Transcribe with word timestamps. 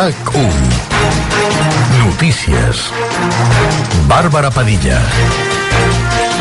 RAC1 0.00 0.54
Notícies 1.98 2.78
Bàrbara 4.08 4.48
Padilla 4.48 4.96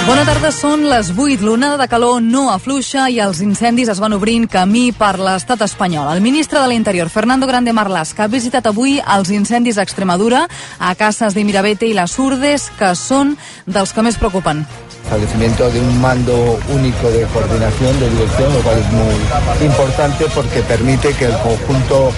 Bona 0.08 0.24
tarda, 0.24 0.54
són 0.56 0.86
les 0.88 1.10
8. 1.12 1.44
L'onada 1.44 1.76
de 1.82 1.90
calor 1.92 2.22
no 2.24 2.46
afluixa 2.54 3.10
i 3.12 3.20
els 3.20 3.44
incendis 3.44 3.92
es 3.92 4.00
van 4.00 4.16
obrint 4.16 4.48
camí 4.48 4.94
per 4.96 5.18
l'estat 5.20 5.66
espanyol. 5.68 6.08
El 6.16 6.24
ministre 6.24 6.62
de 6.62 6.70
l'Interior, 6.72 7.12
Fernando 7.12 7.50
Grande 7.52 7.76
Marlaska, 7.76 8.26
ha 8.26 8.32
visitat 8.32 8.72
avui 8.72 8.96
els 9.04 9.30
incendis 9.36 9.78
a 9.78 9.84
Extremadura, 9.84 10.46
a 10.80 10.96
Casas 10.96 11.36
de 11.36 11.44
Mirabete 11.44 11.92
i 11.92 11.98
les 11.98 12.16
Urdes, 12.18 12.72
que 12.80 12.96
són 12.96 13.36
dels 13.68 13.92
que 13.92 14.08
més 14.08 14.18
preocupen 14.18 14.64
establecimiento 15.10 15.72
de 15.72 15.80
un 15.80 16.00
mando 16.00 16.60
único 16.70 17.10
de 17.10 17.26
coordinación, 17.34 18.00
de 18.00 18.10
dirección, 18.12 18.54
lo 18.54 18.60
cual 18.60 18.78
es 18.78 18.92
muy 18.92 19.66
importante 19.66 20.26
porque 20.36 20.62
permite 20.62 21.14
que 21.14 21.26
el 21.26 21.38
conjunto 21.40 22.12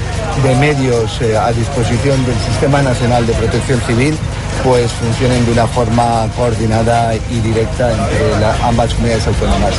de 0.44 0.56
medios 0.56 1.22
eh, 1.22 1.38
a 1.38 1.54
disposición 1.54 2.24
del 2.26 2.36
Sistema 2.36 2.82
Nacional 2.82 3.26
de 3.26 3.34
Protección 3.34 3.80
Civil 3.88 4.18
pues 4.64 4.92
funcionen 4.92 5.46
de 5.46 5.52
una 5.54 5.68
forma 5.68 6.28
coordinada 6.36 7.16
y 7.16 7.40
directa 7.40 7.92
entre 7.92 8.40
la, 8.40 8.68
ambas 8.68 8.94
comunidades 8.94 9.28
autónomas. 9.28 9.74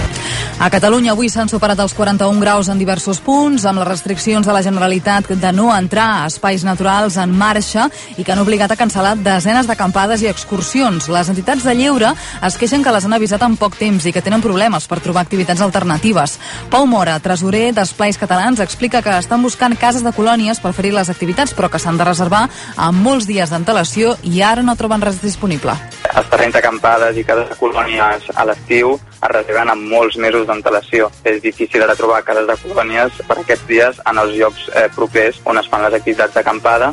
A 0.62 0.70
Catalunya 0.70 1.10
avui 1.16 1.26
s'han 1.26 1.48
superat 1.50 1.80
els 1.82 1.90
41 1.96 2.38
graus 2.38 2.68
en 2.70 2.78
diversos 2.78 3.18
punts, 3.24 3.64
amb 3.66 3.80
les 3.80 3.88
restriccions 3.88 4.46
de 4.46 4.52
la 4.54 4.62
Generalitat 4.62 5.32
de 5.34 5.50
no 5.50 5.72
entrar 5.74 6.04
a 6.20 6.26
espais 6.28 6.62
naturals 6.62 7.16
en 7.18 7.32
marxa 7.34 7.88
i 8.14 8.22
que 8.22 8.30
han 8.30 8.38
obligat 8.38 8.70
a 8.70 8.76
cancel·lar 8.78 9.16
desenes 9.18 9.66
d'acampades 9.66 10.22
i 10.22 10.28
excursions. 10.30 11.08
Les 11.10 11.30
entitats 11.32 11.66
de 11.66 11.74
lleure 11.74 12.12
es 12.46 12.58
queixen 12.60 12.84
que 12.84 12.92
les 12.94 13.08
han 13.08 13.16
avisat 13.16 13.42
en 13.42 13.56
poc 13.58 13.74
temps 13.80 14.06
i 14.06 14.12
que 14.14 14.22
tenen 14.22 14.44
problemes 14.44 14.86
per 14.86 15.00
trobar 15.02 15.24
activitats 15.26 15.64
alternatives. 15.66 16.38
Pau 16.70 16.86
Mora, 16.86 17.18
tresorer 17.18 17.72
d'Esplais 17.74 18.20
Catalans, 18.20 18.62
explica 18.62 19.02
que 19.02 19.16
estan 19.18 19.42
buscant 19.42 19.74
cases 19.74 20.06
de 20.06 20.14
colònies 20.14 20.62
per 20.62 20.74
fer 20.76 20.92
les 20.94 21.10
activitats, 21.10 21.56
però 21.58 21.72
que 21.72 21.82
s'han 21.82 21.98
de 21.98 22.06
reservar 22.06 22.44
amb 22.76 23.02
molts 23.02 23.26
dies 23.26 23.50
d'antelació 23.50 24.14
i 24.22 24.44
ara 24.46 24.62
no 24.62 24.71
troben 24.78 25.04
res 25.04 25.20
disponible. 25.22 25.74
Els 26.12 26.28
terrenys 26.32 26.56
d'acampades 26.56 27.16
i 27.16 27.24
cases 27.24 27.48
de 27.50 27.58
colònies 27.60 28.28
a 28.34 28.44
l'estiu 28.48 28.96
es 28.96 29.30
reserven 29.32 29.70
amb 29.72 29.88
molts 29.92 30.18
mesos 30.18 30.46
d'antelació. 30.48 31.10
És 31.24 31.40
difícil 31.44 31.82
ara 31.82 31.96
trobar 31.96 32.24
cases 32.26 32.46
de 32.48 32.58
colònies 32.64 33.22
per 33.28 33.38
aquests 33.40 33.66
dies 33.68 34.02
en 34.06 34.18
els 34.18 34.36
llocs 34.36 34.68
eh, 34.74 34.88
propers 34.96 35.40
on 35.44 35.58
es 35.58 35.70
fan 35.70 35.86
les 35.86 35.98
activitats 36.00 36.34
d'acampada 36.34 36.92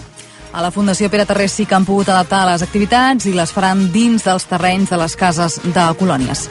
a 0.51 0.63
la 0.65 0.71
Fundació 0.73 1.11
Pere 1.13 1.27
Terrés 1.29 1.53
sí 1.53 1.65
que 1.69 1.75
han 1.77 1.85
pogut 1.85 2.09
adaptar 2.09 2.41
les 2.49 2.63
activitats 2.65 3.27
i 3.29 3.35
les 3.37 3.51
faran 3.53 3.83
dins 3.93 4.23
dels 4.25 4.47
terrenys 4.49 4.89
de 4.89 4.97
les 4.97 5.15
cases 5.15 5.59
de 5.61 5.85
colònies. 5.99 6.47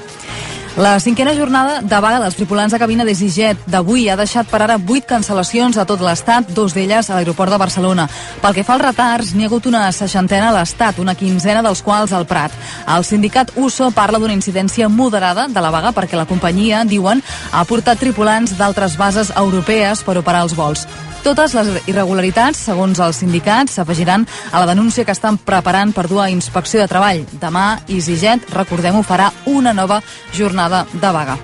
La 0.78 1.00
cinquena 1.00 1.34
jornada 1.34 1.80
de 1.82 1.98
vaga 1.98 2.20
dels 2.22 2.36
tripulants 2.38 2.70
de 2.70 2.78
cabina 2.78 3.02
d'EasyJet 3.02 3.64
d'avui 3.66 4.04
ha 4.06 4.14
deixat 4.14 4.46
per 4.46 4.60
ara 4.62 4.76
vuit 4.78 5.02
cancel·lacions 5.02 5.74
a 5.74 5.84
tot 5.90 6.04
l'Estat, 6.06 6.52
dos 6.54 6.70
d'elles 6.76 7.08
a 7.10 7.16
l'aeroport 7.16 7.50
de 7.50 7.58
Barcelona. 7.58 8.04
Pel 8.38 8.54
que 8.54 8.62
fa 8.62 8.76
als 8.76 8.84
retards, 8.84 9.32
n'hi 9.34 9.42
ha 9.42 9.50
hagut 9.50 9.66
una 9.66 9.80
seixantena 9.90 10.52
a 10.52 10.54
l'Estat, 10.54 11.00
una 11.02 11.16
quinzena 11.18 11.64
dels 11.66 11.82
quals 11.82 12.14
al 12.14 12.28
Prat. 12.30 12.54
El 12.94 13.02
sindicat 13.02 13.50
USO 13.56 13.90
parla 13.90 14.22
d'una 14.22 14.38
incidència 14.38 14.86
moderada 14.86 15.48
de 15.50 15.66
la 15.66 15.74
vaga 15.74 15.90
perquè 15.90 16.14
la 16.14 16.30
companyia, 16.30 16.84
diuen, 16.86 17.26
ha 17.50 17.66
portat 17.66 17.98
tripulants 17.98 18.54
d'altres 18.54 18.94
bases 18.96 19.34
europees 19.34 20.06
per 20.06 20.20
operar 20.22 20.46
els 20.46 20.54
vols. 20.54 20.86
Totes 21.26 21.52
les 21.58 21.88
irregularitats, 21.90 22.60
segons 22.68 23.00
els 23.02 23.18
sindicats, 23.18 23.74
s'afegiran 23.74 24.22
a 24.52 24.62
la 24.62 24.68
denúncia 24.70 25.04
que 25.04 25.12
estan 25.12 25.36
preparant 25.42 25.90
per 25.92 26.06
dur 26.06 26.22
a 26.22 26.30
inspecció 26.30 26.78
de 26.78 26.86
treball. 26.86 27.24
Demà, 27.42 27.80
EasyJet, 27.90 28.46
recordem-ho, 28.54 29.02
farà 29.02 29.32
una 29.50 29.74
nova 29.74 29.98
jornada 30.32 30.67
de 30.68 31.12
vaga. 31.12 31.38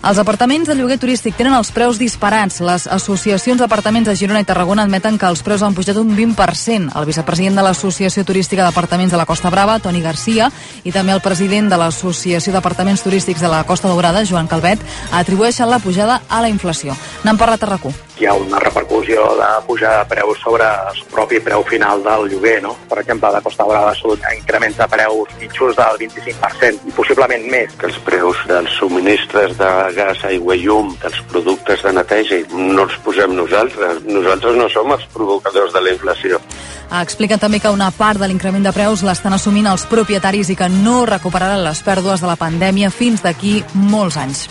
Els 0.00 0.16
apartaments 0.16 0.64
de 0.64 0.72
lloguer 0.78 0.96
turístic 0.96 1.34
tenen 1.36 1.52
els 1.52 1.68
preus 1.76 1.98
disparats. 2.00 2.62
Les 2.64 2.86
associacions 2.88 3.60
d'apartaments 3.60 4.08
de 4.08 4.14
Girona 4.16 4.40
i 4.40 4.46
Tarragona 4.48 4.86
admeten 4.88 5.18
que 5.20 5.28
els 5.28 5.42
preus 5.44 5.60
han 5.60 5.76
pujat 5.76 5.98
un 6.00 6.14
20%. 6.16 6.94
El 6.96 7.08
vicepresident 7.08 7.60
de 7.60 7.66
l'Associació 7.66 8.24
Turística 8.24 8.64
d'Apartaments 8.64 9.12
de 9.12 9.20
la 9.20 9.28
Costa 9.28 9.52
Brava, 9.52 9.76
Toni 9.78 10.00
Garcia, 10.00 10.48
i 10.84 10.92
també 10.92 11.12
el 11.12 11.20
president 11.20 11.68
de 11.68 11.76
l'Associació 11.76 12.54
d'Apartaments 12.56 13.04
Turístics 13.04 13.44
de 13.44 13.52
la 13.52 13.60
Costa 13.68 13.92
Daurada, 13.92 14.24
Joan 14.24 14.48
Calvet, 14.48 14.80
atribueixen 15.12 15.68
la 15.68 15.84
pujada 15.84 16.22
a 16.30 16.40
la 16.40 16.48
inflació. 16.48 16.96
N'han 17.24 17.36
parlat 17.36 17.68
a 17.68 17.74
RAC1. 17.76 18.09
Hi 18.20 18.26
ha 18.26 18.34
una 18.36 18.58
repercussió 18.60 19.22
de 19.34 19.46
pujada 19.66 20.02
de 20.02 20.08
preus 20.10 20.40
sobre 20.44 20.66
el 20.90 20.98
propi 21.08 21.38
preu 21.40 21.62
final 21.64 22.02
del 22.04 22.26
lloguer, 22.28 22.58
no? 22.60 22.74
Per 22.90 22.98
exemple, 23.00 23.30
la 23.32 23.40
Costa 23.40 23.64
Brava 23.64 23.94
Sud 23.96 24.20
incrementa 24.36 24.84
preus 24.92 25.32
mitjos 25.40 25.72
del 25.78 25.96
25% 26.02 26.90
i 26.90 26.92
possiblement 26.98 27.48
més. 27.48 27.72
Que 27.80 27.88
els 27.88 27.96
preus 28.04 28.42
dels 28.50 28.76
subministres 28.76 29.56
de 29.56 29.70
gas, 29.96 30.20
aigua 30.28 30.52
i 30.52 30.66
llum, 30.66 30.92
dels 31.00 31.16
productes 31.32 31.80
de 31.86 31.94
neteja, 31.96 32.42
no 32.52 32.84
els 32.84 33.00
posem 33.00 33.32
nosaltres. 33.40 34.04
Nosaltres 34.04 34.60
no 34.60 34.68
som 34.68 34.92
els 34.92 35.08
provocadors 35.16 35.72
de 35.72 35.86
la 35.88 35.96
inflació. 35.96 36.44
Ha 36.90 37.00
explicat 37.00 37.40
també 37.40 37.64
que 37.64 37.72
una 37.72 37.88
part 37.88 38.20
de 38.20 38.28
l'increment 38.28 38.68
de 38.68 38.76
preus 38.76 39.00
l'estan 39.00 39.32
assumint 39.32 39.72
els 39.72 39.88
propietaris 39.88 40.52
i 40.52 40.60
que 40.60 40.68
no 40.68 41.06
recuperaran 41.08 41.64
les 41.64 41.80
pèrdues 41.88 42.20
de 42.20 42.28
la 42.28 42.36
pandèmia 42.36 42.92
fins 42.92 43.24
d'aquí 43.24 43.62
molts 43.72 44.20
anys. 44.20 44.50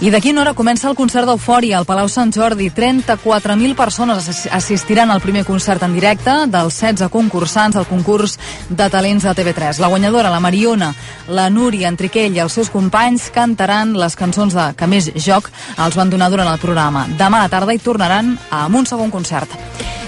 I 0.00 0.08
d'aquí 0.08 0.30
una 0.32 0.40
hora 0.40 0.54
comença 0.56 0.86
el 0.88 0.94
concert 0.96 1.28
d'Eufòria 1.28 1.76
al 1.76 1.84
Palau 1.84 2.06
Sant 2.08 2.30
Jordi. 2.32 2.70
34.000 2.72 3.74
persones 3.76 4.46
assistiran 4.48 5.10
al 5.12 5.20
primer 5.20 5.42
concert 5.44 5.84
en 5.84 5.92
directe 5.92 6.32
dels 6.48 6.78
16 6.80 7.12
concursants 7.12 7.76
al 7.76 7.84
concurs 7.84 8.38
de 8.70 8.88
talents 8.88 9.28
de 9.28 9.34
TV3. 9.36 9.76
La 9.76 9.92
guanyadora, 9.92 10.32
la 10.32 10.40
Mariona, 10.40 10.94
la 11.28 11.50
Núria, 11.52 11.92
Enriquell 11.92 12.32
i 12.32 12.40
els 12.40 12.56
seus 12.56 12.72
companys 12.72 13.28
cantaran 13.28 13.92
les 13.92 14.16
cançons 14.16 14.56
de 14.56 14.70
que 14.72 14.88
més 14.88 15.12
joc 15.20 15.52
els 15.76 16.00
van 16.00 16.08
donar 16.08 16.32
durant 16.32 16.48
el 16.48 16.64
programa. 16.64 17.04
Demà 17.20 17.44
a 17.44 17.44
la 17.44 17.52
tarda 17.52 17.76
hi 17.76 17.84
tornaran 17.84 18.38
amb 18.48 18.80
un 18.80 18.88
segon 18.88 19.12
concert. 19.12 19.52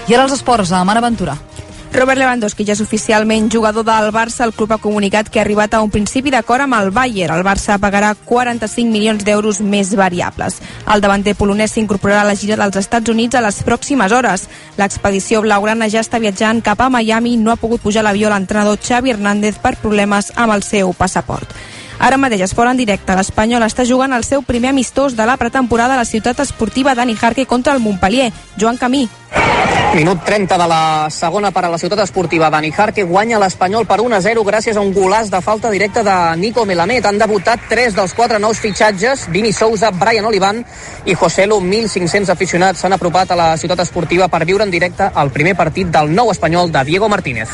I 0.09 0.17
ara 0.17 0.25
els 0.25 0.39
esports, 0.41 0.73
a 0.73 0.81
Mar 0.83 0.97
Aventura. 0.97 1.37
Robert 1.93 2.17
Lewandowski 2.17 2.65
ja 2.65 2.73
és 2.73 2.81
oficialment 2.81 3.51
jugador 3.53 3.85
del 3.85 4.07
Barça. 4.09 4.47
El 4.47 4.53
club 4.57 4.71
ha 4.73 4.79
comunicat 4.81 5.27
que 5.29 5.37
ha 5.37 5.43
arribat 5.43 5.75
a 5.77 5.81
un 5.85 5.91
principi 5.93 6.31
d'acord 6.33 6.65
amb 6.65 6.73
el 6.79 6.89
Bayern. 6.89 7.35
El 7.37 7.45
Barça 7.45 7.77
pagarà 7.77 8.15
45 8.15 8.89
milions 8.89 9.21
d'euros 9.23 9.59
més 9.61 9.91
variables. 9.93 10.57
El 10.89 11.05
davanter 11.05 11.35
polonès 11.37 11.75
s'incorporarà 11.77 12.23
a 12.23 12.29
la 12.31 12.35
gira 12.35 12.57
dels 12.57 12.81
Estats 12.81 13.13
Units 13.13 13.37
a 13.37 13.43
les 13.45 13.61
pròximes 13.61 14.11
hores. 14.11 14.47
L'expedició 14.81 15.43
blaugrana 15.45 15.85
ja 15.85 16.01
està 16.01 16.17
viatjant 16.17 16.63
cap 16.65 16.81
a 16.81 16.89
Miami. 16.89 17.37
No 17.37 17.53
ha 17.53 17.61
pogut 17.61 17.85
pujar 17.85 18.01
l'avió 18.01 18.33
l'entrenador 18.33 18.81
Xavi 18.81 19.13
Hernández 19.13 19.61
per 19.61 19.77
problemes 19.77 20.33
amb 20.35 20.57
el 20.57 20.65
seu 20.65 20.97
passaport. 20.97 21.53
Ara 22.03 22.17
mateix 22.19 22.51
fora 22.51 22.73
en 22.75 22.79
directe. 22.81 23.15
L'Espanyol 23.15 23.63
està 23.63 23.85
jugant 23.87 24.11
el 24.11 24.25
seu 24.27 24.41
primer 24.43 24.73
amistós 24.73 25.13
de 25.15 25.23
la 25.23 25.37
pretemporada 25.39 25.95
a 25.95 26.01
la 26.01 26.03
ciutat 26.03 26.41
esportiva 26.43 26.91
Dani 26.99 27.15
Jarque 27.15 27.45
contra 27.45 27.71
el 27.71 27.79
Montpellier. 27.79 28.33
Joan 28.59 28.75
Camí. 28.75 29.07
Minut 29.95 30.25
30 30.25 30.57
de 30.57 30.67
la 30.67 31.07
segona 31.09 31.53
per 31.55 31.63
a 31.63 31.69
la 31.71 31.77
ciutat 31.79 32.01
esportiva. 32.03 32.49
Dani 32.51 32.73
Jarque 32.75 33.05
guanya 33.07 33.39
l'Espanyol 33.39 33.87
per 33.87 34.01
1-0 34.03 34.43
gràcies 34.43 34.75
a 34.75 34.83
un 34.83 34.91
golàs 34.91 35.31
de 35.31 35.39
falta 35.39 35.71
directa 35.71 36.03
de 36.03 36.17
Nico 36.41 36.65
Melamed. 36.67 37.07
Han 37.07 37.21
debutat 37.23 37.69
tres 37.69 37.95
dels 37.95 38.11
quatre 38.13 38.35
nous 38.35 38.59
fitxatges, 38.59 39.29
Vini 39.31 39.53
Sousa, 39.53 39.91
Brian 39.95 40.27
Olivan 40.27 40.59
i 41.05 41.15
José 41.15 41.47
Lu. 41.47 41.61
1.500 41.63 42.35
aficionats 42.35 42.83
s'han 42.83 42.99
apropat 42.99 43.31
a 43.31 43.39
la 43.39 43.51
ciutat 43.55 43.79
esportiva 43.79 44.27
per 44.27 44.43
viure 44.43 44.67
en 44.67 44.75
directe 44.75 45.07
el 45.07 45.31
primer 45.31 45.55
partit 45.55 45.87
del 45.87 46.11
nou 46.11 46.35
espanyol 46.35 46.67
de 46.67 46.83
Diego 46.83 47.07
Martínez. 47.07 47.47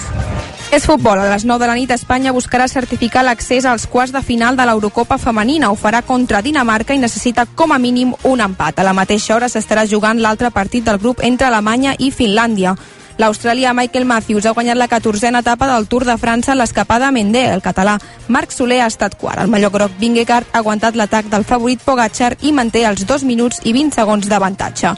És 0.72 0.86
futbol. 0.86 1.18
A 1.18 1.26
les 1.32 1.46
9 1.50 1.64
de 1.64 1.68
la 1.68 1.74
nit 1.74 1.90
Espanya 1.90 2.30
buscarà 2.32 2.68
certificar 2.70 3.24
l'accés 3.26 3.66
als 3.66 3.88
quarts 3.90 4.14
de 4.14 4.22
final 4.22 4.56
de 4.56 4.68
l'Eurocopa 4.70 5.18
femenina. 5.18 5.72
Ho 5.72 5.76
farà 5.76 6.04
contra 6.06 6.44
Dinamarca 6.46 6.94
i 6.94 7.02
necessita 7.02 7.48
com 7.56 7.74
a 7.74 7.80
mínim 7.82 8.14
un 8.24 8.44
empat. 8.46 8.78
A 8.78 8.86
la 8.86 8.94
mateixa 8.94 9.34
hora 9.34 9.50
s'estarà 9.50 9.88
jugant 9.90 10.22
l'altre 10.22 10.52
partit 10.54 10.86
del 10.86 11.02
grup 11.02 11.24
entre 11.26 11.48
Alemanya 11.48 11.96
i 11.98 12.12
Finlàndia. 12.14 12.76
L'australià 13.20 13.74
Michael 13.74 14.06
Matthews 14.08 14.46
ha 14.48 14.54
guanyat 14.56 14.78
la 14.80 14.88
14a 14.88 15.42
etapa 15.42 15.68
del 15.68 15.90
Tour 15.92 16.06
de 16.08 16.14
França 16.16 16.54
en 16.54 16.58
l'escapada 16.62 17.10
Mendé. 17.12 17.42
El 17.52 17.60
català 17.60 17.98
Marc 18.32 18.54
Soler 18.56 18.78
ha 18.80 18.88
estat 18.88 19.18
quart. 19.20 19.42
El 19.44 19.52
mallor 19.52 19.74
groc 19.74 19.98
Vingegaard 20.00 20.48
ha 20.54 20.62
aguantat 20.62 20.96
l'atac 20.96 21.28
del 21.28 21.44
favorit 21.44 21.84
Pogacar 21.84 22.38
i 22.40 22.54
manté 22.56 22.86
els 22.88 23.04
2 23.04 23.26
minuts 23.28 23.60
i 23.68 23.74
20 23.76 24.00
segons 24.00 24.30
d'avantatge. 24.32 24.94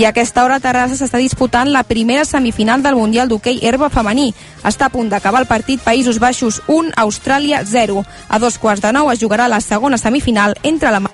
I 0.00 0.06
a 0.06 0.14
aquesta 0.14 0.46
hora 0.46 0.56
a 0.56 0.64
Terrassa 0.64 0.96
s'està 0.96 1.20
disputant 1.20 1.68
la 1.68 1.84
primera 1.84 2.24
semifinal 2.24 2.80
del 2.80 2.96
Mundial 2.96 3.28
d'Hockey 3.28 3.60
Herba 3.60 3.92
Femení. 3.92 4.32
Està 4.64 4.88
a 4.88 4.94
punt 4.96 5.12
d'acabar 5.12 5.44
el 5.44 5.50
partit 5.52 5.84
Països 5.84 6.16
Baixos 6.16 6.62
1, 6.68 6.96
Austràlia 6.96 7.60
0. 7.60 8.06
A 8.30 8.40
dos 8.40 8.56
quarts 8.56 8.80
de 8.80 8.96
nou 8.96 9.12
es 9.12 9.20
jugarà 9.20 9.52
la 9.52 9.60
segona 9.60 10.00
semifinal 10.00 10.56
entre 10.62 10.96
la 10.96 11.04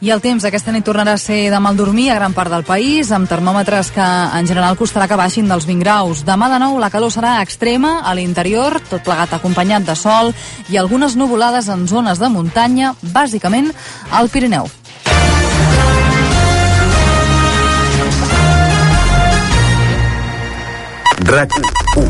i 0.00 0.10
el 0.12 0.20
temps 0.20 0.44
aquesta 0.44 0.72
nit 0.74 0.84
tornarà 0.84 1.14
a 1.16 1.20
ser 1.20 1.48
de 1.52 1.60
mal 1.62 1.76
dormir 1.76 2.10
a 2.10 2.18
gran 2.18 2.34
part 2.36 2.52
del 2.52 2.66
país, 2.68 3.10
amb 3.12 3.28
termòmetres 3.28 3.90
que 3.94 4.04
en 4.04 4.48
general 4.48 4.76
costarà 4.76 5.08
que 5.08 5.16
baixin 5.16 5.48
dels 5.48 5.66
20 5.66 5.84
graus. 5.84 6.24
Demà 6.26 6.50
de 6.52 6.60
nou 6.60 6.76
la 6.82 6.90
calor 6.92 7.12
serà 7.14 7.38
extrema 7.42 8.00
a 8.04 8.14
l'interior, 8.14 8.80
tot 8.90 9.04
plegat 9.06 9.32
acompanyat 9.38 9.86
de 9.88 9.96
sol 9.96 10.34
i 10.68 10.76
algunes 10.76 11.16
nuvolades 11.16 11.70
en 11.72 11.86
zones 11.88 12.20
de 12.20 12.28
muntanya, 12.28 12.94
bàsicament 13.02 13.72
al 14.12 14.28
Pirineu. 14.28 14.68
RAC 21.26 21.56
1 21.96 22.06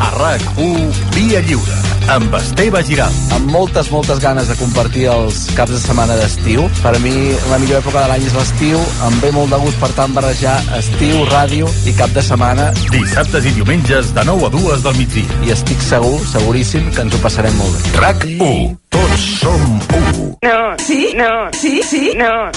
A 0.00 0.10
RAC 0.16 0.40
1 0.56 0.92
Via 1.12 1.42
Lliure 1.44 1.83
amb 2.08 2.34
Esteve 2.36 2.82
Giral. 2.84 3.12
Amb 3.34 3.50
moltes, 3.50 3.88
moltes 3.92 4.20
ganes 4.22 4.48
de 4.48 4.56
compartir 4.58 5.06
els 5.12 5.44
caps 5.56 5.72
de 5.72 5.80
setmana 5.80 6.16
d'estiu. 6.18 6.64
Per 6.82 6.92
a 6.94 7.00
mi, 7.02 7.14
la 7.50 7.58
millor 7.62 7.80
època 7.80 8.02
de 8.02 8.10
l'any 8.10 8.26
és 8.28 8.34
l'estiu. 8.36 8.80
Em 9.08 9.18
ve 9.22 9.30
molt 9.34 9.52
de 9.54 9.60
gust, 9.62 9.78
per 9.80 9.90
tant, 9.96 10.14
barrejar 10.16 10.56
estiu, 10.78 11.24
ràdio 11.30 11.70
i 11.88 11.94
cap 11.96 12.12
de 12.14 12.24
setmana. 12.24 12.70
Dissabtes 12.92 13.48
i 13.48 13.54
diumenges 13.56 14.12
de 14.16 14.24
9 14.28 14.48
a 14.48 14.52
2 14.54 14.84
del 14.86 14.98
migdia. 15.00 15.40
I 15.48 15.54
estic 15.56 15.80
segur, 15.84 16.18
seguríssim, 16.32 16.90
que 16.94 17.06
ens 17.06 17.14
ho 17.14 17.22
passarem 17.24 17.56
molt 17.60 17.76
bé. 17.76 17.94
RAC 18.02 18.26
1. 18.36 18.50
Tots 18.94 19.28
som 19.40 19.64
1. 20.00 20.28
No. 20.44 20.58
Sí? 20.84 21.00
No. 21.18 21.32
Sí? 21.56 21.80
Sí? 21.82 22.12
No. 22.18 22.50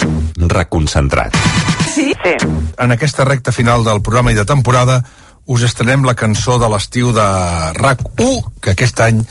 Reconcentrat. 0.47 1.35
Sí? 1.94 2.11
Sí. 2.23 2.35
En 2.77 2.91
aquesta 2.94 3.25
recta 3.25 3.51
final 3.51 3.83
del 3.88 4.03
programa 4.05 4.31
i 4.31 4.38
de 4.38 4.45
temporada 4.45 5.01
us 5.47 5.63
estrenem 5.63 6.03
la 6.03 6.15
cançó 6.19 6.57
de 6.59 6.67
l'estiu 6.71 7.13
de 7.15 7.27
RAC1, 7.79 8.41
que 8.61 8.73
aquest 8.75 8.99
any 9.05 9.21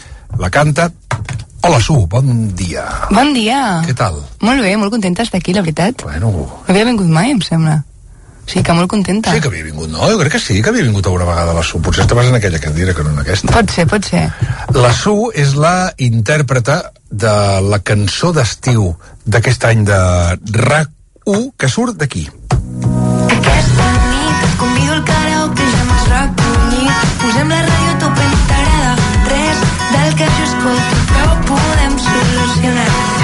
la 0.40 0.50
canta. 0.50 0.88
Hola, 1.66 1.80
Su, 1.80 2.06
bon 2.06 2.54
dia. 2.56 2.84
Bon 3.10 3.34
dia. 3.34 3.82
Què 3.84 3.94
tal? 3.96 4.22
Molt 4.40 4.64
bé, 4.64 4.76
molt 4.80 4.94
contenta 4.94 5.22
d'estar 5.22 5.42
aquí, 5.42 5.52
la 5.52 5.64
veritat. 5.66 6.06
Bueno... 6.06 6.32
No 6.32 6.72
havia 6.72 6.86
vingut 6.88 7.10
mai, 7.12 7.34
em 7.34 7.42
sembla. 7.44 7.82
Sí, 8.46 8.62
que 8.62 8.74
molt 8.78 8.88
contenta. 8.88 9.32
Sí 9.34 9.42
que 9.42 9.50
havia 9.50 9.66
vingut, 9.66 9.90
no? 9.90 10.06
Jo 10.06 10.20
crec 10.20 10.36
que 10.36 10.40
sí 10.40 10.60
que 10.62 10.70
havia 10.70 10.86
vingut 10.86 11.08
alguna 11.10 11.26
vegada 11.26 11.54
la 11.56 11.64
Su. 11.66 11.80
Potser 11.82 12.04
estaves 12.06 12.30
en 12.30 12.38
aquella 12.38 12.60
diré 12.72 12.94
que 12.94 13.04
no 13.04 13.10
en 13.10 13.18
aquesta. 13.18 13.50
Pot 13.52 13.74
ser, 13.74 13.88
pot 13.90 14.06
ser. 14.06 14.28
La 14.78 14.92
Su 14.94 15.32
és 15.34 15.56
la 15.58 15.92
intèrpreta 15.98 16.78
de 17.10 17.34
la 17.66 17.82
cançó 17.82 18.32
d'estiu 18.32 18.92
d'aquest 19.26 19.66
any 19.66 19.84
de 19.84 19.98
RAC1 20.62 21.50
que 21.58 21.68
surt 21.68 21.98
d'aquí. 21.98 22.28
Recollit. 26.12 27.04
Posem 27.22 27.52
la 27.54 27.60
ràdio 27.66 27.92
a 27.92 27.98
tope, 28.04 28.30
no 28.32 28.40
t'agrada 28.52 28.96
res 29.32 29.66
del 29.92 30.16
que 30.20 30.32
jo 30.38 30.48
escolto, 30.48 31.04
però 31.12 31.28
ho 31.34 31.38
podem 31.52 32.00
solucionar. 32.08 33.15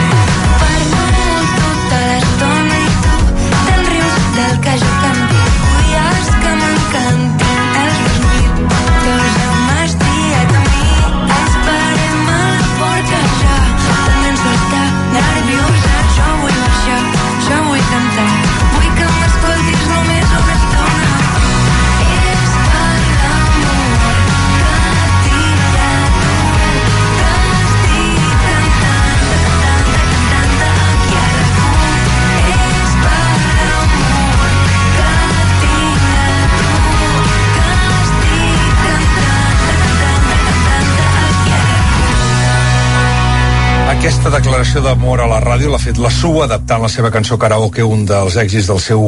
Aquesta 44.03 44.33
declaració 44.35 44.81
d'amor 44.83 45.21
a 45.23 45.29
la 45.31 45.37
ràdio 45.39 45.69
l'ha 45.71 45.79
fet 45.79 45.95
la 46.03 46.09
Su 46.11 46.33
adaptant 46.43 46.81
la 46.83 46.89
seva 46.91 47.13
cançó 47.15 47.37
karaoke, 47.39 47.85
un 47.87 48.01
dels 48.03 48.35
èxits 48.35 48.67
del 48.67 48.81
seu 48.83 49.05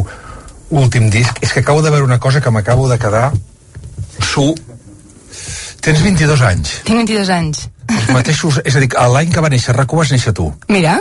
últim 0.70 1.08
disc. 1.10 1.40
És 1.42 1.50
que 1.50 1.64
acabo 1.64 1.80
de 1.82 1.90
veure 1.90 2.06
una 2.06 2.20
cosa 2.22 2.38
que 2.40 2.52
m'acabo 2.54 2.86
de 2.86 2.94
quedar... 3.02 3.24
Su, 4.22 4.44
tens 5.82 5.98
22 5.98 6.44
anys. 6.46 6.76
Tinc 6.86 7.00
22 7.00 7.32
anys. 7.34 7.64
Els 7.90 8.06
mateixos... 8.14 8.60
És 8.62 8.76
a 8.78 8.82
dir, 8.84 8.92
l'any 9.16 9.32
que 9.34 9.42
va 9.42 9.50
néixer 9.50 9.74
RAC1 9.74 9.98
vas 9.98 10.12
néixer 10.14 10.32
tu. 10.38 10.46
Mira, 10.70 10.92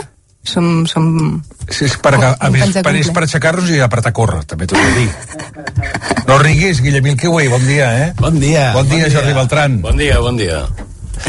som... 0.42 0.72
som... 0.90 1.06
Sí, 1.68 1.84
és 1.86 1.94
per, 2.02 2.16
a, 2.18 2.32
a, 2.34 2.50
més, 2.50 2.74
per, 2.74 2.96
és 2.98 3.12
per 3.14 3.22
aixecar-nos 3.28 3.70
i 3.70 3.78
apretar 3.84 4.10
a 4.10 4.16
córrer, 4.18 4.40
també 4.42 4.66
t'ho 4.66 4.80
he 4.80 4.88
de 4.88 5.04
dir. 5.04 6.18
No 6.26 6.40
riguis, 6.42 6.82
Guillemil 6.82 7.14
Kiwi, 7.22 7.46
bon 7.54 7.62
dia, 7.70 7.92
eh? 8.08 8.10
Bon 8.18 8.42
dia. 8.42 8.72
Bon 8.74 8.90
dia, 8.90 9.06
Jordi 9.14 9.38
Beltran. 9.38 9.78
Bon 9.86 10.02
dia, 10.02 10.18
bon 10.18 10.42
dia. 10.42 10.64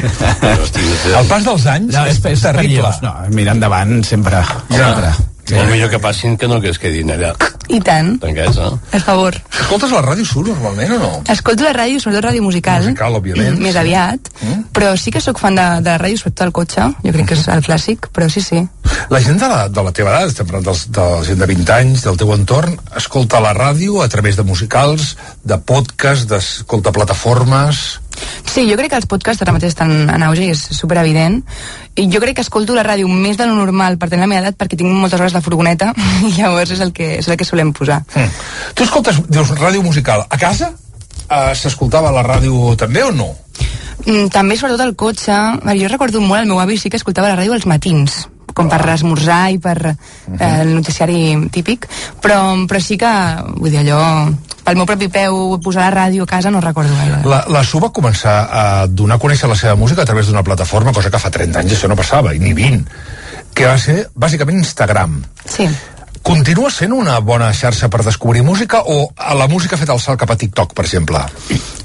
El 0.02 1.30
pas 1.30 1.46
dels 1.46 1.66
anys 1.72 1.94
No, 1.94 2.04
és, 2.10 2.20
és 2.32 2.44
terrible. 2.44 2.92
No, 3.06 3.14
mira 3.36 3.56
endavant 3.56 4.02
sempre. 4.08 4.44
sempre. 4.70 5.14
Sí. 5.46 5.54
Molt 5.54 5.70
millor 5.70 5.92
que 5.94 6.00
passin 6.02 6.40
que 6.42 6.48
no 6.50 6.58
que 6.58 6.72
es 6.74 6.80
quedin 6.82 7.12
allà 7.14 7.36
I 7.70 7.78
tant, 7.86 8.16
tancats, 8.22 8.58
no? 8.58 8.80
per 8.90 9.00
favor. 9.02 9.36
Escoltes 9.54 9.92
la 9.94 10.02
ràdio 10.02 10.26
Sur 10.26 10.44
normalment 10.48 10.96
o 10.96 10.98
no? 11.02 11.10
Escolto 11.30 11.66
la 11.66 11.74
ràdio, 11.74 12.00
sobretot 12.02 12.26
ràdio 12.28 12.42
musical. 12.46 12.82
Musical, 12.86 13.18
òbviament, 13.20 13.60
Més 13.66 13.74
sí. 13.74 13.82
aviat. 13.82 14.30
Però 14.74 14.92
sí 14.98 15.14
que 15.14 15.22
sóc 15.22 15.38
fan 15.42 15.58
de, 15.58 15.66
de 15.86 15.92
la 15.92 16.00
ràdio, 16.02 16.18
sobretot 16.22 16.46
al 16.48 16.54
cotxe. 16.54 16.88
Jo 17.06 17.14
crec 17.14 17.30
que 17.30 17.38
és 17.38 17.46
el 17.54 17.62
clàssic, 17.66 18.10
però 18.14 18.30
sí, 18.30 18.42
sí. 18.46 18.62
La 19.14 19.22
gent 19.22 19.42
de 19.42 19.50
la, 19.50 19.60
de 19.70 19.86
la 19.86 19.94
teva 19.98 20.14
edat, 20.14 20.34
estem 20.34 20.50
parlant 20.50 20.66
dels, 20.70 20.86
de 20.94 21.06
la 21.14 21.22
gent 21.26 21.42
de 21.42 21.50
20 21.54 21.76
anys, 21.78 22.06
del 22.06 22.18
teu 22.22 22.34
entorn, 22.34 22.78
escolta 22.98 23.42
la 23.42 23.54
ràdio 23.58 24.02
a 24.06 24.10
través 24.10 24.38
de 24.38 24.46
musicals, 24.46 25.14
de 25.46 25.62
podcast, 25.62 26.30
d'escolta 26.30 26.94
plataformes... 26.96 27.86
Sí, 28.46 28.66
jo 28.70 28.78
crec 28.80 28.92
que 28.94 29.00
els 29.00 29.08
podcasts 29.10 29.44
ara 29.44 29.54
mateix 29.56 29.74
estan 29.74 30.10
en 30.10 30.26
auge 30.28 30.46
i 30.46 30.52
és 30.54 30.62
super 30.78 30.98
evident. 31.02 31.42
I 31.96 32.08
jo 32.12 32.22
crec 32.24 32.38
que 32.38 32.46
escolto 32.46 32.76
la 32.76 32.84
ràdio 32.88 33.08
més 33.08 33.40
de 33.40 33.48
lo 33.48 33.56
normal 33.58 33.98
per 33.98 34.10
tenir 34.12 34.26
la 34.26 34.32
meva 34.32 34.44
edat 34.44 34.58
perquè 34.60 34.78
tinc 34.80 34.92
moltes 34.92 35.20
hores 35.20 35.36
de 35.36 35.42
furgoneta 35.46 35.94
i 36.28 36.36
llavors 36.38 36.76
és 36.76 36.84
el 36.84 36.94
que, 36.96 37.16
és 37.22 37.30
el 37.30 37.40
que 37.40 37.48
solem 37.48 37.74
posar. 37.76 38.02
Mm. 38.16 38.46
Tu 38.76 38.88
escoltes, 38.88 39.24
dius, 39.30 39.56
ràdio 39.60 39.84
musical. 39.86 40.26
A 40.30 40.40
casa 40.42 40.72
eh, 41.30 41.56
s'escoltava 41.56 42.14
la 42.16 42.26
ràdio 42.26 42.76
també 42.80 43.04
o 43.06 43.12
no? 43.16 43.32
Mm, 44.06 44.30
també 44.34 44.58
sobretot 44.60 44.86
al 44.86 44.96
cotxe. 45.00 45.36
Jo 45.80 45.92
recordo 45.92 46.22
molt 46.22 46.44
el 46.44 46.50
meu 46.52 46.62
avi 46.62 46.78
sí 46.78 46.92
que 46.92 47.02
escoltava 47.02 47.32
la 47.32 47.42
ràdio 47.42 47.56
als 47.56 47.68
matins 47.70 48.26
com 48.56 48.70
per 48.72 48.80
esmorzar 48.94 49.50
i 49.52 49.60
per 49.60 49.76
eh, 49.84 50.62
el 50.62 50.72
noticiari 50.78 51.36
típic 51.52 51.90
però, 52.24 52.40
però 52.70 52.80
sí 52.80 52.96
que, 52.98 53.12
vull 53.60 53.74
dir, 53.74 53.82
allò 53.84 54.00
pel 54.66 54.80
meu 54.80 54.88
propi 54.90 55.10
peu 55.14 55.58
posar 55.64 55.86
la 55.86 55.94
ràdio 55.94 56.26
a 56.26 56.30
casa 56.30 56.52
no 56.52 56.62
recordo 56.64 56.96
gaire 56.98 57.22
La, 57.30 57.44
la 57.52 57.64
Su 57.64 57.80
va 57.84 57.92
començar 57.94 58.38
a 58.50 58.64
donar 58.90 59.20
a 59.20 59.22
conèixer 59.22 59.50
la 59.50 59.58
seva 59.60 59.76
música 59.80 60.02
a 60.02 60.10
través 60.10 60.28
d'una 60.28 60.44
plataforma, 60.44 60.94
cosa 60.94 61.12
que 61.14 61.22
fa 61.22 61.32
30 61.32 61.62
anys 61.62 61.78
això 61.78 61.90
no 61.92 61.98
passava, 62.00 62.34
i 62.34 62.42
ni 62.42 62.54
20, 62.58 62.98
que 63.56 63.68
va 63.70 63.78
ser 63.82 64.08
bàsicament 64.16 64.58
Instagram. 64.64 65.22
Sí. 65.46 65.70
Continua 66.26 66.72
sent 66.74 66.90
una 66.90 67.20
bona 67.22 67.52
xarxa 67.54 67.86
per 67.94 68.02
descobrir 68.02 68.42
música 68.42 68.80
o 68.82 69.12
a 69.16 69.36
la 69.38 69.46
música 69.48 69.76
ha 69.76 69.78
fet 69.78 69.92
el 69.94 70.00
salt 70.02 70.18
cap 70.18 70.32
a 70.34 70.36
TikTok, 70.42 70.72
per 70.74 70.86
exemple? 70.88 71.20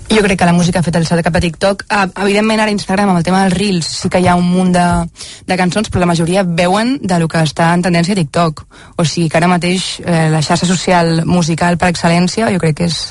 Jo 0.08 0.22
crec 0.24 0.38
que 0.40 0.46
la 0.48 0.54
música 0.56 0.80
ha 0.80 0.82
fet 0.82 0.96
el 0.96 1.04
salt 1.04 1.20
cap 1.26 1.34
a 1.36 1.42
TikTok. 1.44 1.82
Uh, 1.84 2.06
evidentment, 2.24 2.62
ara 2.64 2.72
Instagram, 2.72 3.12
amb 3.12 3.20
el 3.20 3.26
tema 3.26 3.42
dels 3.44 3.58
Reels, 3.58 3.90
sí 4.00 4.08
que 4.08 4.22
hi 4.24 4.30
ha 4.32 4.38
un 4.40 4.48
munt 4.48 4.72
de, 4.72 4.84
de 5.44 5.58
cançons, 5.60 5.90
però 5.92 6.00
la 6.00 6.08
majoria 6.08 6.46
veuen 6.48 6.96
de 7.02 7.18
lo 7.20 7.28
que 7.28 7.42
està 7.44 7.68
en 7.76 7.84
tendència 7.84 8.16
a 8.16 8.20
TikTok. 8.22 8.64
O 8.96 9.04
sigui 9.04 9.28
que 9.28 9.36
ara 9.42 9.50
mateix 9.52 9.90
eh, 10.06 10.30
la 10.32 10.40
xarxa 10.40 10.70
social 10.70 11.26
musical 11.28 11.76
per 11.76 11.92
excel·lència 11.92 12.48
jo 12.54 12.62
crec 12.64 12.80
que 12.80 12.88
és, 12.88 13.02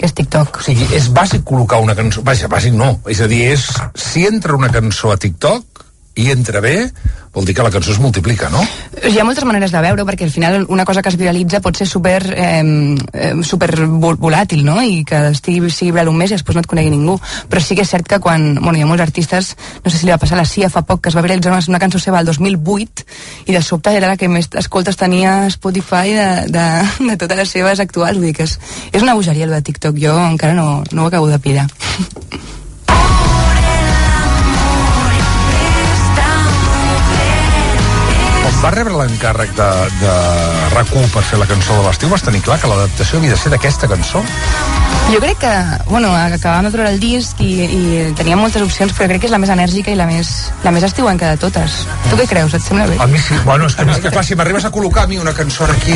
que 0.00 0.08
és 0.08 0.16
TikTok. 0.16 0.62
O 0.62 0.66
sigui, 0.70 0.88
és 0.96 1.10
bàsic 1.12 1.44
col·locar 1.44 1.82
una 1.84 1.98
cançó... 2.00 2.24
Vaja, 2.24 2.48
bàsic 2.48 2.72
no. 2.72 2.94
És 3.12 3.20
a 3.20 3.28
dir, 3.28 3.44
és... 3.52 3.68
Si 3.92 4.24
entra 4.24 4.56
una 4.56 4.72
cançó 4.72 5.12
a 5.12 5.20
TikTok 5.20 5.87
i 6.18 6.30
entra 6.34 6.58
bé, 6.60 6.90
vol 7.32 7.44
dir 7.46 7.54
que 7.54 7.62
la 7.62 7.70
cançó 7.70 7.92
es 7.92 8.00
multiplica, 8.02 8.48
no? 8.50 8.58
Hi 9.06 9.14
ha 9.20 9.24
moltes 9.26 9.44
maneres 9.46 9.70
de 9.70 9.78
veure 9.84 10.02
perquè 10.08 10.26
al 10.26 10.32
final 10.34 10.64
una 10.74 10.82
cosa 10.88 11.02
que 11.04 11.12
es 11.12 11.16
viralitza 11.20 11.60
pot 11.62 11.76
ser 11.78 11.86
super, 11.86 12.18
eh, 12.34 12.64
super 13.46 13.70
vol- 13.86 14.18
volàtil, 14.18 14.64
no? 14.66 14.80
I 14.82 15.04
que 15.06 15.20
estigui, 15.30 15.70
sigui 15.70 15.92
viral 15.94 16.10
un 16.10 16.16
mes 16.18 16.32
i 16.32 16.34
després 16.34 16.56
no 16.58 16.64
et 16.64 16.70
conegui 16.70 16.90
ningú. 16.90 17.14
Però 17.48 17.62
sí 17.62 17.76
que 17.78 17.84
és 17.86 17.92
cert 17.94 18.08
que 18.10 18.18
quan... 18.24 18.48
Bueno, 18.58 18.74
hi 18.78 18.82
ha 18.82 18.90
molts 18.90 19.04
artistes, 19.04 19.52
no 19.84 19.90
sé 19.92 20.00
si 20.00 20.06
li 20.08 20.12
va 20.14 20.18
passar 20.18 20.34
a 20.38 20.42
la 20.42 20.48
Cia 20.50 20.70
fa 20.74 20.82
poc, 20.82 21.04
que 21.04 21.12
es 21.12 21.16
va 21.16 21.22
viralitzar 21.22 21.52
una, 21.54 21.62
una 21.68 21.78
cançó 21.82 22.00
seva 22.02 22.18
el 22.18 22.26
2008 22.26 23.06
i 23.46 23.54
de 23.54 23.62
sobte 23.62 23.94
era 23.94 24.10
la 24.10 24.16
que 24.18 24.28
més 24.28 24.50
escoltes 24.58 24.98
tenia 24.98 25.46
Spotify 25.54 26.16
de, 26.18 26.28
de, 26.50 26.66
de 27.12 27.16
totes 27.16 27.38
les 27.44 27.54
seves 27.54 27.78
actuals. 27.84 28.18
Vull 28.18 28.32
dir 28.32 28.34
que 28.40 28.48
és, 28.48 28.58
és 28.90 29.02
una 29.06 29.14
bogeria 29.14 29.46
el 29.46 29.54
de 29.54 29.62
TikTok. 29.62 29.94
Jo 30.02 30.18
encara 30.26 30.58
no, 30.58 30.82
no 30.90 31.04
ho 31.04 31.12
acabo 31.12 31.28
de 31.30 31.38
pillar. 31.38 31.68
Va 38.58 38.70
rebre 38.74 38.90
l'encàrrec 38.98 39.52
de, 39.54 39.66
de 40.00 40.12
RAC1 40.74 41.04
per 41.14 41.22
fer 41.22 41.38
la 41.38 41.46
cançó 41.46 41.76
de 41.78 41.84
l'estiu, 41.86 42.08
vas 42.10 42.24
tenir 42.26 42.40
clar 42.42 42.56
que 42.58 42.66
l'adaptació 42.66 43.20
havia 43.20 43.30
de 43.30 43.38
ser 43.38 43.52
d'aquesta 43.52 43.86
cançó? 43.86 44.18
Jo 45.12 45.20
crec 45.22 45.38
que, 45.40 45.52
bueno, 45.86 46.10
acabàvem 46.10 46.66
de 46.66 46.72
treure 46.74 46.90
el 46.90 46.98
disc 47.00 47.38
i, 47.40 47.52
i 47.64 48.00
tenia 48.18 48.36
moltes 48.36 48.60
opcions, 48.66 48.90
però 48.98 49.06
crec 49.12 49.22
que 49.22 49.28
és 49.30 49.32
la 49.32 49.38
més 49.40 49.52
enèrgica 49.54 49.94
i 49.94 49.96
la 49.96 50.08
més, 50.10 50.32
la 50.66 50.72
més 50.74 50.84
estiuenca 50.88 51.30
de 51.30 51.38
totes. 51.40 51.76
Tu 52.10 52.18
què 52.18 52.26
creus? 52.28 52.56
Et 52.58 52.66
sembla 52.66 52.88
bé? 52.90 52.98
A 53.00 53.06
mi 53.08 53.20
sí. 53.22 53.38
Bueno, 53.46 53.70
és 53.70 53.78
que, 53.78 53.86
és 53.94 54.02
que 54.04 54.12
clar, 54.12 54.24
si 54.26 54.36
m'arribes 54.36 54.66
a 54.66 54.72
col·locar 54.74 55.06
a 55.06 55.10
mi 55.12 55.20
una 55.22 55.32
cançó 55.38 55.64
aquí, 55.70 55.94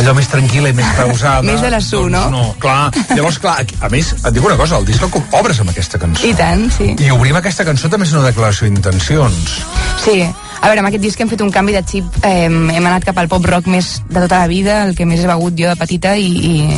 allò 0.00 0.14
més 0.16 0.30
tranquil·la 0.32 0.70
i 0.72 0.78
més 0.78 0.94
pausada... 0.96 1.42
Més 1.50 1.60
de 1.66 1.72
la 1.74 1.82
Su, 1.82 2.04
doncs, 2.06 2.14
no? 2.14 2.22
No, 2.30 2.54
clar. 2.62 2.92
Llavors, 3.10 3.40
clar, 3.42 3.58
aquí- 3.66 3.76
a 3.82 3.90
més, 3.92 4.14
et 4.22 4.30
dic 4.38 4.46
una 4.46 4.56
cosa, 4.56 4.78
el 4.78 4.86
disc 4.88 5.02
el 5.02 5.10
com- 5.12 5.26
obres 5.42 5.60
amb 5.60 5.74
aquesta 5.74 5.98
cançó. 6.00 6.24
I 6.30 6.32
tant, 6.38 6.68
sí. 6.78 6.92
I 7.02 7.10
obrim 7.12 7.36
aquesta 7.42 7.66
cançó 7.68 7.90
també 7.92 8.06
és 8.08 8.14
una 8.16 8.24
declaració 8.30 8.70
d'intencions. 8.70 9.58
Sí, 10.06 10.22
A 10.62 10.68
veure, 10.70 10.78
amb 10.78 10.86
aquest 10.92 11.02
disc 11.02 11.18
hem 11.18 11.26
fet 11.26 11.40
un 11.42 11.50
canvi 11.50 11.72
de 11.74 11.80
xip, 11.82 12.06
eh, 12.22 12.46
hem 12.46 12.84
anat 12.86 13.02
cap 13.02 13.16
al 13.18 13.26
pop 13.26 13.42
rock 13.50 13.66
més 13.66 13.96
de 14.06 14.20
tota 14.20 14.44
la 14.44 14.46
vida, 14.46 14.76
el 14.86 14.92
que 14.94 15.02
més 15.10 15.18
he 15.18 15.26
begut 15.26 15.56
jo 15.58 15.66
de 15.66 15.74
petita, 15.80 16.12
i, 16.14 16.28
i, 16.30 16.76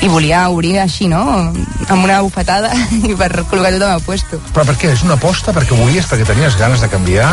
i 0.00 0.08
volia 0.08 0.46
obrir 0.48 0.78
així, 0.80 1.04
no?, 1.12 1.20
amb 1.86 1.98
una 2.00 2.22
bufetada 2.24 2.70
i 3.10 3.12
per 3.12 3.28
col·locar 3.44 3.74
tot 3.74 3.84
al 3.84 3.92
meu 3.98 4.04
puesto. 4.06 4.40
Però 4.56 4.64
per 4.64 4.78
què? 4.80 4.94
És 4.96 5.04
una 5.04 5.18
aposta? 5.20 5.52
Perquè 5.52 5.76
volies? 5.76 6.08
Perquè 6.08 6.24
tenies 6.30 6.56
ganes 6.56 6.80
de 6.80 6.88
canviar? 6.88 7.28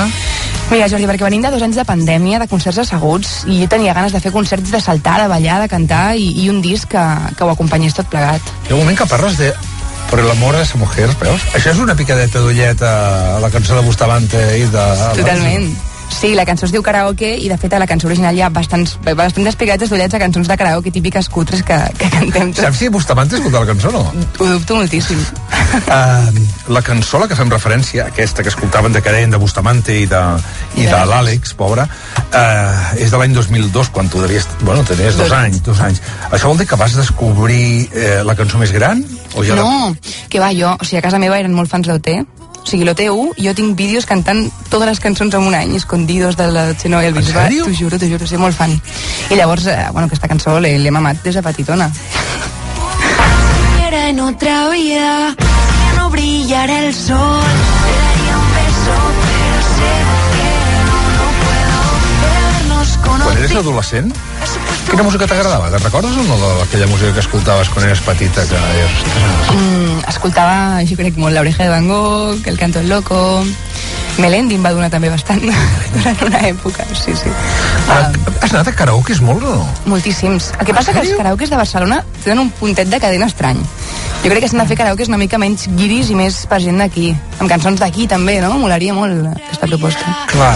Mira, 0.73 0.89
Jordi, 0.91 1.07
perquè 1.07 1.23
venim 1.23 1.45
de 1.47 1.53
dos 1.55 1.63
anys 1.63 1.79
de 1.79 1.87
pandèmia, 1.87 2.41
de 2.43 2.49
concerts 2.51 2.81
asseguts, 2.83 3.31
i 3.47 3.61
jo 3.61 3.69
tenia 3.71 3.95
ganes 3.95 4.11
de 4.11 4.19
fer 4.19 4.33
concerts 4.35 4.75
de 4.75 4.83
saltar, 4.83 5.21
de 5.23 5.31
ballar, 5.31 5.61
de 5.63 5.71
cantar, 5.71 6.17
i, 6.19 6.27
i 6.43 6.49
un 6.51 6.59
disc 6.65 6.91
que, 6.91 7.05
que 7.37 7.47
ho 7.47 7.53
acompanyés 7.53 7.95
tot 7.95 8.11
plegat. 8.11 8.51
Hi 8.67 8.73
ha 8.73 8.75
un 8.75 8.83
moment 8.83 8.99
que 8.99 9.07
parles 9.07 9.39
de 9.39 9.53
por 10.11 10.19
el 10.19 10.29
amor 10.35 10.59
a 10.59 10.67
esa 10.67 10.77
mujer, 10.77 11.07
veus? 11.23 11.47
Això 11.55 11.71
és 11.71 11.79
una 11.79 11.95
picadeta 11.95 12.43
d'ullet 12.43 12.83
a 12.83 13.39
la 13.39 13.49
cançó 13.55 13.79
de 13.79 13.87
Bustamante 13.87 14.43
i 14.59 14.67
de... 14.67 14.85
Totalment. 15.23 15.71
Sí, 16.13 16.35
la 16.37 16.45
cançó 16.47 16.63
es 16.67 16.71
diu 16.71 16.83
karaoke 16.85 17.33
i 17.41 17.49
de 17.51 17.57
fet 17.59 17.73
a 17.75 17.79
la 17.81 17.87
cançó 17.89 18.07
original 18.07 18.35
hi 18.37 18.39
ha 18.45 18.47
bastants, 18.53 18.93
bastants 19.17 19.57
picades 19.59 19.89
d'ullets 19.91 20.13
a 20.15 20.19
cançons 20.21 20.47
de 20.47 20.55
karaoke 20.55 20.91
típiques 20.93 21.27
cutres 21.27 21.63
que, 21.67 21.75
que 21.99 22.07
cantem 22.13 22.53
tots. 22.53 22.61
Saps 22.63 22.77
si 22.79 22.87
Bustamante 22.93 23.35
escolta 23.35 23.59
la 23.59 23.67
cançó 23.67 23.89
o 23.89 23.91
no? 23.97 24.03
Ho 24.39 24.45
dubto 24.53 24.77
moltíssim. 24.77 25.19
Uh, 25.73 26.45
la 26.71 26.81
cançó 26.85 27.17
a 27.17 27.23
la 27.23 27.27
que 27.27 27.35
fem 27.35 27.49
referència, 27.51 28.05
aquesta 28.13 28.43
que 28.45 28.53
escoltaven 28.53 28.93
de 28.95 29.01
Cadent, 29.03 29.33
de 29.35 29.39
Bustamante 29.41 29.97
i 29.99 30.05
de, 30.07 30.21
i 30.79 30.85
de 30.87 31.01
l'Àlex, 31.09 31.55
pobra, 31.59 31.87
uh, 31.89 32.93
és 33.01 33.11
de 33.11 33.19
l'any 33.19 33.33
2002, 33.35 33.89
quan 33.91 34.07
tu 34.13 34.21
devies... 34.23 34.47
Bueno, 34.61 34.85
tenies 34.87 35.17
dos, 35.17 35.27
Dos 35.27 35.35
anys, 35.37 35.59
dos 35.65 35.81
anys. 35.83 35.99
Això 36.31 36.47
vol 36.53 36.61
dir 36.61 36.67
que 36.69 36.77
vas 36.79 36.95
descobrir 36.95 37.89
eh, 37.91 38.21
la 38.23 38.35
cançó 38.37 38.61
més 38.61 38.71
gran? 38.71 39.03
O 39.35 39.43
ja 39.43 39.57
la- 39.57 39.63
No, 39.65 39.95
que 40.29 40.39
va, 40.39 40.53
jo, 40.55 40.71
o 40.77 40.85
sigui, 40.85 41.01
a 41.01 41.05
casa 41.09 41.19
meva 41.19 41.39
eren 41.41 41.53
molt 41.57 41.71
fans 41.73 41.89
d'OT, 41.89 42.13
o 42.63 42.69
sigui, 42.69 42.85
l'OT1, 42.87 43.35
jo 43.43 43.53
tinc 43.57 43.75
vídeos 43.77 44.05
cantant 44.07 44.45
totes 44.71 44.87
les 44.87 45.01
cançons 45.03 45.33
en 45.35 45.47
un 45.49 45.55
any, 45.57 45.75
escondidos 45.75 46.37
de 46.39 46.47
la 46.51 46.63
Xeno 46.79 47.01
i 47.03 47.09
el 47.09 47.15
Bisbat, 47.17 47.49
sèrio? 47.49 47.65
t'ho 47.67 47.75
juro, 47.75 47.99
t'ho 47.99 48.07
juro, 48.07 48.27
soy 48.27 48.39
molt 48.39 48.55
fan. 48.55 48.73
I 49.29 49.35
llavors, 49.35 49.67
eh, 49.67 49.89
bueno, 49.91 50.07
aquesta 50.07 50.29
cançó 50.31 50.59
l'he 50.63 50.91
mamat 50.91 51.21
des 51.23 51.35
de 51.35 51.43
petitona. 51.43 51.91
Era 53.87 54.07
en 54.09 54.19
otra 54.19 54.69
vida, 54.69 55.35
ya 55.37 55.93
no 55.97 56.09
brillará 56.09 56.79
el 56.85 56.93
sol. 56.93 57.51
Te 57.83 57.93
daría 57.99 58.37
un 58.39 58.49
beso, 58.57 58.95
pero 59.27 59.57
sé 59.75 59.91
que 60.33 60.49
no, 60.87 60.99
no 61.19 61.27
puedo 61.43 61.77
habernos 62.47 62.97
Quan 63.03 63.37
eres 63.37 63.55
adolescent, 63.55 64.15
quina 64.93 65.05
música 65.07 65.25
t'agradava? 65.25 65.71
Te'n 65.73 65.81
recordes 65.87 66.17
o 66.21 66.23
no 66.27 66.37
d'aquella 66.59 66.87
música 66.91 67.13
que 67.15 67.23
escoltaves 67.23 67.69
quan 67.73 67.87
eres 67.87 68.01
petita? 68.05 68.45
Que 68.45 68.59
deies, 68.67 68.99
Mm, 69.53 70.03
escoltava, 70.09 70.81
jo 70.85 70.95
crec, 70.97 71.17
molt 71.17 71.35
l'oreja 71.35 71.63
de 71.63 71.69
Van 71.69 71.87
Gogh, 71.87 72.47
el 72.47 72.57
canto 72.57 72.79
el 72.79 72.89
loco... 72.89 73.43
Melendi 74.13 74.53
em 74.59 74.61
va 74.61 74.69
donar 74.69 74.91
també 74.93 75.09
bastant 75.09 75.41
durant 75.95 76.19
una 76.27 76.41
època, 76.45 76.85
sí, 76.93 77.15
sí. 77.17 77.31
Ah, 77.89 78.11
has 78.45 78.53
anat 78.53 78.69
a 78.69 78.73
karaokes 78.77 79.23
molt 79.25 79.41
o 79.41 79.55
no? 79.57 79.65
Moltíssims. 79.89 80.51
El 80.59 80.67
que 80.69 80.75
passa 80.77 80.93
que 80.93 81.01
els 81.01 81.15
karaokes 81.17 81.49
de 81.49 81.57
Barcelona 81.57 82.03
tenen 82.21 82.43
un 82.45 82.51
puntet 82.53 82.93
de 82.93 83.01
cadena 83.01 83.25
estrany. 83.25 83.57
Jo 84.21 84.29
crec 84.29 84.45
que 84.45 84.51
s'han 84.53 84.61
de 84.61 84.69
fer 84.69 84.77
karaokes 84.83 85.09
una 85.09 85.17
mica 85.17 85.41
menys 85.41 85.65
guiris 85.73 86.13
i 86.13 86.19
més 86.19 86.43
per 86.45 86.61
gent 86.61 86.77
d'aquí. 86.77 87.09
Amb 87.39 87.49
cançons 87.49 87.81
d'aquí 87.81 88.05
també, 88.05 88.37
no? 88.45 88.53
Molaria 88.61 88.93
molt 88.93 89.33
aquesta 89.33 89.65
proposta. 89.65 90.17
Clar. 90.29 90.53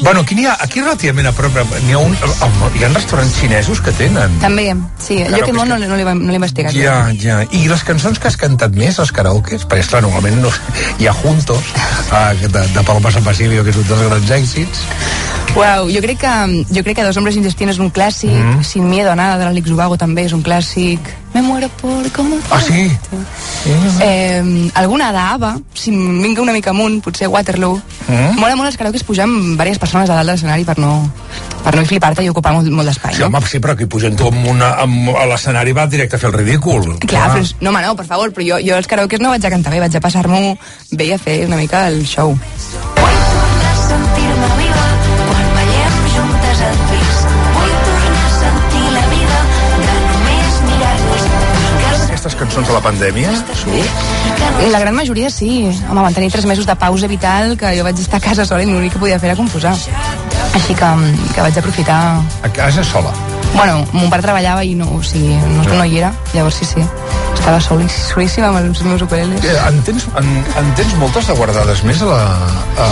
Bueno, 0.00 0.20
aquí 0.20 0.34
n'hi 0.34 0.46
ha, 0.48 0.56
aquí 0.64 0.80
relativament 0.80 1.28
a 1.28 1.32
prop, 1.36 1.56
n'hi 1.84 1.92
ha, 1.92 1.98
un, 2.00 2.14
hi 2.16 2.84
ha 2.84 2.88
restaurants 2.92 3.34
xinesos 3.36 3.82
que 3.84 3.92
tenen. 3.98 4.38
També, 4.40 4.70
sí. 4.98 5.18
Jo 5.20 5.28
Karaokes 5.28 5.50
que 5.50 5.56
molt 5.58 5.72
no, 5.72 5.76
no 5.82 5.98
l'he 5.98 6.14
no 6.16 6.36
investigat. 6.38 6.76
Ja, 6.76 6.96
ja. 7.20 7.40
I 7.56 7.66
les 7.68 7.84
cançons 7.84 8.20
que 8.20 8.30
has 8.30 8.38
cantat 8.40 8.76
més, 8.80 9.00
els 9.02 9.12
karaokes? 9.12 9.66
Perquè, 9.68 9.84
esclar, 9.84 10.02
normalment 10.06 10.40
no, 10.46 10.52
hi 10.98 11.10
ha 11.10 11.14
Juntos, 11.20 11.74
ah, 12.16 12.32
de, 12.32 12.48
de 12.48 12.86
Paloma 12.86 13.12
San 13.12 13.26
Basilio, 13.26 13.64
que 13.66 13.74
és 13.74 13.82
un 13.82 13.88
dels 13.90 14.06
grans 14.08 14.34
èxits. 14.40 14.86
Uau, 15.56 15.88
jo 15.90 16.00
crec 16.00 16.18
que, 16.22 16.64
jo 16.70 16.82
crec 16.84 16.96
que 16.96 17.04
Dos 17.04 17.16
hombres 17.18 17.34
sin 17.34 17.42
destino 17.42 17.72
és 17.72 17.78
un 17.82 17.90
clàssic, 17.92 18.30
Mm. 18.30 18.62
Sin 18.64 18.88
miedo 18.88 19.10
a 19.10 19.16
nada 19.16 19.36
de 19.38 19.44
l'Àlex 19.44 19.70
Ubago 19.72 19.96
també 19.98 20.24
és 20.24 20.32
un 20.32 20.42
clàssic. 20.42 21.00
Me 21.34 21.42
muero 21.42 21.68
por 21.80 22.10
como. 22.12 22.36
Ah, 22.50 22.60
sí? 22.60 22.90
Eh, 24.00 24.70
alguna 24.74 25.12
d'Ava, 25.12 25.58
si 25.74 25.90
vinga 25.90 26.42
una 26.42 26.52
mica 26.52 26.70
amunt, 26.70 27.00
potser 27.02 27.28
Waterloo. 27.28 27.80
Mm. 28.08 28.38
Mola 28.38 28.56
molt 28.56 28.68
els 28.70 28.76
karaokes 28.76 29.04
pujar 29.04 29.24
amb 29.24 29.52
diverses 29.52 29.78
persones 29.78 30.08
a 30.10 30.14
dalt 30.14 30.26
de 30.26 30.32
l'escenari 30.32 30.64
per 30.64 30.78
no, 30.78 31.10
per 31.64 31.74
no 31.76 31.84
flipar-te 31.84 32.24
i 32.24 32.28
ocupar 32.30 32.52
molt, 32.54 32.70
molt 32.70 32.88
d'espai. 32.88 33.14
Sí, 33.14 33.22
home, 33.22 33.40
sí, 33.46 33.58
però 33.60 33.72
aquí 33.74 33.86
pugen 33.86 34.16
tu 34.16 34.26
amb 34.28 34.46
una, 34.46 34.72
amb, 34.82 35.10
a 35.16 35.26
l'escenari 35.26 35.72
va 35.72 35.86
directe 35.86 36.16
a 36.16 36.18
fer 36.18 36.30
el 36.30 36.38
ridícul. 36.38 36.96
Clar, 37.06 37.30
però, 37.30 37.40
és- 37.42 37.54
no, 37.60 37.70
home, 37.70 37.82
no, 37.82 37.94
per 37.96 38.06
favor, 38.06 38.32
però 38.32 38.46
jo, 38.46 38.58
jo 38.66 38.76
als 38.76 38.86
karaokes 38.86 39.20
no 39.20 39.30
vaig 39.30 39.44
a 39.44 39.50
cantar 39.50 39.72
bé, 39.72 39.80
vaig 39.80 39.96
a 39.96 40.00
passar-m'ho 40.00 40.56
bé 40.92 41.04
i 41.06 41.12
a 41.12 41.18
fer 41.18 41.44
una 41.46 41.56
mica 41.56 41.86
el 41.88 42.04
show. 42.06 42.36
Cançons 52.40 52.66
de 52.66 52.74
la 52.74 52.80
pandèmia, 52.84 53.32
surt? 53.60 54.04
La 54.72 54.80
gran 54.80 54.96
majoria 54.96 55.30
sí. 55.32 55.68
Home, 55.88 56.00
van 56.00 56.16
tenir 56.16 56.30
tres 56.32 56.46
mesos 56.48 56.66
de 56.66 56.76
pausa 56.76 57.08
vital 57.10 57.56
que 57.60 57.74
jo 57.76 57.84
vaig 57.86 58.00
estar 58.00 58.20
a 58.20 58.24
casa 58.24 58.46
sola 58.48 58.64
i 58.64 58.70
l'únic 58.70 58.96
que 58.96 59.02
podia 59.02 59.20
fer 59.20 59.32
era 59.32 59.38
composar. 59.38 59.76
Així 60.56 60.74
que, 60.74 60.90
que 61.34 61.44
vaig 61.44 61.60
aprofitar... 61.62 62.00
A 62.42 62.52
casa 62.56 62.84
sola. 62.84 63.12
Bueno, 63.54 63.82
mon 63.92 64.08
pare 64.10 64.24
treballava 64.24 64.64
i 64.64 64.76
no, 64.78 64.88
o 64.96 65.02
sigui, 65.04 65.34
no, 65.56 65.66
no 65.74 65.84
hi 65.84 66.00
era, 66.00 66.14
llavors 66.34 66.62
sí, 66.62 66.70
sí. 66.72 66.86
Estava 67.50 67.66
sol, 67.66 67.80
solíssima 67.90 68.46
amb 68.46 68.60
els 68.60 68.80
meus 68.86 69.02
ukuleles. 69.02 69.42
Eh, 69.42 69.54
En 69.66 69.80
tens, 69.82 70.04
en, 70.20 70.26
en 70.60 70.68
tens 70.78 70.92
moltes 71.00 71.26
de 71.26 71.34
guardades 71.34 71.80
més 71.82 71.98
a 72.04 72.06
la, 72.06 72.18
a, 72.78 72.86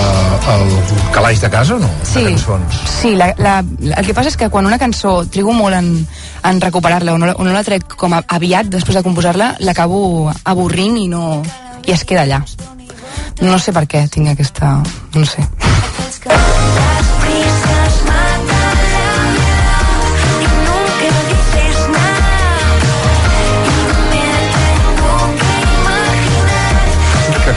al 0.56 0.64
calaix 1.14 1.38
de 1.44 1.50
casa 1.52 1.76
o 1.76 1.78
no? 1.78 1.86
Sí, 2.02 2.24
De 2.24 2.32
cançons. 2.32 2.80
sí 2.90 3.12
la, 3.14 3.28
la, 3.38 3.52
el 3.62 4.08
que 4.08 4.16
passa 4.16 4.32
és 4.32 4.36
que 4.40 4.48
quan 4.50 4.66
una 4.66 4.80
cançó 4.82 5.20
trigo 5.30 5.54
molt 5.54 5.78
en, 5.78 5.92
en 6.42 6.60
recuperar-la 6.60 7.14
o, 7.14 7.22
no, 7.22 7.30
o 7.38 7.46
no 7.46 7.54
la 7.54 7.62
trec 7.62 7.86
com 7.94 8.18
a, 8.18 8.24
aviat 8.26 8.66
després 8.74 8.98
de 8.98 9.04
composar-la, 9.06 9.52
l'acabo 9.62 10.26
avorrint 10.42 10.98
i 10.98 11.06
no 11.06 11.38
i 11.86 11.94
es 11.94 12.02
queda 12.02 12.26
allà. 12.26 12.42
No 13.38 13.62
sé 13.62 13.70
per 13.70 13.86
què 13.86 14.08
tinc 14.10 14.34
aquesta... 14.34 14.74
no 15.14 15.22
sé. 15.36 15.46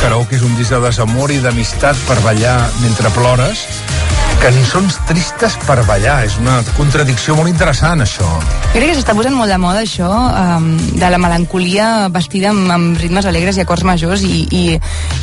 karaoke 0.01 0.33
és 0.35 0.43
un 0.45 0.55
disc 0.57 0.73
de 0.73 0.79
desamor 0.81 1.29
i 1.29 1.37
d'amistat 1.43 1.99
per 2.07 2.17
ballar 2.25 2.57
mentre 2.81 3.11
plores. 3.13 3.67
Cançons 4.41 4.95
tristes 5.05 5.53
per 5.67 5.75
ballar. 5.85 6.23
És 6.25 6.33
una 6.41 6.55
contradicció 6.73 7.35
molt 7.37 7.51
interessant, 7.51 8.01
això. 8.01 8.25
Jo 8.71 8.79
crec 8.79 8.89
que 8.89 8.95
s'està 8.97 9.13
posant 9.13 9.35
molt 9.37 9.51
de 9.53 9.57
moda 9.61 9.83
això 9.83 10.09
um, 10.09 10.71
de 10.97 11.11
la 11.13 11.19
melancolia 11.21 12.07
vestida 12.09 12.49
amb, 12.49 12.65
amb 12.73 12.97
ritmes 12.97 13.27
alegres 13.29 13.59
i 13.59 13.61
acords 13.61 13.85
majors 13.85 14.23
i, 14.25 14.39
i, 14.49 14.63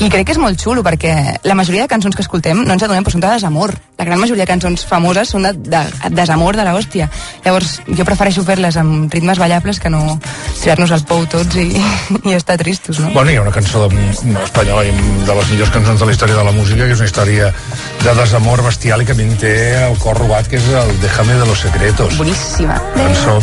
i 0.05 0.11
crec 0.13 0.29
que 0.29 0.37
és 0.37 0.39
molt 0.39 0.63
xulo 0.63 0.85
perquè 0.87 1.15
la 1.43 1.57
majoria 1.59 1.87
de 1.87 1.91
cançons 1.91 2.15
que 2.15 2.23
escoltem 2.23 2.63
no 2.63 2.77
ens 2.77 2.85
adonem 2.87 3.03
però 3.03 3.17
són 3.17 3.25
de 3.25 3.33
desamor. 3.33 3.75
La 3.99 4.07
gran 4.07 4.23
majoria 4.23 4.45
de 4.45 4.53
cançons 4.53 4.85
famoses 4.87 5.35
són 5.35 5.49
de, 5.49 5.53
de, 5.67 5.83
de 6.05 6.13
desamor 6.15 6.55
de 6.55 6.69
l'hòstia. 6.69 7.11
Llavors 7.43 7.81
jo 7.89 8.07
prefereixo 8.07 8.47
fer-les 8.47 8.79
amb 8.79 9.11
ritmes 9.11 9.43
ballables 9.43 9.83
que 9.83 9.91
no 9.91 10.21
tirar-nos 10.61 10.95
al 10.95 11.03
pou 11.11 11.27
tots 11.27 11.59
i, 11.59 11.67
i 12.29 12.37
estar 12.39 12.55
tristos, 12.63 13.03
no? 13.03 13.11
Bueno, 13.17 13.35
hi 13.35 13.41
ha 13.41 13.43
una 13.43 13.55
cançó 13.55 13.89
de, 13.89 14.07
espanyola 14.45 14.87
i 14.87 14.95
de 15.27 15.39
les 15.41 15.53
millors 15.57 15.75
cançons 15.75 15.99
de 15.99 16.07
la 16.07 16.15
història 16.15 16.39
de 16.39 16.47
la 16.47 16.55
música, 16.55 16.87
que 16.87 16.95
és 16.95 17.03
una 17.03 17.11
història 17.11 17.51
de 18.05 18.17
desamor 18.23 18.63
bestial 18.63 19.03
i 19.03 19.08
que 19.09 19.13
a 19.13 19.17
mi 19.17 19.25
em 19.25 19.37
té 19.41 19.51
el 19.87 19.95
cor 20.03 20.19
robat, 20.21 20.45
que 20.53 20.59
és 20.59 20.67
el 20.77 20.91
Déjame 21.01 21.33
de 21.41 21.47
los 21.49 21.63
secretos. 21.65 22.19
Boníssima. 22.19 22.75
Cançó, 22.93 23.39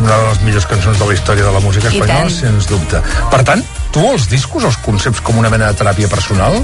una 0.00 0.16
de 0.16 0.28
les 0.30 0.40
millors 0.46 0.64
cançons 0.70 0.98
de 0.98 1.04
la 1.04 1.12
història 1.12 1.44
de 1.44 1.52
la 1.52 1.60
música 1.60 1.90
espanyola, 1.90 2.30
sens 2.32 2.68
dubte. 2.70 3.02
Per 3.28 3.42
tant, 3.44 3.60
tu 3.92 4.06
els 4.08 4.24
discos 4.30 4.64
els 4.64 4.78
conceps 4.80 5.20
com 5.20 5.36
una 5.36 5.50
mena 5.52 5.68
de 5.68 5.76
teràpia 5.76 6.08
personal? 6.08 6.56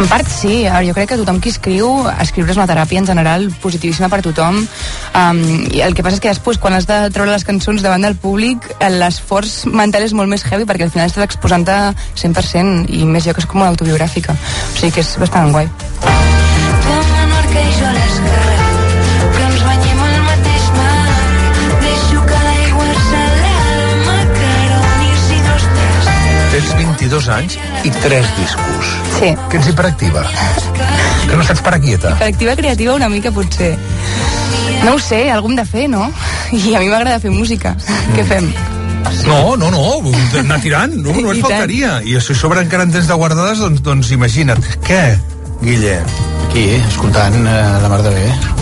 En 0.00 0.08
part 0.08 0.32
sí, 0.32 0.62
a 0.64 0.80
jo 0.80 0.94
crec 0.96 1.10
que 1.10 1.18
tothom 1.20 1.42
qui 1.44 1.52
escriu, 1.52 1.90
escriure 2.24 2.54
és 2.54 2.60
una 2.62 2.68
teràpia 2.70 3.02
en 3.02 3.10
general 3.10 3.44
positivíssima 3.60 4.08
per 4.08 4.22
tothom 4.24 4.62
um, 4.62 5.44
i 5.68 5.84
el 5.84 5.92
que 5.92 6.00
passa 6.06 6.16
és 6.16 6.24
que 6.24 6.32
després 6.32 6.56
quan 6.56 6.78
has 6.78 6.88
de 6.88 7.02
treure 7.12 7.34
les 7.34 7.44
cançons 7.44 7.84
davant 7.84 8.08
del 8.08 8.16
públic 8.16 8.70
l'esforç 8.80 9.66
mental 9.68 10.08
és 10.08 10.16
molt 10.16 10.32
més 10.32 10.48
heavy 10.48 10.64
perquè 10.64 10.88
al 10.88 10.94
final 10.96 11.12
estàs 11.12 11.28
exposant-te 11.28 11.76
100% 12.16 12.88
i 12.88 13.04
més 13.04 13.28
jo 13.28 13.36
que 13.36 13.44
és 13.44 13.50
com 13.52 13.60
una 13.60 13.68
autobiogràfica 13.76 14.32
o 14.32 14.76
sigui 14.78 14.96
que 14.96 15.04
és 15.04 15.16
bastant 15.20 15.52
guai 15.52 15.68
22 27.12 27.28
anys 27.28 27.58
i 27.84 27.90
3 27.92 28.28
discos. 28.38 28.92
Sí. 29.18 29.32
Què 29.50 29.58
ets 29.58 29.68
hiperactiva? 29.68 30.22
Que 31.28 31.36
no 31.36 31.44
saps 31.44 31.60
parar 31.64 31.80
quieta? 31.82 32.14
Perspectiva 32.16 32.54
creativa 32.56 32.94
una 32.96 33.10
mica 33.12 33.32
potser 33.34 33.74
no 34.82 34.94
ho 34.96 34.98
sé, 34.98 35.28
algú 35.30 35.50
hem 35.50 35.58
de 35.60 35.64
fer, 35.68 35.88
no? 35.92 36.08
I 36.56 36.72
a 36.74 36.80
mi 36.80 36.88
m'agrada 36.88 37.20
fer 37.22 37.30
música 37.34 37.74
què 38.16 38.24
fem? 38.26 38.48
No, 39.26 39.58
no, 39.60 39.68
no, 39.70 39.82
anar 40.40 40.58
tirant, 40.64 40.96
no, 40.96 41.12
no 41.12 41.34
I 41.34 41.42
tant. 41.42 41.50
faltaria. 41.50 41.98
I 42.06 42.16
a 42.16 42.24
sobre 42.24 42.64
encara 42.64 42.88
en 42.88 42.96
tens 42.96 43.10
de 43.10 43.20
guardades, 43.20 43.60
doncs, 43.60 43.84
doncs 43.84 44.14
imagina't. 44.16 44.64
Què, 44.88 45.04
Guille? 45.60 46.00
aquí, 46.48 46.66
escoltant 46.88 47.38
eh, 47.44 47.62
la 47.84 47.92
mar 47.92 48.02
de 48.02 48.16
bé. 48.16 48.61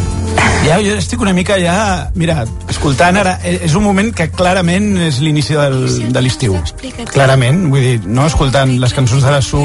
Ja, 0.65 0.77
jo 0.85 0.95
estic 0.99 1.23
una 1.25 1.33
mica 1.33 1.57
ja... 1.61 2.11
Mira, 2.15 2.45
escoltant 2.71 3.17
ara, 3.21 3.39
eh, 3.45 3.57
és 3.67 3.75
un 3.79 3.85
moment 3.85 4.11
que 4.15 4.29
clarament 4.31 4.93
és 5.07 5.21
l'inici 5.25 5.57
del, 5.57 5.79
de 6.13 6.23
l'estiu. 6.23 6.59
Clarament, 7.11 7.65
vull 7.73 7.87
dir, 7.87 7.97
no 8.07 8.27
escoltant 8.29 8.77
les 8.83 8.95
cançons 8.97 9.25
de 9.25 9.33
la 9.33 9.41
Su, 9.45 9.63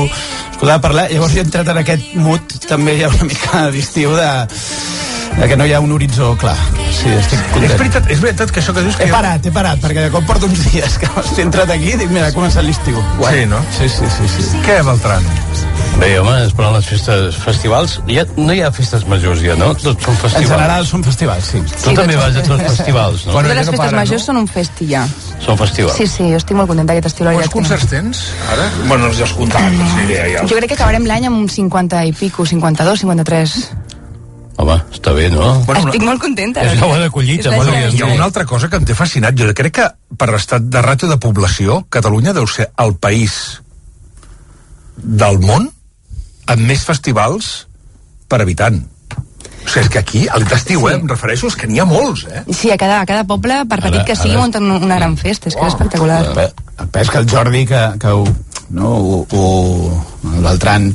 escoltant 0.54 0.84
parlar, 0.84 1.10
llavors 1.12 1.36
he 1.36 1.44
entrat 1.44 1.70
en 1.74 1.82
aquest 1.84 2.16
mood 2.16 2.58
també 2.70 2.98
ha 3.04 3.12
una 3.12 3.28
mica 3.28 3.68
d'estiu 3.76 4.16
de, 4.16 4.30
de 4.48 5.15
que 5.48 5.58
no 5.58 5.66
hi 5.68 5.74
ha 5.76 5.80
un 5.84 5.92
horitzó 5.96 6.34
clar. 6.42 6.56
Sí, 6.90 7.12
estic 7.12 7.42
content. 7.52 7.70
És 7.72 7.78
veritat, 7.80 8.10
és 8.12 8.24
veritat 8.24 8.54
que 8.54 8.64
això 8.64 8.74
que 8.76 8.86
dius 8.86 8.98
que... 9.00 9.10
He 9.10 9.14
parat, 9.14 9.46
he 9.46 9.54
parat, 9.56 9.82
perquè 9.84 10.08
de 10.08 10.14
cop 10.14 10.26
porto 10.30 10.50
uns 10.50 10.66
dies 10.72 10.98
que 11.02 11.10
he 11.10 11.46
entrat 11.46 11.72
aquí 11.76 11.94
i 11.94 12.00
dic, 12.02 12.12
mira, 12.12 12.30
ha 12.32 12.36
començat 12.36 12.66
l'estiu. 12.66 13.02
Guai. 13.20 13.42
Sí, 13.42 13.50
no? 13.52 13.62
Sí, 13.78 13.90
sí, 13.92 14.12
sí. 14.18 14.32
sí. 14.36 14.66
Què, 14.66 14.82
Beltran? 14.88 15.26
Bé, 15.96 16.10
home, 16.20 16.34
esperant 16.44 16.74
les 16.76 16.88
festes, 16.90 17.38
festivals, 17.40 17.94
ja, 18.12 18.26
no 18.36 18.52
hi 18.52 18.60
ha 18.66 18.72
festes 18.76 19.06
majors 19.08 19.40
ja, 19.40 19.56
no? 19.56 19.70
Tots 19.80 20.04
són 20.04 20.18
festivals. 20.20 20.42
En 20.42 20.50
general 20.50 20.88
són 20.90 21.06
festivals, 21.08 21.52
sí. 21.54 21.62
Tu 21.72 21.94
també 21.96 22.18
vas 22.20 22.36
a 22.36 22.44
tots 22.44 22.58
els 22.58 22.66
festivals, 22.82 23.24
no? 23.30 23.38
Bueno, 23.38 23.54
les 23.56 23.72
festes 23.72 23.96
majors 23.96 24.28
són 24.28 24.42
un 24.42 24.50
festi 24.52 24.90
ja. 24.90 25.06
Són 25.46 25.60
festivals. 25.62 25.96
Sí, 25.96 26.10
sí, 26.12 26.28
jo 26.34 26.42
estic 26.42 26.60
molt 26.60 26.68
contenta 26.72 26.92
d'aquest 26.92 27.14
estiu. 27.14 27.30
la 27.30 27.38
Quants 27.38 27.54
concerts 27.54 27.88
tens, 27.94 28.26
ara? 28.52 28.68
Bueno, 28.90 29.14
ja 29.16 29.24
has 29.24 29.38
comptat, 29.40 29.72
no 29.72 29.88
sé 29.94 30.04
idea, 30.10 30.28
ja. 30.34 30.44
Jo 30.52 30.60
crec 30.60 30.74
que 30.74 30.80
acabarem 30.82 31.08
l'any 31.08 31.30
amb 31.32 31.40
un 31.46 31.48
50 31.56 32.04
i 32.12 32.16
pico, 32.20 32.44
52, 32.52 33.06
53. 33.06 33.58
Home, 34.58 34.76
està 34.96 35.12
bé, 35.12 35.26
no? 35.30 35.50
Bueno, 35.68 35.90
Estic 35.90 36.04
molt 36.08 36.22
contenta. 36.24 36.62
És 36.64 36.80
la 36.80 36.88
bona 36.88 37.10
collita, 37.12 37.50
És 37.52 37.58
bona. 37.60 37.82
Hi 37.92 38.02
ha 38.02 38.08
una 38.14 38.24
altra 38.24 38.46
cosa 38.48 38.70
que 38.72 38.78
em 38.80 38.86
té 38.88 38.96
fascinat. 38.96 39.36
Jo 39.36 39.50
crec 39.54 39.74
que 39.82 39.88
per 40.18 40.30
l'estat 40.32 40.64
de 40.72 40.82
ràtio 40.86 41.10
de 41.12 41.18
població, 41.20 41.82
Catalunya 41.92 42.32
deu 42.34 42.48
ser 42.48 42.70
el 42.80 42.96
país 42.96 43.36
del 44.96 45.40
món 45.44 45.68
amb 46.48 46.62
més 46.70 46.86
festivals 46.88 47.66
per 48.32 48.40
habitant. 48.46 48.80
O 49.66 49.68
sigui, 49.68 49.82
és 49.82 49.90
que 49.90 50.00
aquí, 50.00 50.24
a 50.30 50.38
l'estiu, 50.40 50.88
eh, 50.88 50.94
em 50.96 51.08
refereixo, 51.10 51.48
és 51.50 51.56
que 51.58 51.68
n'hi 51.68 51.80
ha 51.82 51.86
molts, 51.90 52.24
eh? 52.30 52.44
Sí, 52.54 52.70
a 52.72 52.78
cada, 52.78 53.02
a 53.02 53.06
cada 53.10 53.24
poble, 53.26 53.64
per 53.68 53.80
petit 53.82 53.98
Ara- 54.02 54.06
que 54.06 54.16
sigui, 54.16 54.36
ara- 54.36 54.42
munten 54.46 54.72
una 54.72 54.96
gran 54.96 55.18
festa. 55.18 55.50
És 55.50 55.56
que 55.56 55.62
és 55.66 55.74
espectacular. 55.74 56.22
Bé, 56.38 56.52
el 56.80 56.88
pes 56.94 57.10
que 57.10 57.18
el 57.18 57.28
Jordi, 57.30 57.66
que, 57.66 57.82
que 58.00 58.08
ho, 58.14 58.24
no, 58.70 59.26
ho, 59.32 60.02
el 60.34 60.42
Beltran 60.44 60.90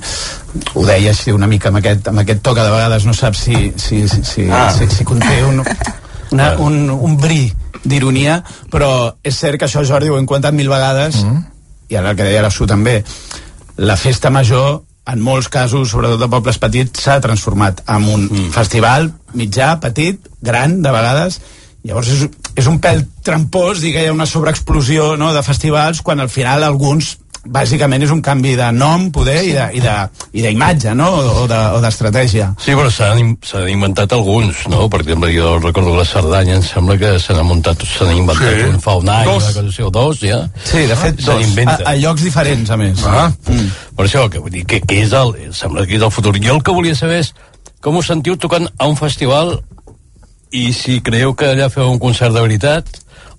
ho 0.75 0.85
deia 0.87 1.13
així 1.13 1.33
una 1.33 1.47
mica 1.51 1.71
amb 1.71 1.81
aquest, 1.81 2.11
amb 2.11 2.23
aquest 2.23 2.43
to 2.43 2.55
que 2.57 2.65
de 2.67 2.73
vegades 2.73 3.07
no 3.07 3.15
sap 3.15 3.37
si, 3.39 3.71
si, 3.77 4.07
si, 4.09 4.23
si, 4.25 4.49
Ah. 4.51 4.71
si, 4.75 4.89
si 4.91 5.05
conté 5.05 5.45
un, 5.47 5.63
una, 6.33 6.51
un, 6.59 6.91
un 6.91 7.17
bri 7.17 7.45
d'ironia, 7.85 8.41
però 8.71 9.15
és 9.23 9.39
cert 9.39 9.59
que 9.59 9.69
això, 9.69 9.85
Jordi, 9.87 10.11
ho 10.11 10.19
hem 10.19 10.27
comentat 10.27 10.55
mil 10.55 10.69
vegades, 10.69 11.23
mm. 11.25 11.41
i 11.91 11.97
ara 11.97 12.13
el 12.13 12.19
que 12.19 12.27
deia 12.27 12.43
la 12.43 12.51
Su 12.51 12.67
també, 12.67 13.01
la 13.79 13.97
festa 13.97 14.31
major 14.31 14.83
en 15.11 15.23
molts 15.25 15.49
casos, 15.49 15.89
sobretot 15.91 16.21
de 16.21 16.29
pobles 16.31 16.59
petits, 16.61 17.01
s'ha 17.03 17.21
transformat 17.23 17.81
en 17.89 18.05
un 18.11 18.27
mm. 18.29 18.51
festival 18.55 19.09
mitjà, 19.35 19.77
petit, 19.81 20.29
gran, 20.43 20.81
de 20.83 20.93
vegades, 20.93 21.41
Llavors 21.81 22.11
és, 22.13 22.27
és 22.61 22.67
un 22.69 22.77
pèl 22.83 23.07
trampós 23.25 23.81
dir 23.81 23.95
que 23.95 24.03
hi 24.05 24.11
ha 24.11 24.13
una 24.13 24.29
sobreexplosió 24.29 25.15
no, 25.17 25.31
de 25.33 25.43
festivals 25.43 26.03
quan 26.05 26.21
al 26.21 26.29
final 26.29 26.65
alguns 26.67 27.15
bàsicament 27.45 28.03
és 28.05 28.11
un 28.13 28.21
canvi 28.21 28.55
de 28.57 28.67
nom, 28.73 29.11
poder, 29.11 29.43
i 29.49 29.53
de- 29.53 29.69
i 29.75 29.81
de- 29.81 30.09
i 30.33 30.43
d'imatge, 30.43 30.95
no? 30.95 31.09
O 31.43 31.47
de- 31.49 31.71
o 31.77 31.81
d'estratègia. 31.81 32.55
Sí, 32.59 32.73
però 32.73 32.91
s'han 32.91 33.19
in- 33.19 33.39
s'han 33.43 33.69
inventat 33.69 34.13
alguns, 34.13 34.67
no? 34.69 34.89
Per 34.91 35.01
exemple, 35.01 35.33
jo 35.35 35.59
recordo 35.59 35.97
la 35.97 36.05
Cerdanya, 36.05 36.57
em 36.57 36.63
sembla 36.63 36.99
que 36.99 37.19
se 37.19 37.33
n'ha 37.33 37.43
muntat, 37.43 37.83
se 37.83 38.05
n'ha 38.05 38.13
inventat 38.13 38.55
Sí. 38.55 38.63
un 38.69 38.81
fa 38.81 38.95
un 38.97 39.09
any, 39.09 39.25
Dos. 39.25 39.43
una 39.55 39.63
cosa 39.63 39.85
o 39.87 39.91
dos, 39.91 40.21
ja. 40.21 40.51
Sí, 40.65 40.79
de 40.87 40.97
fet, 40.97 41.19
se 41.21 41.31
dos. 41.31 41.47
A, 41.67 41.91
a 41.91 41.97
llocs 41.97 42.23
diferents, 42.23 42.71
a 42.71 42.77
més. 42.77 43.03
Ah. 43.05 43.33
Mm. 43.49 43.71
Per 43.97 44.07
això, 44.07 44.29
que 44.31 44.39
vull 44.39 44.51
dir 44.51 44.65
que, 44.67 44.81
que 44.81 45.03
és 45.03 45.13
el, 45.13 45.35
sembla 45.55 45.87
que 45.87 45.97
és 45.97 46.03
el 46.03 46.11
futur. 46.11 46.37
Jo 46.43 46.55
el 46.57 46.63
que 46.63 46.71
volia 46.73 46.95
saber 46.95 47.21
és 47.21 47.35
com 47.81 47.97
us 47.97 48.07
sentiu 48.07 48.37
tocant 48.37 48.69
a 48.79 48.87
un 48.87 48.97
festival 48.97 49.63
i 50.53 50.73
si 50.73 51.01
creieu 51.01 51.35
que 51.35 51.47
allà 51.47 51.71
feu 51.71 51.91
un 51.91 51.99
concert 51.99 52.35
de 52.35 52.41
veritat 52.41 52.85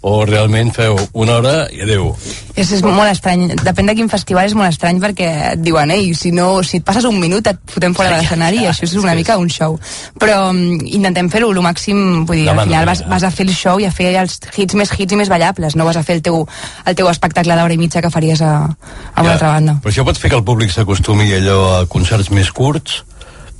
o 0.02 0.26
realment 0.26 0.72
feu 0.74 0.96
una 1.14 1.36
hora 1.38 1.54
i 1.70 1.84
adeu. 1.86 2.08
És, 2.56 2.72
és 2.74 2.82
molt 2.82 3.06
estrany. 3.06 3.52
Depèn 3.62 3.90
de 3.90 3.94
quin 3.98 4.10
festival 4.10 4.50
és 4.50 4.56
molt 4.58 4.72
estrany 4.72 4.98
perquè 5.02 5.28
et 5.52 5.62
diuen, 5.62 5.94
ei, 5.94 6.10
si, 6.18 6.32
no, 6.34 6.64
si 6.66 6.80
et 6.82 6.86
passes 6.86 7.06
un 7.06 7.20
minut 7.22 7.46
et 7.52 7.60
fotem 7.70 7.94
fora 7.98 8.16
de 8.16 8.22
l'escenari 8.22 8.64
i 8.64 8.70
això 8.72 8.88
és 8.88 8.96
una 8.98 9.14
mica 9.18 9.38
un 9.38 9.50
show. 9.54 9.78
Però 10.22 10.40
um, 10.50 10.64
intentem 10.82 11.30
fer-ho 11.34 11.52
el 11.54 11.62
màxim, 11.62 12.26
vull 12.26 12.42
dir, 12.42 12.50
al 12.50 12.64
final 12.64 12.90
vas, 12.90 13.06
vas 13.12 13.28
a 13.28 13.32
fer 13.34 13.46
el 13.46 13.54
show 13.54 13.82
i 13.82 13.86
a 13.86 13.94
fer 13.94 14.10
els 14.24 14.40
hits 14.58 14.78
més 14.80 14.90
hits 14.98 15.14
i 15.14 15.22
més 15.22 15.30
ballables, 15.30 15.78
no 15.78 15.86
vas 15.86 16.02
a 16.02 16.06
fer 16.08 16.18
el 16.18 16.26
teu, 16.26 16.42
el 16.90 16.98
teu 16.98 17.12
espectacle 17.12 17.58
d'hora 17.60 17.78
i 17.78 17.82
mitja 17.82 18.02
que 18.02 18.14
faries 18.14 18.42
a, 18.42 18.56
a 18.66 19.22
una 19.22 19.38
altra 19.38 19.54
banda. 19.54 19.78
Però 19.86 19.94
això 19.94 20.08
pot 20.08 20.18
fer 20.18 20.34
que 20.34 20.40
el 20.42 20.46
públic 20.48 20.74
s'acostumi 20.74 21.30
allò 21.38 21.62
a 21.76 21.86
concerts 21.92 22.34
més 22.34 22.50
curts, 22.50 23.04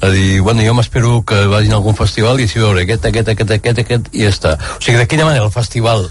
a 0.02 0.10
dir, 0.10 0.42
bueno, 0.42 0.64
jo 0.66 0.74
m'espero 0.74 1.22
que 1.22 1.46
vagin 1.46 1.76
a 1.76 1.78
algun 1.78 1.94
festival 1.96 2.42
i 2.42 2.48
si 2.50 2.58
veure 2.60 2.82
aquest, 2.82 3.06
aquest, 3.06 3.30
aquest, 3.36 3.52
aquest, 3.60 3.82
aquest, 3.84 4.10
i 4.18 4.26
ja 4.26 4.32
està. 4.34 4.56
O 4.58 4.82
sigui, 4.82 4.98
de 4.98 5.06
quina 5.06 5.28
manera 5.28 5.46
el 5.46 5.54
festival 5.54 6.08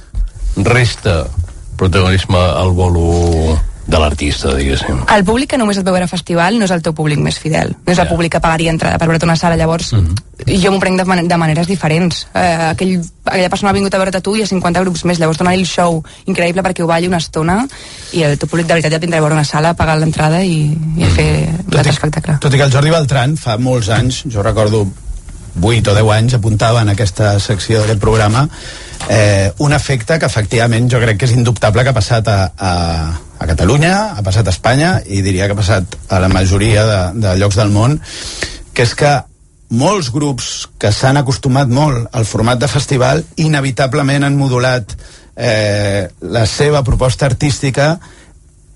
resta 0.56 1.24
protagonisme 1.76 2.38
al 2.38 2.72
bolo 2.76 3.58
de 3.90 3.98
l'artista, 3.98 4.52
diguéssim. 4.54 5.00
El 5.10 5.24
públic 5.26 5.50
que 5.50 5.58
només 5.58 5.78
et 5.80 5.86
veu 5.86 5.96
a 5.98 6.06
festival 6.08 6.58
no 6.60 6.66
és 6.66 6.72
el 6.74 6.82
teu 6.84 6.94
públic 6.94 7.18
més 7.18 7.38
fidel, 7.42 7.72
no 7.74 7.92
és 7.92 7.98
el 7.98 8.06
públic 8.08 8.36
que 8.36 8.40
pagaria 8.42 8.70
entrada 8.70 9.00
per 9.00 9.08
veure't 9.08 9.26
una 9.26 9.36
sala, 9.36 9.56
llavors 9.58 9.90
jo 9.90 10.70
m'ho 10.70 10.78
prenc 10.80 11.00
de, 11.00 11.06
man 11.08 11.26
de 11.28 11.38
maneres 11.40 11.66
diferents. 11.66 12.22
Eh, 12.30 12.70
aquell, 12.70 13.00
aquella 13.24 13.50
persona 13.50 13.72
ha 13.72 13.76
vingut 13.76 13.94
a 13.94 14.00
veure't 14.00 14.22
tu 14.22 14.36
i 14.38 14.44
a 14.44 14.48
50 14.48 14.84
grups 14.84 15.04
més, 15.10 15.18
llavors 15.18 15.40
donar-li 15.40 15.64
el 15.64 15.68
show 15.68 15.98
increïble 16.30 16.62
perquè 16.66 16.84
ho 16.84 16.90
balli 16.90 17.10
una 17.10 17.18
estona 17.18 17.58
i 18.14 18.22
el 18.28 18.38
teu 18.38 18.48
públic 18.48 18.68
de 18.68 18.76
veritat 18.76 18.94
ja 18.94 19.02
tindrà 19.02 19.18
a 19.18 19.26
veure 19.26 19.38
una 19.40 19.48
sala, 19.48 19.74
pagar 19.74 19.98
l'entrada 19.98 20.44
i, 20.46 20.70
i 20.96 21.06
a 21.06 21.10
fer 21.16 21.30
l'altre 21.72 21.96
espectacle. 21.96 22.38
Tot 22.44 22.54
i 22.54 22.60
que 22.60 22.68
el 22.68 22.74
Jordi 22.74 22.94
Beltran 22.94 23.34
fa 23.40 23.58
molts 23.58 23.90
anys, 23.96 24.22
jo 24.30 24.46
recordo 24.46 24.84
8 25.60 25.90
o 25.90 25.98
10 25.98 26.14
anys, 26.14 26.38
apuntava 26.38 26.84
en 26.84 26.94
aquesta 26.94 27.34
secció 27.42 27.82
d'aquest 27.82 28.00
programa 28.00 28.46
eh, 29.08 29.52
un 29.58 29.72
efecte 29.72 30.18
que 30.18 30.26
efectivament 30.26 30.90
jo 30.90 31.00
crec 31.02 31.18
que 31.20 31.28
és 31.28 31.34
indubtable 31.36 31.84
que 31.84 31.92
ha 31.92 31.96
passat 31.96 32.28
a, 32.28 32.38
a, 32.56 32.72
a 33.38 33.48
Catalunya, 33.48 33.94
ha 34.16 34.22
passat 34.26 34.46
a 34.46 34.54
Espanya 34.54 34.98
i 35.06 35.22
diria 35.24 35.48
que 35.48 35.56
ha 35.56 35.62
passat 35.62 35.96
a 36.08 36.20
la 36.20 36.28
majoria 36.28 36.84
de, 36.86 37.00
de 37.24 37.34
llocs 37.40 37.58
del 37.60 37.72
món, 37.74 37.98
que 38.74 38.86
és 38.86 38.94
que 38.94 39.14
molts 39.70 40.10
grups 40.10 40.50
que 40.82 40.90
s'han 40.92 41.20
acostumat 41.20 41.70
molt 41.70 42.10
al 42.16 42.26
format 42.26 42.58
de 42.58 42.68
festival 42.68 43.22
inevitablement 43.38 44.26
han 44.26 44.38
modulat 44.38 44.96
eh, 45.36 46.08
la 46.20 46.46
seva 46.46 46.82
proposta 46.82 47.26
artística 47.26 47.94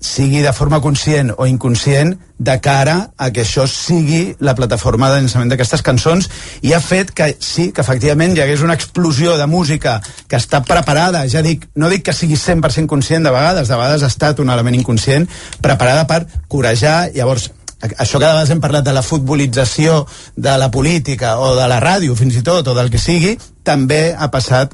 sigui 0.05 0.43
de 0.45 0.53
forma 0.53 0.79
conscient 0.81 1.33
o 1.37 1.47
inconscient 1.49 2.13
de 2.37 2.55
cara 2.61 3.11
a 3.17 3.31
que 3.33 3.41
això 3.45 3.65
sigui 3.71 4.35
la 4.43 4.53
plataforma 4.55 5.09
de 5.09 5.21
llançament 5.21 5.49
d'aquestes 5.51 5.81
cançons 5.85 6.29
i 6.61 6.75
ha 6.75 6.81
fet 6.83 7.11
que 7.15 7.31
sí, 7.39 7.71
que 7.71 7.81
efectivament 7.81 8.35
hi 8.35 8.43
hagués 8.43 8.63
una 8.65 8.77
explosió 8.77 9.35
de 9.39 9.47
música 9.49 9.97
que 10.29 10.37
està 10.37 10.61
preparada, 10.67 11.25
ja 11.31 11.41
dic, 11.41 11.65
no 11.75 11.89
dic 11.89 12.05
que 12.05 12.15
sigui 12.15 12.37
100% 12.37 12.91
conscient 12.91 13.25
de 13.25 13.33
vegades, 13.33 13.67
de 13.67 13.75
vegades 13.79 14.03
ha 14.03 14.11
estat 14.13 14.39
un 14.43 14.53
element 14.53 14.77
inconscient, 14.77 15.27
preparada 15.63 16.05
per 16.07 16.25
corejar, 16.47 17.11
llavors 17.15 17.49
això 17.97 18.17
que 18.17 18.25
de 18.25 18.31
vegades 18.31 18.53
hem 18.53 18.61
parlat 18.63 18.85
de 18.85 18.93
la 18.95 19.03
futbolització 19.03 20.05
de 20.35 20.55
la 20.57 20.71
política 20.71 21.37
o 21.39 21.53
de 21.57 21.67
la 21.69 21.81
ràdio 21.83 22.15
fins 22.17 22.37
i 22.39 22.43
tot, 22.45 22.67
o 22.67 22.77
del 22.77 22.91
que 22.91 23.01
sigui, 23.01 23.35
també 23.63 24.15
ha 24.17 24.31
passat 24.31 24.73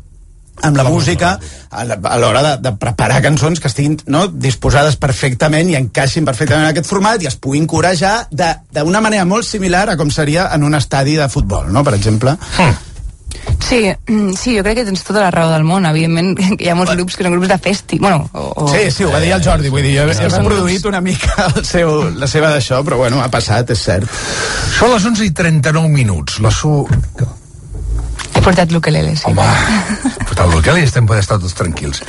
amb 0.62 0.78
la 0.78 0.84
música 0.84 1.40
a 1.70 1.84
la- 1.86 1.98
a 2.04 2.18
l'hora 2.22 2.42
de, 2.44 2.54
de 2.70 2.72
preparar 2.78 3.22
cançons 3.22 3.60
que 3.60 3.68
estiguin 3.72 3.98
no, 4.08 4.28
disposades 4.28 4.96
perfectament 5.02 5.70
i 5.72 5.76
encaixin 5.80 6.26
perfectament 6.26 6.66
en 6.68 6.72
aquest 6.76 6.90
format 6.90 7.22
i 7.24 7.28
es 7.32 7.36
puguin 7.36 7.68
corejar 7.68 8.28
de- 8.32 8.54
d'una 8.78 9.02
manera 9.02 9.26
molt 9.26 9.46
similar 9.48 9.88
a 9.90 9.98
com 9.98 10.10
seria 10.12 10.50
en 10.54 10.64
un 10.64 10.76
estadi 10.76 11.16
de 11.18 11.28
futbol, 11.30 11.72
no? 11.74 11.84
per 11.84 11.94
exemple. 11.96 12.38
Sí, 13.62 13.88
mm, 14.08 14.34
sí, 14.36 14.58
jo 14.58 14.64
crec 14.66 14.76
que 14.82 14.84
tens 14.86 15.04
tota 15.08 15.22
la 15.22 15.30
raó 15.32 15.50
del 15.54 15.64
món. 15.64 15.86
Evidentment 15.88 16.34
que 16.38 16.50
hi 16.66 16.70
ha 16.70 16.76
molts 16.76 16.92
grups 16.98 17.16
que 17.16 17.24
són 17.24 17.32
grups 17.38 17.48
de 17.48 17.58
festi. 17.64 18.00
Bueno, 18.02 18.26
o, 18.34 18.48
o... 18.66 18.68
Sí, 18.74 18.90
sí, 18.92 19.06
ho 19.08 19.12
va 19.14 19.22
dir 19.24 19.32
el 19.32 19.44
Jordi, 19.46 19.70
vull 19.72 19.86
dir, 19.86 19.94
jo 20.02 20.08
he 20.10 20.16
Sí, 20.18 20.26
són 20.28 20.44
reproduït 20.44 20.86
una 20.90 21.00
mica 21.02 21.48
el 21.56 21.64
seu, 21.66 21.94
la 22.20 22.28
seva 22.28 22.52
d'això, 22.52 22.82
però 22.84 22.98
bueno, 23.00 23.22
ha 23.24 23.30
passat, 23.32 23.72
és 23.72 23.80
cert. 23.88 24.10
Són 24.78 24.92
les 24.94 25.06
11 25.14 25.30
i 25.30 25.32
39 25.38 25.88
minuts. 25.94 26.42
La 26.44 26.52
Su... 26.52 26.82
He 28.36 28.42
portat 28.42 28.72
l'ukelele, 28.72 29.16
sí. 29.20 29.28
Home, 29.30 29.46
portat 30.28 30.48
l'Urkel 30.52 30.80
i 30.82 30.86
estem 30.88 31.08
poder 31.10 31.22
estar 31.24 31.38
tots 31.42 31.56
tranquils. 31.58 32.02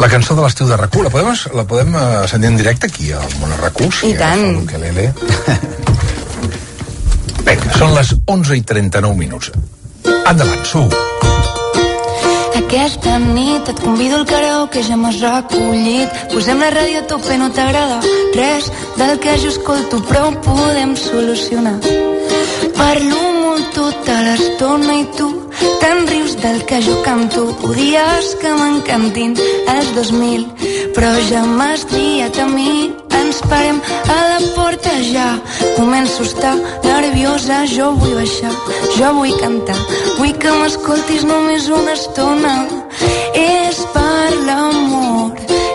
La 0.00 0.08
cançó 0.10 0.36
de 0.38 0.44
l'estiu 0.44 0.68
de 0.68 0.78
RAC1, 0.78 1.08
la 1.08 1.12
podem, 1.12 1.32
la 1.58 1.66
podem 1.68 1.94
uh, 1.94 2.02
sentir 2.30 2.50
en 2.52 2.58
directe 2.60 2.88
aquí 2.88 3.12
al 3.12 3.28
Món 3.42 3.52
RAC1? 3.58 4.00
I 4.08 4.14
tant. 4.18 4.46
l'ukelele. 4.56 5.10
Vinga, 7.48 7.76
són 7.80 7.94
les 7.96 8.14
11 8.26 8.58
i 8.58 8.64
39 8.72 9.16
minuts. 9.16 9.52
Endavant, 10.28 10.64
Su. 10.68 10.84
Aquesta 12.58 13.16
nit 13.22 13.68
et 13.70 13.80
convido 13.80 14.18
al 14.18 14.26
karaoke, 14.28 14.82
ja 14.84 14.96
m'has 14.98 15.20
recollit. 15.22 16.16
Posem 16.32 16.60
la 16.60 16.72
ràdio 16.74 17.04
a 17.04 17.06
tope, 17.08 17.36
no 17.40 17.48
t'agrada 17.54 18.00
res 18.34 18.70
del 18.98 19.18
que 19.22 19.36
jo 19.40 19.48
escolto, 19.48 20.00
però 20.08 20.28
ho 20.28 20.34
podem 20.44 20.94
solucionar. 20.96 21.78
Parlo 22.76 23.22
molt 23.40 23.72
tota 23.74 24.20
l'estona 24.26 24.98
i 25.00 25.06
tu 25.16 25.47
Te'n 25.58 26.06
rius 26.06 26.36
del 26.42 26.64
que 26.68 26.80
jo 26.82 26.96
canto, 27.02 27.44
odies 27.66 28.34
que 28.40 28.52
m'encantin 28.60 29.34
els 29.74 29.90
2000, 29.96 30.46
però 30.96 31.10
ja 31.28 31.42
m'has 31.46 31.84
triat 31.90 32.38
a 32.42 32.46
mi. 32.50 32.94
Ens 33.18 33.40
parem 33.50 33.80
a 34.14 34.18
la 34.30 34.38
porta 34.54 34.92
ja. 35.02 35.26
Començo 35.76 36.22
a 36.22 36.28
estar 36.28 36.54
nerviosa, 36.84 37.64
jo 37.74 37.90
vull 37.98 38.14
baixar, 38.20 38.54
jo 38.96 39.12
vull 39.18 39.34
cantar. 39.42 39.78
Vull 40.18 40.34
que 40.42 40.54
m'escoltis 40.60 41.26
només 41.28 41.68
una 41.80 41.96
estona. 41.98 42.54
És 43.34 43.82
per 43.94 44.30
l'amor 44.46 45.34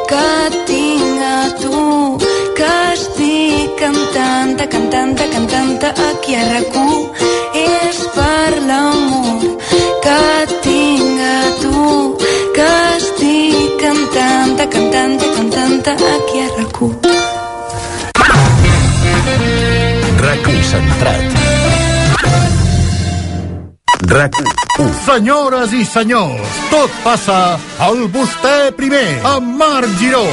que 0.09 0.29
tinc 0.69 1.25
a 1.29 1.39
tu 1.61 2.32
que 2.63 2.75
estic 2.95 3.71
cantant, 3.79 4.59
cantant, 4.71 5.17
cantant 5.33 5.83
aquí 6.09 6.35
a 6.39 6.43
rac 6.51 6.75
És 7.59 7.99
per 8.15 8.51
l'amor 8.67 9.43
que 10.05 10.21
tinc 10.63 11.23
a 11.27 11.41
tu 11.63 11.81
que 12.55 12.69
estic 12.99 13.75
cantant, 13.83 14.55
cantant, 14.75 15.19
cantant 15.35 16.05
aquí 16.13 16.45
a 16.45 16.47
rac 16.55 16.79
Reconcentrat. 20.23 21.21
RAC 24.13 24.39
1. 24.79 24.89
Senyores 25.03 25.75
i 25.75 25.83
senyors, 25.85 26.57
tot 26.71 26.95
passa 27.03 27.43
al 27.89 28.07
vostè 28.15 28.57
primer, 28.79 29.07
amb 29.35 29.55
Marc 29.59 29.99
Giró. 29.99 30.23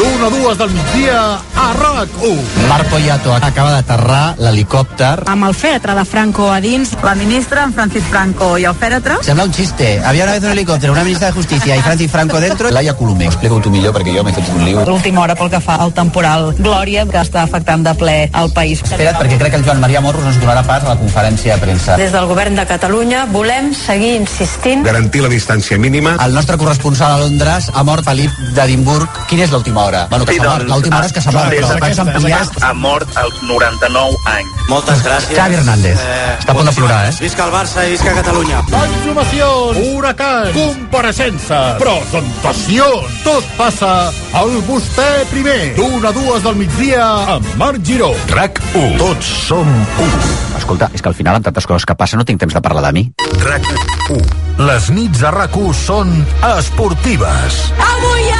D'una 0.00 0.26
a 0.26 0.30
dues 0.32 0.56
del 0.56 0.70
migdia 0.72 1.20
a 1.60 1.64
RAC1. 1.76 2.38
Marc 2.70 2.88
Poyato 2.88 3.34
acaba 3.34 3.74
d'aterrar 3.74 4.36
l'helicòpter. 4.40 5.26
Amb 5.28 5.44
el 5.44 5.52
fèretre 5.52 5.92
de 5.92 6.04
Franco 6.08 6.46
a 6.48 6.56
dins. 6.64 6.94
La 7.04 7.12
ministra, 7.14 7.66
en 7.68 7.74
Francis 7.76 8.06
Franco 8.08 8.54
i 8.56 8.64
el 8.64 8.72
fèretre. 8.80 9.18
Sembla 9.26 9.44
un 9.44 9.52
xiste. 9.52 9.90
Había 10.00 10.24
una 10.24 10.38
vez 10.38 10.44
un 10.44 10.54
helicòpter, 10.54 10.90
una 10.90 11.04
ministra 11.04 11.28
de 11.28 11.34
Justícia 11.36 11.76
i 11.76 11.82
Francis 11.84 12.10
Franco 12.10 12.40
dentro. 12.40 12.70
Laia 12.72 12.94
Colomer. 12.96 13.28
Explica-ho 13.28 13.60
tu 13.60 13.68
millor 13.74 13.92
perquè 13.92 14.14
jo 14.16 14.24
m'he 14.24 14.32
fet 14.32 14.48
un 14.54 14.64
liu. 14.64 14.80
L'última 14.88 15.20
hora 15.20 15.36
pel 15.36 15.52
que 15.52 15.60
fa 15.60 15.76
al 15.84 15.92
temporal 15.92 16.54
Glòria, 16.56 17.04
que 17.04 17.20
està 17.20 17.44
afectant 17.44 17.84
de 17.84 17.92
ple 18.00 18.16
el 18.32 18.50
país. 18.56 18.80
Espera't, 18.80 19.20
perquè 19.20 19.36
crec 19.36 19.52
que 19.52 19.60
el 19.60 19.68
Joan 19.68 19.84
Maria 19.84 20.00
Morros 20.00 20.24
ens 20.32 20.40
donarà 20.40 20.64
pas 20.64 20.80
a 20.88 20.94
la 20.94 20.96
conferència 20.96 21.58
de 21.58 21.66
premsa. 21.66 22.00
Des 22.00 22.16
del 22.16 22.24
govern 22.30 22.56
de 22.56 22.64
Catalunya 22.64 23.26
volem 23.36 23.74
seguir 23.76 24.14
insistint 24.22 24.88
Garantir 24.88 25.20
la 25.20 25.28
distància 25.28 25.76
mínima. 25.76 26.16
El 26.24 26.32
nostre 26.32 26.56
corresponsal 26.56 27.18
a 27.18 27.20
Londres 27.26 27.68
ha 27.74 27.84
mort 27.84 28.08
Felip 28.08 28.32
d'Edimburg. 28.56 29.26
Quina 29.28 29.44
és 29.44 29.52
l'última 29.52 29.84
hora? 29.84 29.89
Bueno, 30.10 30.24
que 30.24 30.32
Sí, 30.32 30.38
s'ha 30.38 30.44
mort. 30.44 30.58
doncs, 30.60 30.70
L'última 30.72 30.96
hora 30.98 31.06
és 31.06 31.12
que 31.12 31.20
s'ha 31.20 31.32
mort, 31.32 31.52
és 31.52 31.64
però 31.66 31.80
que 31.80 31.94
s'ha 31.94 32.02
ampliat. 32.02 32.62
Ha 32.62 32.72
mort 32.74 33.16
als 33.16 33.34
99 33.42 34.16
anys. 34.26 34.48
Moltes 34.68 35.02
gràcies. 35.04 35.36
Xavi 35.36 35.54
Hernández. 35.54 35.98
Està 36.38 36.50
a 36.52 36.54
punt 36.54 36.68
de 36.68 36.72
plorar, 36.72 37.00
eh? 37.08 37.14
Visca 37.20 37.44
el 37.44 37.52
Barça 37.52 37.86
i 37.86 37.90
visca 37.90 38.14
Catalunya. 38.14 38.62
Exhumacions, 38.84 39.78
huracans, 39.94 40.52
compareixences, 40.54 41.76
presentacions. 41.82 43.22
Tot 43.24 43.44
passa 43.56 44.12
al 44.32 44.50
vostè 44.68 45.24
primer. 45.30 45.74
D'una 45.76 46.08
a 46.08 46.12
dues 46.12 46.42
del 46.42 46.56
migdia 46.56 47.04
amb 47.36 47.46
Marc 47.56 47.82
Giró. 47.84 48.12
RAC 48.28 48.60
1. 48.74 48.96
Tots 48.98 49.26
som 49.48 49.66
1. 49.98 50.10
Escolta, 50.58 50.90
és 50.94 51.02
que 51.02 51.08
al 51.08 51.14
final, 51.14 51.36
amb 51.36 51.44
tantes 51.44 51.66
coses 51.66 51.84
que 51.86 51.94
passen, 51.94 52.18
no 52.18 52.24
tinc 52.24 52.38
temps 52.40 52.54
de 52.54 52.60
parlar 52.60 52.82
de 52.88 52.92
mi. 52.92 53.12
RAC 53.42 53.62
1. 54.10 54.20
Les 54.66 54.90
nits 54.90 55.22
a 55.22 55.30
RAC 55.30 55.56
1 55.56 55.72
són 55.74 56.26
esportives. 56.58 57.72
Avui 57.80 58.26
hi 58.28 58.32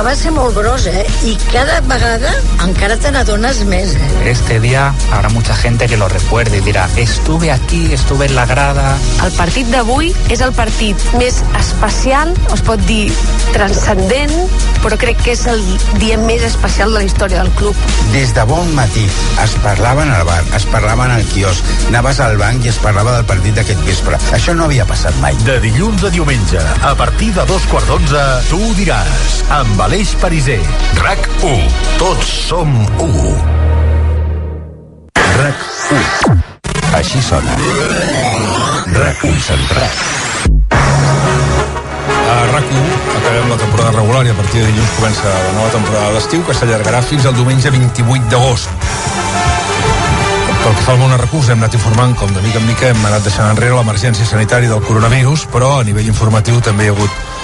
que 0.00 0.04
va 0.06 0.14
ser 0.16 0.30
molt 0.32 0.54
gros, 0.56 0.86
eh? 0.88 1.02
I 1.28 1.34
cada 1.52 1.74
vegada 1.84 2.30
encara 2.64 2.94
te 2.96 3.10
n'adones 3.12 3.58
més, 3.68 3.90
eh? 3.92 4.30
Este 4.30 4.58
día 4.58 4.94
habrá 5.12 5.28
mucha 5.28 5.54
gente 5.54 5.86
que 5.88 5.98
lo 5.98 6.08
recuerde 6.08 6.56
y 6.56 6.60
dirá, 6.60 6.88
estuve 6.96 7.52
aquí, 7.52 7.92
estuve 7.92 8.24
en 8.24 8.34
la 8.34 8.46
grada. 8.46 8.96
El 9.22 9.32
partit 9.36 9.68
d'avui 9.68 10.14
és 10.32 10.40
el 10.40 10.54
partit 10.56 10.96
més 11.20 11.42
especial, 11.58 12.32
es 12.54 12.62
pot 12.64 12.80
dir 12.88 13.10
transcendent, 13.52 14.32
però 14.80 14.96
crec 14.96 15.20
que 15.20 15.34
és 15.34 15.44
el 15.52 15.60
dia 16.00 16.16
més 16.22 16.46
especial 16.48 16.94
de 16.94 17.02
la 17.02 17.04
història 17.04 17.42
del 17.42 17.52
club. 17.60 17.76
Des 18.14 18.32
de 18.32 18.46
bon 18.48 18.72
matí 18.78 19.04
es 19.44 19.56
parlaven 19.60 20.08
al 20.16 20.24
bar, 20.24 20.40
es 20.56 20.64
parlaven 20.72 21.12
al 21.12 21.28
quiosc, 21.34 21.68
anaves 21.90 22.22
al 22.24 22.40
banc 22.40 22.64
i 22.64 22.72
es 22.72 22.80
parlava 22.80 23.18
del 23.18 23.28
partit 23.28 23.60
d'aquest 23.60 23.84
vespre. 23.84 24.16
Això 24.32 24.56
no 24.56 24.64
havia 24.64 24.88
passat 24.88 25.20
mai. 25.20 25.36
De 25.44 25.60
dilluns 25.60 26.08
a 26.08 26.14
diumenge, 26.16 26.64
a 26.88 26.96
partir 26.96 27.34
de 27.36 27.44
dos 27.52 27.68
quarts 27.68 27.92
d'onze, 27.92 28.24
tu 28.48 28.64
ho 28.64 28.72
diràs, 28.80 29.40
amb 29.60 29.88
Aleix 29.90 30.12
Pariser. 30.22 30.60
RAC 31.02 31.24
1. 31.42 31.62
Tots 31.98 32.28
som 32.46 32.68
1. 33.02 33.30
RAC 35.18 35.64
1. 36.30 36.36
Així 36.94 37.18
sona. 37.18 37.56
Reconcentrat. 38.94 39.96
A 40.70 42.36
RAC1 42.52 42.86
acabem 43.16 43.50
la 43.50 43.58
temporada 43.64 43.96
regular 43.96 44.22
i 44.28 44.30
a 44.30 44.36
partir 44.38 44.62
de 44.62 44.68
dilluns 44.70 44.94
comença 45.00 45.26
la 45.26 45.56
nova 45.58 45.74
temporada 45.74 46.14
d'estiu 46.14 46.46
que 46.46 46.54
s'allargarà 46.54 47.02
fins 47.02 47.26
al 47.26 47.34
diumenge 47.34 47.74
28 47.74 48.30
d'agost. 48.30 48.70
Pel 50.60 50.70
que 50.78 50.86
fa 50.86 50.94
al 50.94 51.02
món 51.02 51.10
a 51.10 51.18
recurs, 51.18 51.50
hem 51.50 51.58
anat 51.64 51.74
informant 51.74 52.14
com 52.14 52.30
de 52.30 52.46
mica 52.46 52.62
en 52.62 52.70
mica 52.70 52.94
hem 52.94 53.10
anat 53.10 53.26
deixant 53.26 53.50
enrere 53.50 53.74
l'emergència 53.74 54.22
sanitària 54.36 54.70
del 54.70 54.86
coronavirus, 54.86 55.50
però 55.50 55.80
a 55.80 55.84
nivell 55.90 56.14
informatiu 56.14 56.62
també 56.62 56.86
hi 56.86 56.94
ha 56.94 56.98
hagut 57.00 57.39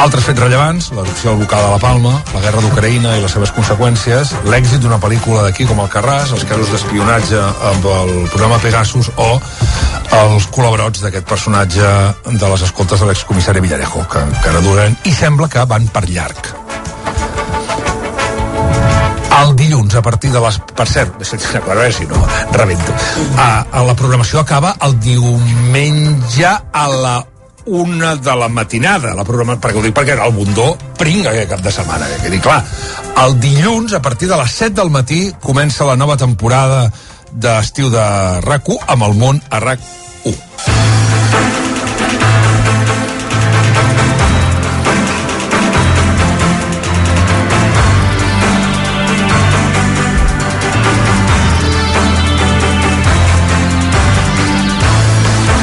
altres 0.00 0.24
fets 0.24 0.40
rellevants, 0.40 0.86
l'erupció 0.96 1.30
del 1.30 1.42
volcà 1.42 1.58
de 1.60 1.70
la 1.74 1.78
Palma, 1.80 2.12
la 2.32 2.40
guerra 2.40 2.62
d'Ucraïna 2.64 3.16
i 3.18 3.20
les 3.20 3.32
seves 3.34 3.52
conseqüències, 3.52 4.32
l'èxit 4.48 4.80
d'una 4.80 4.96
pel·lícula 5.02 5.42
d'aquí 5.44 5.66
com 5.68 5.82
el 5.82 5.90
Carràs, 5.92 6.32
els 6.32 6.46
casos 6.48 6.70
d'espionatge 6.72 7.40
amb 7.70 7.88
el 7.92 8.12
programa 8.32 8.60
Pegasus 8.62 9.10
o 9.20 9.28
els 10.22 10.48
col·laborats 10.54 11.04
d'aquest 11.04 11.28
personatge 11.28 11.92
de 12.32 12.52
les 12.54 12.64
escoltes 12.64 13.02
de 13.02 13.10
l'excomissari 13.10 13.60
Villarejo, 13.60 14.06
que 14.08 14.24
encara 14.24 14.64
duren 14.64 14.96
i 15.04 15.12
sembla 15.12 15.50
que 15.52 15.66
van 15.68 15.88
per 15.92 16.06
llarg. 16.08 16.54
El 19.40 19.54
dilluns, 19.56 19.94
a 19.96 20.02
partir 20.04 20.32
de 20.32 20.40
les... 20.40 20.58
Per 20.76 20.86
cert, 20.88 21.20
a 21.20 21.90
si 21.92 22.06
no 22.06 22.26
rebento. 22.52 22.92
A, 23.36 23.66
a 23.72 23.84
la 23.84 23.94
programació 23.96 24.40
acaba 24.40 24.74
el 24.84 24.98
diumenge 25.00 26.48
a 26.48 26.88
la 26.88 27.14
una 27.70 28.16
de 28.16 28.34
la 28.34 28.48
matinada, 28.48 29.14
la 29.14 29.24
programa, 29.24 29.54
perquè 29.62 29.78
ho 29.78 29.84
dic 29.84 29.94
perquè 29.94 30.16
el 30.18 30.34
bundó 30.34 30.72
pringa 30.98 31.30
aquest 31.30 31.52
cap 31.52 31.62
de 31.62 31.70
setmana, 31.70 32.08
que 32.10 32.24
quedi 32.24 32.40
clar. 32.42 32.58
El 33.22 33.36
dilluns, 33.38 33.94
a 33.94 34.02
partir 34.02 34.28
de 34.28 34.36
les 34.40 34.50
7 34.58 34.74
del 34.80 34.90
matí, 34.90 35.20
comença 35.40 35.86
la 35.86 35.94
nova 35.96 36.16
temporada 36.18 36.88
d'estiu 37.30 37.90
de 37.94 38.02
RAC1 38.42 38.90
amb 38.90 39.06
el 39.06 39.14
món 39.14 39.38
a 39.50 39.60
RAC1. 39.62 40.34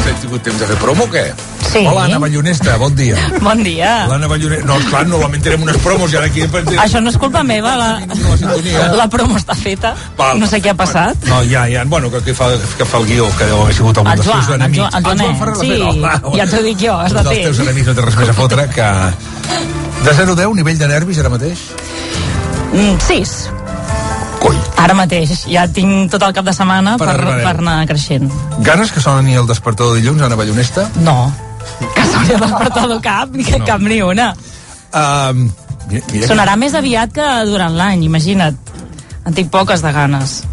Has 0.08 0.24
tingut 0.24 0.42
temps 0.42 0.60
de 0.64 0.72
fer 0.72 0.80
promo 0.82 1.06
o 1.06 1.12
què? 1.12 1.28
Sí. 1.78 1.86
Hola, 1.86 2.06
Anna 2.06 2.18
Ballonesta, 2.18 2.76
bon 2.82 2.96
dia. 2.96 3.16
Bon 3.48 3.62
dia. 3.64 4.08
L'Anna 4.10 4.28
Ballonesta... 4.28 4.66
No, 4.66 4.78
esclar, 4.82 5.04
normalment 5.08 5.44
tenim 5.46 5.62
unes 5.68 5.78
promos 5.84 6.14
i 6.14 6.18
ara 6.18 6.26
aquí... 6.26 6.42
Això 6.82 7.02
no 7.04 7.12
és 7.14 7.18
culpa 7.22 7.44
meva, 7.46 7.76
la, 7.78 7.90
la 8.98 9.06
promo 9.14 9.38
està 9.38 9.54
feta. 9.56 9.92
Val. 10.18 10.40
No 10.42 10.50
sé 10.50 10.58
què 10.64 10.72
ha 10.74 10.78
passat. 10.78 11.28
No, 11.30 11.44
ja, 11.46 11.68
ja, 11.70 11.84
bueno, 11.86 12.10
que, 12.10 12.24
que, 12.26 12.34
fa, 12.38 12.50
que 12.80 12.88
fa 12.88 12.98
el 13.04 13.06
guió, 13.12 13.28
que 13.38 13.46
deu 13.52 13.62
haver 13.62 13.76
sigut 13.78 14.02
algun 14.02 14.12
El 14.16 14.24
dels 14.24 14.32
teus 14.32 14.50
Joan, 14.50 14.62
el 14.62 14.66
enemics. 14.66 14.82
Joan, 14.82 14.98
el 14.98 15.06
Joanet, 15.06 15.40
Ferrer 15.44 15.56
l'ha 15.56 15.62
sí? 15.62 16.02
Oh, 16.24 16.34
ja 16.40 16.48
t'ho 16.50 16.64
dic 16.66 16.82
jo, 16.82 16.98
has 16.98 17.14
de 17.14 17.22
Un 17.22 17.30
dels 17.30 17.36
fer. 17.36 17.46
teus 17.52 17.62
enemics 17.68 17.88
no 17.92 17.96
té 18.00 18.08
res 18.10 18.20
més 18.24 18.34
a 18.34 18.38
fotre 18.42 18.68
que... 18.74 18.90
De 20.08 20.14
0 20.18 20.34
a 20.34 20.42
10, 20.42 20.56
nivell 20.58 20.82
de 20.82 20.90
nervis 20.96 21.22
ara 21.22 21.32
mateix? 21.34 21.66
Mm, 22.74 22.98
sis. 23.06 23.36
Coi. 24.42 24.58
Ara 24.82 24.94
mateix, 24.98 25.34
ja 25.50 25.66
tinc 25.74 26.10
tot 26.14 26.26
el 26.26 26.34
cap 26.38 26.46
de 26.46 26.54
setmana 26.54 26.98
Per 27.02 27.08
per, 27.10 27.34
per 27.42 27.56
anar 27.58 27.80
creixent. 27.90 28.30
Ganes 28.66 28.92
que 28.94 29.02
sonen 29.02 29.26
ni 29.30 29.38
el 29.38 29.50
despertador 29.50 29.96
de 29.96 30.02
dilluns, 30.02 30.22
Anna 30.26 30.38
Ballonesta? 30.40 30.90
No. 31.06 31.20
Que 31.96 32.06
s'hauria 32.10 32.38
despertat 32.42 32.94
cap, 33.04 33.30
ni 33.34 33.44
que 33.46 33.60
No. 33.60 33.66
cap 33.66 33.82
ni 33.82 34.02
una. 34.02 34.34
Um, 34.94 35.50
mira, 35.90 36.06
mira 36.12 36.28
Sonarà 36.28 36.56
més 36.56 36.74
aviat 36.74 37.12
que 37.14 37.28
durant 37.46 37.76
l'any, 37.78 38.04
imagina't. 38.08 38.58
En 39.26 39.34
tinc 39.34 39.50
poques 39.52 39.82
de 39.84 39.92
ganes. 39.92 40.44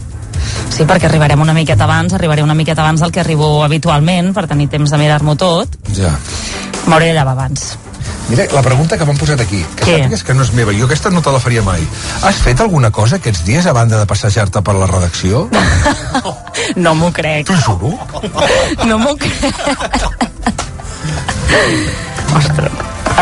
Sí, 0.74 0.82
perquè 0.82 1.06
arribarem 1.06 1.40
una 1.40 1.54
miqueta 1.54 1.84
abans, 1.84 2.12
arribaré 2.12 2.42
una 2.42 2.54
miqueta 2.58 2.82
abans 2.82 3.00
del 3.00 3.12
que 3.12 3.20
arribo 3.20 3.62
habitualment, 3.64 4.32
per 4.34 4.48
tenir 4.50 4.68
temps 4.68 4.90
de 4.90 4.98
mirar-m'ho 4.98 5.36
tot. 5.38 5.68
Ja. 5.94 6.10
M'hauré 6.86 7.12
de 7.12 7.12
llevar 7.14 7.32
abans. 7.38 7.78
Mira, 8.28 8.46
la 8.52 8.62
pregunta 8.62 8.96
que 8.98 9.04
m'han 9.04 9.18
posat 9.20 9.40
aquí, 9.40 9.60
que 9.76 9.84
Què? 9.84 9.96
sàpigues 10.00 10.22
que 10.24 10.34
no 10.34 10.42
és 10.42 10.52
meva, 10.56 10.72
jo 10.72 10.86
aquesta 10.86 11.10
no 11.12 11.20
te 11.22 11.30
la 11.30 11.38
faria 11.38 11.62
mai. 11.62 11.82
Has 12.24 12.36
fet 12.42 12.60
alguna 12.60 12.90
cosa 12.90 13.16
aquests 13.16 13.44
dies 13.44 13.66
a 13.66 13.72
banda 13.76 13.98
de 14.00 14.06
passejar-te 14.06 14.62
per 14.62 14.74
la 14.74 14.86
redacció? 14.90 15.48
No 16.76 16.94
m'ho 16.94 17.10
crec. 17.12 17.46
T'ho 17.46 17.56
juro? 17.60 17.90
No 18.88 18.98
m'ho 18.98 19.14
crec. 19.16 20.32
Ostres, 22.34 22.72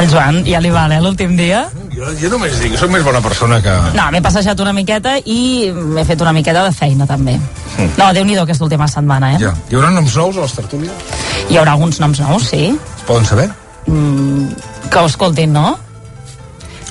el 0.00 0.08
Joan 0.11 0.42
ja 0.46 0.61
li 0.62 0.70
val, 0.72 0.92
eh, 0.92 1.00
l'últim 1.02 1.37
dia? 1.37 1.66
Jo 1.92 2.08
Jo, 2.18 2.30
només 2.32 2.54
dic, 2.61 2.74
soc 2.80 2.90
més 2.90 3.04
bona 3.04 3.20
persona 3.20 3.61
que... 3.62 3.72
No, 3.96 4.06
m'he 4.12 4.22
passejat 4.24 4.61
una 4.64 4.72
miqueta 4.72 5.18
i 5.28 5.70
m'he 5.72 6.04
fet 6.08 6.20
una 6.24 6.32
miqueta 6.32 6.64
de 6.64 6.72
feina, 6.72 7.06
també. 7.06 7.37
No, 7.98 8.08
Déu-n'hi-do 8.12 8.42
aquesta 8.46 8.64
última 8.64 8.88
setmana, 8.88 9.35
eh? 9.35 9.38
Ja. 9.42 9.52
Hi 9.70 9.76
haurà 9.76 9.90
noms 9.92 10.16
nous 10.16 10.38
a 10.38 10.46
les 10.46 10.56
tertúlies? 10.56 11.14
Hi 11.50 11.58
haurà 11.61 11.76
alguns 11.76 12.00
noms 12.00 12.20
nous, 12.24 12.48
sí. 12.48 12.70
Es 12.96 13.06
poden 13.08 13.28
saber? 13.28 13.48
Mm, 13.87 14.48
que 14.90 14.98
ho 14.98 15.06
escoltin, 15.11 15.52
no? 15.52 15.76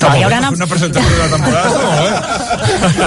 No, 0.10 0.16
hi 0.18 0.24
haurà 0.26 0.40
noms... 0.42 0.58
Una 0.60 0.68
presentació 0.68 1.18
de 1.22 1.30
temporada. 1.36 1.68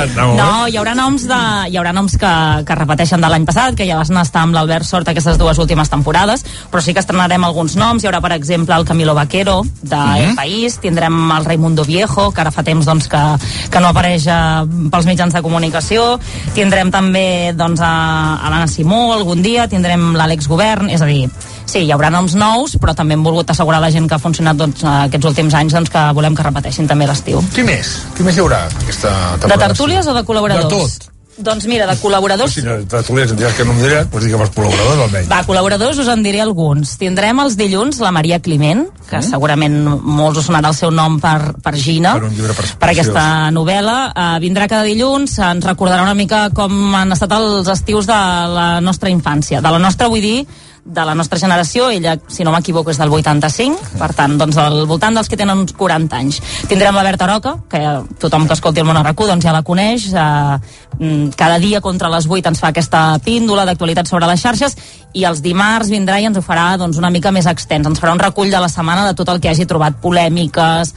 Està 0.04 0.26
molt 0.26 0.38
No, 0.40 0.48
hi 0.68 0.76
haurà 0.78 0.94
noms, 0.98 1.24
de, 1.28 1.38
hi 1.70 1.78
haurà 1.80 1.92
noms 1.96 2.16
que, 2.20 2.32
que 2.66 2.76
repeteixen 2.78 3.22
de 3.24 3.30
l'any 3.32 3.46
passat, 3.48 3.74
que 3.78 3.86
ja 3.88 3.98
van 4.00 4.20
estar 4.22 4.42
amb 4.46 4.54
l'Albert 4.56 4.86
Sort 4.88 5.08
aquestes 5.10 5.38
dues 5.40 5.58
últimes 5.62 5.90
temporades, 5.92 6.44
però 6.70 6.82
sí 6.84 6.94
que 6.94 7.02
estrenarem 7.02 7.44
alguns 7.46 7.76
noms. 7.80 8.04
Hi 8.04 8.10
haurà, 8.10 8.20
per 8.24 8.32
exemple, 8.36 8.76
el 8.76 8.86
Camilo 8.88 9.14
Vaquero, 9.14 9.62
de 9.82 9.96
Mhm. 9.96 10.30
El 10.30 10.34
País, 10.36 10.78
tindrem 10.80 11.14
el 11.32 11.44
Raimundo 11.44 11.84
Viejo, 11.84 12.30
que 12.32 12.40
ara 12.40 12.50
fa 12.50 12.62
temps 12.62 12.86
doncs, 12.86 13.08
que, 13.08 13.22
que 13.70 13.80
no 13.80 13.88
apareix 13.88 14.26
eh, 14.26 14.64
pels 14.90 15.06
mitjans 15.06 15.34
de 15.34 15.42
comunicació, 15.42 16.18
tindrem 16.54 16.90
també 16.90 17.52
doncs, 17.56 17.80
a, 17.80 18.36
a 18.40 18.50
l'Anna 18.50 18.68
Simó 18.68 19.12
algun 19.14 19.42
dia, 19.42 19.66
tindrem 19.68 20.12
l'Àlex 20.14 20.48
Govern, 20.48 20.90
és 20.90 21.02
a 21.02 21.06
dir, 21.06 21.28
sí, 21.66 21.78
hi 21.86 21.90
haurà 21.94 22.10
noms 22.10 22.34
nous, 22.38 22.76
però 22.80 22.94
també 22.94 23.14
hem 23.14 23.24
volgut 23.24 23.50
assegurar 23.50 23.78
a 23.78 23.86
la 23.86 23.90
gent 23.90 24.08
que 24.08 24.14
ha 24.14 24.22
funcionat 24.22 24.56
doncs, 24.56 24.84
aquests 24.84 25.26
últims 25.32 25.54
anys 25.54 25.72
doncs, 25.74 25.90
que 25.90 26.04
volem 26.14 26.34
que 26.36 26.42
repeteixin 26.46 26.86
també 26.90 27.06
l'estiu. 27.06 27.42
Qui 27.54 27.62
més? 27.66 27.96
Qui 28.16 28.22
més 28.22 28.36
hi 28.36 28.40
haurà 28.44 28.66
aquesta 28.82 29.10
De 29.10 29.40
temporada? 29.46 29.66
tertúlies 29.72 30.06
o 30.06 30.14
de 30.14 30.24
col·laboradors? 30.24 30.68
De 30.70 30.76
tot. 30.78 31.10
Doncs 31.36 31.64
mira, 31.66 31.82
de 31.90 31.96
col·laboradors... 31.98 32.52
Si 32.54 32.62
no, 32.62 32.76
de 32.78 32.84
tertúlies 32.86 33.32
em 33.32 33.36
diràs 33.40 33.56
que 33.58 33.64
no 33.66 33.72
em 33.74 33.80
diràs, 33.82 34.04
doncs 34.06 34.22
digue'm 34.22 34.42
els 34.44 34.52
col·laboradors 34.54 35.00
almenys. 35.02 35.26
Va, 35.32 35.40
col·laboradors 35.42 35.98
us 35.98 36.10
en 36.12 36.22
diré 36.22 36.38
alguns. 36.44 36.92
Tindrem 37.00 37.40
els 37.42 37.56
dilluns 37.58 37.98
la 38.04 38.12
Maria 38.14 38.38
Climent, 38.38 38.84
que 39.10 39.16
Mm. 39.18 39.22
segurament 39.32 39.74
molts 40.04 40.38
us 40.38 40.46
sonarà 40.46 40.68
el 40.70 40.76
seu 40.78 40.92
nom 40.94 41.18
per, 41.18 41.56
per 41.60 41.74
Gina, 41.74 42.12
Per 42.14 42.28
un 42.28 42.36
llibre 42.36 42.54
per 42.54 42.68
preciós. 42.78 43.08
aquesta 43.08 43.50
novel·la. 43.50 43.96
Uh, 44.14 44.38
vindrà 44.38 44.68
cada 44.68 44.84
dilluns, 44.86 45.34
ens 45.40 45.64
recordarà 45.66 46.02
una 46.06 46.14
mica 46.14 46.50
com 46.54 46.94
han 46.94 47.10
estat 47.10 47.32
els 47.32 47.66
estius 47.66 48.06
de 48.06 48.12
la 48.54 48.80
nostra 48.80 49.10
infància. 49.10 49.60
De 49.60 49.70
la 49.74 49.80
nostra, 49.82 50.06
vull 50.06 50.22
dir, 50.22 50.46
de 50.84 51.04
la 51.04 51.14
nostra 51.14 51.38
generació, 51.38 51.88
ella, 51.90 52.18
si 52.28 52.44
no 52.44 52.52
m'equivoco, 52.52 52.92
és 52.92 52.98
del 53.00 53.12
85, 53.12 53.96
per 53.98 54.10
tant, 54.16 54.36
doncs 54.38 54.58
al 54.60 54.82
voltant 54.86 55.16
dels 55.16 55.30
que 55.32 55.38
tenen 55.40 55.62
uns 55.62 55.72
40 55.72 56.18
anys. 56.18 56.40
Tindrem 56.68 56.94
la 56.94 57.04
Berta 57.06 57.28
Roca, 57.30 57.54
que 57.70 57.80
tothom 58.20 58.44
que 58.46 58.52
escolti 58.56 58.82
el 58.82 58.88
Monarracú 58.88 59.26
doncs 59.26 59.46
ja 59.46 59.54
la 59.56 59.62
coneix, 59.64 60.10
eh, 60.12 60.58
mm, 60.98 61.32
cada 61.40 61.58
dia 61.58 61.80
contra 61.80 62.10
les 62.12 62.28
8 62.28 62.52
ens 62.52 62.60
fa 62.60 62.68
aquesta 62.68 63.18
píndola 63.24 63.64
d'actualitat 63.64 64.06
sobre 64.06 64.26
les 64.26 64.40
xarxes 64.40 64.76
i 65.14 65.24
els 65.24 65.40
dimarts 65.40 65.88
vindrà 65.88 66.20
i 66.20 66.26
ens 66.26 66.36
ho 66.36 66.42
farà 66.42 66.76
doncs, 66.76 66.98
una 66.98 67.10
mica 67.10 67.32
més 67.32 67.46
extens, 67.46 67.86
ens 67.86 68.00
farà 68.00 68.12
un 68.12 68.18
recull 68.18 68.50
de 68.50 68.60
la 68.60 68.68
setmana 68.68 69.06
de 69.06 69.14
tot 69.14 69.28
el 69.28 69.40
que 69.40 69.48
hagi 69.48 69.66
trobat 69.66 70.00
polèmiques, 70.02 70.94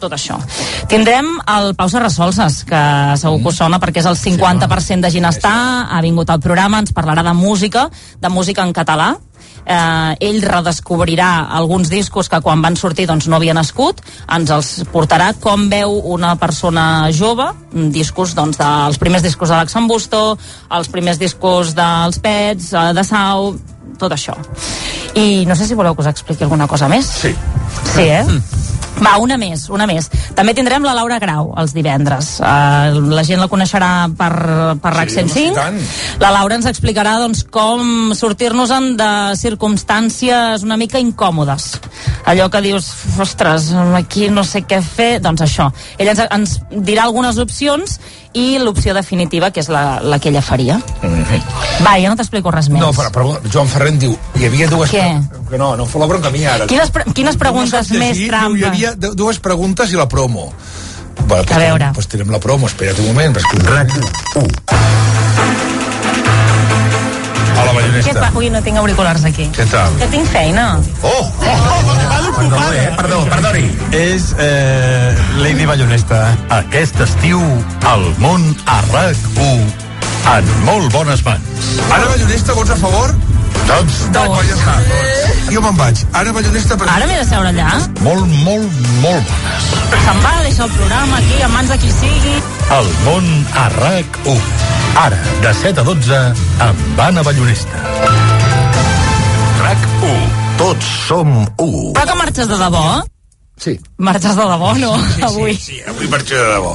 tot 0.00 0.12
això. 0.12 0.38
Tindrem 0.90 1.28
el 1.56 1.74
Pau 1.78 1.90
Serrasolses, 1.90 2.62
que 2.68 2.82
segur 3.20 3.40
que 3.42 3.52
us 3.52 3.60
sona 3.62 3.80
perquè 3.82 4.02
és 4.02 4.10
el 4.10 4.18
50% 4.18 5.06
de 5.06 5.12
Ginestar, 5.12 5.56
ha 5.90 6.02
vingut 6.04 6.30
al 6.30 6.42
programa, 6.42 6.80
ens 6.82 6.94
parlarà 6.96 7.24
de 7.26 7.34
música, 7.36 7.88
de 8.20 8.32
música 8.32 8.64
en 8.64 8.74
català, 8.76 9.14
eh, 9.66 10.16
ell 10.20 10.40
redescobrirà 10.42 11.48
alguns 11.58 11.90
discos 11.90 12.30
que 12.30 12.40
quan 12.40 12.62
van 12.62 12.76
sortir 12.76 13.06
doncs, 13.10 13.28
no 13.28 13.36
havia 13.36 13.54
nascut, 13.54 14.00
ens 14.32 14.52
els 14.54 14.72
portarà 14.92 15.32
com 15.40 15.68
veu 15.70 15.98
una 16.16 16.36
persona 16.40 17.08
jove, 17.12 17.48
mm, 17.72 17.90
discos 17.90 18.34
doncs, 18.34 18.58
dels 18.58 18.98
primers 18.98 19.22
discos 19.22 19.50
d'Alexandre 19.50 19.92
Busto, 19.92 20.38
els 20.70 20.88
primers 20.88 21.18
discos 21.18 21.74
dels 21.74 22.18
Pets, 22.18 22.72
eh, 22.72 22.92
de 22.94 23.04
Sau, 23.04 23.56
tot 23.98 24.12
això. 24.12 24.36
I 25.14 25.44
no 25.46 25.56
sé 25.56 25.66
si 25.66 25.74
voleu 25.74 25.94
que 25.94 26.02
us 26.02 26.08
expliqui 26.08 26.44
alguna 26.44 26.66
cosa 26.68 26.88
més. 26.88 27.06
Sí. 27.06 27.34
Sí, 27.94 28.02
eh? 28.02 28.24
Va, 28.96 29.16
una 29.20 29.36
més, 29.36 29.66
una 29.72 29.86
més. 29.88 30.08
També 30.36 30.54
tindrem 30.56 30.84
la 30.86 30.94
Laura 30.96 31.18
Grau 31.20 31.50
els 31.60 31.74
divendres. 31.76 32.36
Uh, 32.40 32.96
la 33.12 33.24
gent 33.26 33.42
la 33.42 33.48
coneixerà 33.52 33.90
per, 34.16 34.30
per 34.82 34.92
RAC 34.94 35.12
Sí, 35.12 35.20
home, 35.20 35.32
105. 35.34 35.52
i 35.52 35.56
tant. 35.56 35.78
La 36.22 36.32
Laura 36.34 36.56
ens 36.56 36.68
explicarà 36.70 37.16
doncs, 37.20 37.44
com 37.52 38.14
sortir-nos-en 38.16 38.94
de 38.96 39.10
circumstàncies 39.40 40.64
una 40.64 40.78
mica 40.80 41.00
incòmodes. 41.02 41.68
Allò 42.26 42.48
que 42.50 42.64
dius, 42.64 42.88
ostres, 43.22 43.70
aquí 43.98 44.30
no 44.32 44.44
sé 44.44 44.64
què 44.66 44.80
fer, 44.82 45.10
doncs 45.24 45.44
això. 45.44 45.68
Ella 45.98 46.16
ens, 46.16 46.24
ens 46.30 46.56
dirà 46.88 47.04
algunes 47.06 47.38
opcions 47.42 47.98
i 48.36 48.58
l'opció 48.60 48.92
definitiva, 48.94 49.48
que 49.50 49.62
és 49.64 49.68
la, 49.72 49.98
la 50.04 50.18
que 50.20 50.28
ella 50.28 50.42
faria. 50.44 50.76
Va, 51.82 51.94
jo 52.02 52.10
no 52.10 52.16
t'explico 52.18 52.52
res 52.52 52.68
més. 52.68 52.80
No, 52.82 52.90
però, 52.96 53.08
però 53.14 53.38
Joan 53.52 53.68
Ferrent 53.72 53.98
diu, 54.02 54.12
hi 54.36 54.44
havia 54.48 54.68
dues... 54.68 54.92
Què? 54.92 55.06
Que 55.50 55.60
no, 55.60 55.72
no 55.78 55.86
fa 55.88 56.02
la 56.02 56.08
bronca 56.10 56.28
a 56.28 56.34
mi 56.34 56.44
ara. 56.44 56.66
Quines, 56.68 56.90
pre 56.92 57.06
quines 57.16 57.38
preguntes 57.40 57.90
no 57.94 58.02
més 58.02 58.20
trampa? 58.26 58.52
Diu, 58.52 58.60
hi 58.60 58.68
havia 58.68 58.94
du- 58.96 59.14
dues 59.16 59.40
preguntes 59.40 59.92
i 59.92 59.96
la 60.00 60.08
promo. 60.08 60.50
Pues 61.26 61.48
A 61.50 61.58
veure. 61.58 61.78
Tirem, 61.80 61.94
pues 61.96 62.06
tirem 62.12 62.30
la 62.30 62.38
promo, 62.42 62.68
espera't 62.68 63.00
un 63.00 63.08
moment. 63.14 63.38
Perquè... 63.40 63.64
RAC 63.72 63.96
1. 64.44 65.75
A 67.56 67.64
la 67.64 67.70
Què 67.72 67.76
ballonesta. 67.78 68.20
fa? 68.20 68.30
Ui, 68.38 68.50
no 68.50 68.60
tinc 68.62 68.76
auriculars 68.78 69.24
aquí. 69.24 69.48
Què 69.56 69.64
tal? 69.70 69.94
Que 70.00 70.06
tinc 70.12 70.28
feina. 70.32 70.66
Oh! 71.02 71.30
Perdó, 72.36 72.72
eh? 72.72 72.90
Perdó, 72.96 73.24
perdoni. 73.30 73.64
És 73.96 74.34
eh, 74.38 75.14
Lady 75.40 75.64
Ballonesta. 75.66 76.20
Aquest 76.58 77.00
estiu, 77.00 77.40
el 77.92 78.04
món 78.22 78.44
a 78.66 78.80
RAC1 78.92 79.84
en 80.36 80.50
molt 80.66 80.92
bones 80.92 81.22
mans. 81.24 81.70
Ara 81.90 82.04
Ballonesta, 82.10 82.52
vots 82.58 82.70
a 82.74 82.76
favor? 82.76 83.14
Doncs, 83.66 84.02
Doncs. 84.14 84.44
ja 84.46 84.54
està. 84.58 84.74
Doncs. 84.90 85.48
Jo 85.54 85.62
me'n 85.64 85.78
vaig. 85.78 86.02
Ara 86.12 86.32
Ballonesta... 86.36 86.76
Per... 86.78 86.86
Ara 86.92 87.06
m'he 87.08 87.16
de 87.18 87.24
seure 87.28 87.50
allà. 87.54 87.70
molt, 88.04 88.26
molt, 88.44 88.80
molt 89.00 89.32
bones. 89.32 89.72
Se'n 90.04 90.20
va, 90.22 90.34
deixa 90.44 90.66
el 90.66 90.70
programa 90.76 91.18
aquí, 91.22 91.40
en 91.42 91.52
mans 91.54 91.72
de 91.72 91.78
qui 91.82 91.90
sigui. 91.94 92.36
El 92.66 92.88
món 93.04 93.26
a 93.54 93.68
RAC1. 93.70 94.40
Ara, 94.98 95.18
de 95.42 95.52
7 95.54 95.80
a 95.80 95.84
12, 95.86 96.18
amb 96.66 97.00
Anna 97.00 97.22
Ballonesta. 97.22 97.78
RAC1. 99.62 100.24
Tots 100.58 100.88
som 101.06 101.30
1. 101.62 101.92
Però 101.94 102.08
que 102.10 102.16
marxes 102.18 102.50
de 102.50 102.58
debò? 102.58 102.82
Sí. 103.56 103.72
Marxes 103.96 104.36
de 104.36 104.44
debò, 104.44 104.74
no? 104.76 104.90
Avui. 105.24 105.54
Sí, 105.56 105.78
avui 105.88 106.06
marxo 106.12 106.34
de 106.36 106.48
debò. 106.52 106.74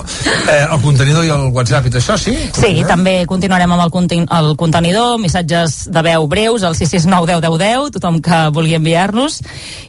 Eh, 0.49 0.65
el 0.65 0.79
contenidor 0.81 1.25
i 1.27 1.29
el 1.29 1.43
WhatsApp 1.53 1.85
i 1.85 1.91
tot 1.93 2.01
això, 2.01 2.15
sí? 2.17 2.33
Sí, 2.57 2.71
també 2.89 3.13
continuarem 3.29 3.69
amb 3.75 3.85
el, 3.85 3.91
conten 3.93 4.25
el 4.33 4.55
contenidor, 4.57 5.19
missatges 5.21 5.83
de 5.93 6.03
veu 6.07 6.25
breus, 6.31 6.65
al 6.65 6.73
669 6.79 7.37
10 7.37 7.43
10 7.45 7.59
10, 7.61 7.91
tothom 7.99 8.17
que 8.25 8.39
vulgui 8.55 8.79
enviar-nos, 8.79 9.37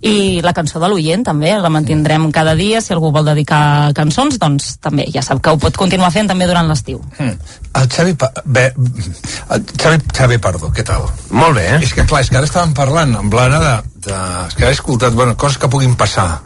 i 0.05 0.43
la 0.45 0.53
cançó 0.53 0.83
de 0.85 0.93
l'oient 0.93 1.25
també, 1.25 1.55
la 1.57 1.73
mantindrem 1.73 2.29
cada 2.31 2.55
dia, 2.61 2.85
si 2.85 2.93
algú 2.93 3.09
vol 3.15 3.25
dedicar 3.33 3.95
cançons, 3.97 4.37
doncs 4.43 4.77
també, 4.85 5.09
ja 5.17 5.25
sap 5.25 5.41
que 5.41 5.57
ho 5.57 5.61
pot 5.65 5.81
continuar 5.81 6.13
fent 6.13 6.29
també 6.29 6.51
durant 6.51 6.69
l'estiu. 6.69 7.01
Mm. 7.17 7.59
El 7.81 7.89
Xavi, 7.89 8.15
pa 8.21 8.29
bé, 8.45 8.69
el 8.77 9.67
Xavi, 9.81 10.05
Xavi 10.13 10.43
Pardo, 10.45 10.69
què 10.77 10.85
tal? 10.85 11.09
Molt 11.33 11.57
bé, 11.57 11.71
eh? 11.73 11.83
És 11.89 11.97
que 11.97 12.05
clar, 12.05 12.21
és 12.21 12.29
que 12.29 12.37
ara 12.37 12.49
estàvem 12.49 12.77
parlant 12.77 13.17
amb 13.17 13.33
l'Anna 13.33 13.65
de, 13.65 13.77
de... 14.11 14.23
És 14.51 14.61
que 14.61 14.69
he 14.69 14.75
escoltat, 14.77 15.17
bueno, 15.17 15.41
coses 15.41 15.57
que 15.57 15.73
puguin 15.73 15.97
passar. 15.97 16.43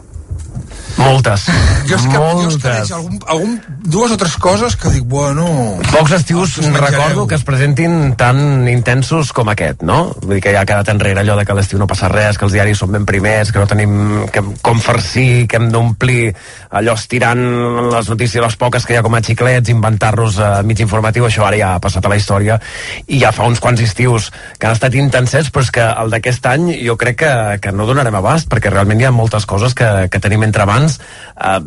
Moltes. 0.97 1.45
Jo 1.87 1.95
és 1.97 2.05
que, 2.09 2.17
jo 2.17 2.47
és 2.49 2.57
que 2.57 2.69
Moltes. 2.69 2.73
veig 2.73 2.93
algun, 2.97 3.19
algun, 3.27 3.53
dues 3.85 4.13
o 4.13 4.17
tres 4.19 4.35
coses 4.41 4.75
que 4.79 4.91
dic, 4.93 5.05
bueno... 5.07 5.45
Pocs 5.91 6.15
estius 6.17 6.57
recordo 6.73 7.27
que 7.29 7.37
es 7.37 7.45
presentin 7.47 8.15
tan 8.19 8.67
intensos 8.69 9.31
com 9.35 9.49
aquest, 9.53 9.83
no? 9.87 10.13
Vull 10.23 10.37
dir 10.37 10.43
que 10.47 10.53
ja 10.55 10.63
ha 10.63 10.69
quedat 10.69 10.89
enrere 10.93 11.21
allò 11.23 11.37
de 11.39 11.45
que 11.45 11.53
a 11.53 11.57
l'estiu 11.57 11.79
no 11.79 11.87
passa 11.89 12.09
res, 12.11 12.37
que 12.37 12.47
els 12.47 12.55
diaris 12.55 12.81
són 12.81 12.93
ben 12.95 13.05
primers, 13.07 13.51
que 13.53 13.61
no 13.61 13.69
tenim 13.69 14.25
que, 14.33 14.43
com 14.65 14.81
farcir, 14.83 15.47
que 15.49 15.59
hem 15.59 15.69
d'omplir 15.73 16.31
allò 16.79 16.97
estirant 16.97 17.43
les 17.93 18.09
notícies, 18.09 18.43
les 18.43 18.57
poques 18.59 18.85
que 18.85 18.95
hi 18.95 18.99
ha 18.99 19.05
com 19.05 19.15
a 19.17 19.21
xiclets, 19.23 19.71
inventar-los 19.73 20.39
a 20.43 20.51
mig 20.67 20.81
informatiu, 20.83 21.27
això 21.27 21.45
ara 21.47 21.59
ja 21.59 21.73
ha 21.75 21.83
passat 21.83 22.05
a 22.05 22.11
la 22.11 22.19
història, 22.19 22.59
i 23.07 23.21
ja 23.21 23.33
fa 23.35 23.47
uns 23.49 23.61
quants 23.63 23.81
estius 23.83 24.31
que 24.57 24.67
han 24.69 24.77
estat 24.77 24.95
intensets, 24.97 25.51
però 25.53 25.65
és 25.65 25.71
que 25.73 25.85
el 25.87 26.13
d'aquest 26.13 26.49
any 26.49 26.69
jo 26.81 26.97
crec 26.99 27.21
que, 27.21 27.33
que 27.63 27.73
no 27.75 27.87
donarem 27.89 28.15
abast, 28.19 28.49
perquè 28.51 28.71
realment 28.73 29.01
hi 29.01 29.07
ha 29.09 29.13
moltes 29.15 29.45
coses 29.49 29.75
que, 29.77 29.89
que 30.11 30.21
tenim 30.23 30.45
entre 30.47 30.65
mans. 30.69 30.86
Uh, 31.37 31.59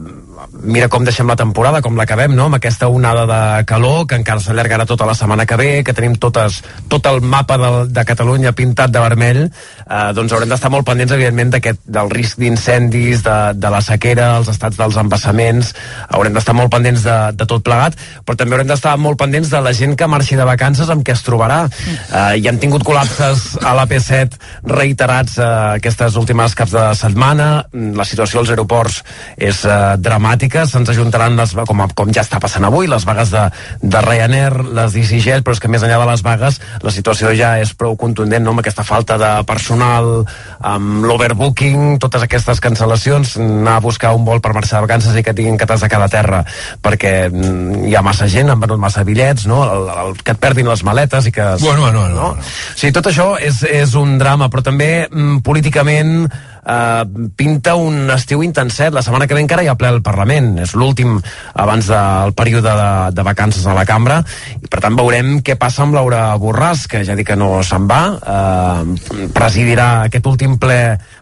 mira 0.62 0.88
com 0.88 1.04
deixem 1.04 1.28
la 1.28 1.36
temporada, 1.36 1.80
com 1.82 1.96
l'acabem, 1.98 2.32
no? 2.36 2.48
amb 2.48 2.58
aquesta 2.58 2.88
onada 2.88 3.26
de 3.28 3.64
calor 3.68 4.06
que 4.08 4.18
encara 4.18 4.42
s'allargarà 4.42 4.86
tota 4.88 5.06
la 5.08 5.14
setmana 5.14 5.46
que 5.46 5.58
ve, 5.60 5.68
que 5.84 5.94
tenim 5.96 6.16
totes, 6.20 6.60
tot 6.88 7.06
el 7.10 7.20
mapa 7.20 7.58
de, 7.60 7.70
de 7.90 8.04
Catalunya 8.08 8.52
pintat 8.56 8.92
de 8.92 9.02
vermell, 9.02 9.40
eh, 9.46 10.10
doncs 10.16 10.34
haurem 10.34 10.50
d'estar 10.50 10.70
molt 10.72 10.86
pendents, 10.88 11.14
evidentment, 11.14 11.52
del 11.84 12.10
risc 12.12 12.40
d'incendis, 12.40 13.24
de, 13.26 13.36
de 13.60 13.72
la 13.72 13.82
sequera, 13.84 14.30
els 14.40 14.50
estats 14.52 14.78
dels 14.80 14.98
embassaments, 15.00 15.74
haurem 16.08 16.36
d'estar 16.36 16.56
molt 16.56 16.72
pendents 16.72 17.04
de, 17.06 17.18
de 17.36 17.48
tot 17.48 17.64
plegat, 17.66 17.98
però 18.26 18.38
també 18.38 18.56
haurem 18.56 18.70
d'estar 18.70 18.96
molt 19.00 19.20
pendents 19.20 19.50
de 19.52 19.62
la 19.62 19.74
gent 19.76 19.96
que 19.98 20.10
marxi 20.10 20.38
de 20.38 20.48
vacances 20.48 20.90
amb 20.92 21.04
què 21.06 21.14
es 21.16 21.24
trobarà. 21.26 21.62
Eh, 21.68 22.40
hi 22.40 22.48
han 22.50 22.60
tingut 22.62 22.84
col·lapses 22.86 23.60
a 23.64 23.74
l'AP7 23.78 24.38
reiterats 24.70 25.38
eh, 25.38 25.50
aquestes 25.80 26.16
últimes 26.20 26.56
caps 26.58 26.74
de 26.76 26.86
setmana, 26.98 27.50
la 27.96 28.06
situació 28.08 28.42
als 28.42 28.52
aeroports 28.54 29.00
és 29.36 29.64
eh, 29.64 29.78
dramàtica, 30.00 30.29
dramàtiques, 30.30 30.70
se'ns 30.70 30.88
ajuntaran 30.90 31.36
les, 31.36 31.52
com, 31.66 31.80
a- 31.82 31.88
com 31.94 32.10
ja 32.14 32.22
està 32.22 32.38
passant 32.40 32.64
avui, 32.64 32.86
les 32.86 33.04
vagues 33.04 33.30
de, 33.30 33.42
de 33.82 34.00
Ryanair, 34.00 34.62
les 34.76 34.92
d'EasyJet, 34.94 35.42
però 35.42 35.54
és 35.54 35.60
que 35.60 35.68
més 35.68 35.82
enllà 35.82 35.98
de 35.98 36.06
les 36.10 36.22
vagues 36.22 36.60
la 36.82 36.90
situació 36.94 37.32
ja 37.34 37.58
és 37.60 37.72
prou 37.74 37.96
contundent, 37.96 38.42
no? 38.44 38.50
amb 38.54 38.60
aquesta 38.62 38.84
falta 38.84 39.18
de 39.18 39.30
personal, 39.46 40.24
amb 40.60 41.04
l'overbooking, 41.04 41.98
totes 42.02 42.22
aquestes 42.22 42.60
cancel·lacions, 42.62 43.36
anar 43.40 43.78
a 43.78 43.84
buscar 43.84 44.14
un 44.14 44.24
vol 44.24 44.40
per 44.40 44.54
marxar 44.54 44.80
de 44.80 44.86
vacances 44.86 45.16
i 45.18 45.24
que 45.26 45.34
tinguin 45.34 45.58
que 45.58 45.66
de 45.70 45.88
cada 45.88 46.08
terra, 46.10 46.44
perquè 46.82 47.30
mm, 47.30 47.86
hi 47.88 47.94
ha 47.94 48.02
massa 48.02 48.26
gent, 48.28 48.50
han 48.50 48.60
venut 48.60 48.78
massa 48.78 49.04
bitllets, 49.04 49.46
no? 49.46 49.62
El, 49.64 49.88
el, 49.88 50.16
que 50.22 50.34
et 50.34 50.40
perdin 50.42 50.68
les 50.68 50.82
maletes 50.84 51.26
i 51.26 51.32
que... 51.32 51.46
Bueno, 51.60 51.80
bueno, 51.82 52.00
bueno, 52.00 52.14
no? 52.14 52.28
O 52.34 52.76
sigui, 52.76 52.92
tot 52.92 53.06
això 53.10 53.32
és, 53.40 53.62
és 53.64 53.94
un 53.98 54.18
drama, 54.18 54.50
però 54.50 54.62
també 54.66 55.06
mm, 55.08 55.40
políticament 55.46 56.26
eh, 56.70 57.30
pinta 57.36 57.74
un 57.74 58.10
estiu 58.14 58.44
intenset. 58.46 58.94
La 58.94 59.02
setmana 59.02 59.26
que 59.26 59.36
ve 59.36 59.42
encara 59.44 59.64
hi 59.64 59.70
ha 59.70 59.76
ple 59.78 59.90
al 59.90 60.02
Parlament. 60.06 60.52
És 60.64 60.74
l'últim 60.78 61.18
abans 61.54 61.90
del 61.90 62.34
període 62.38 62.74
de, 62.82 62.90
de 63.16 63.26
vacances 63.26 63.66
a 63.66 63.76
la 63.76 63.86
cambra. 63.88 64.20
I, 64.60 64.66
per 64.70 64.82
tant, 64.84 64.98
veurem 64.98 65.40
què 65.46 65.58
passa 65.60 65.84
amb 65.86 65.96
Laura 65.98 66.28
Borràs, 66.40 66.86
que 66.90 67.04
ja 67.06 67.16
dic 67.18 67.32
que 67.32 67.38
no 67.38 67.52
se'n 67.66 67.88
va. 67.90 68.02
Eh, 68.20 69.26
presidirà 69.36 69.90
aquest 70.06 70.30
últim 70.30 70.58
ple 70.62 70.80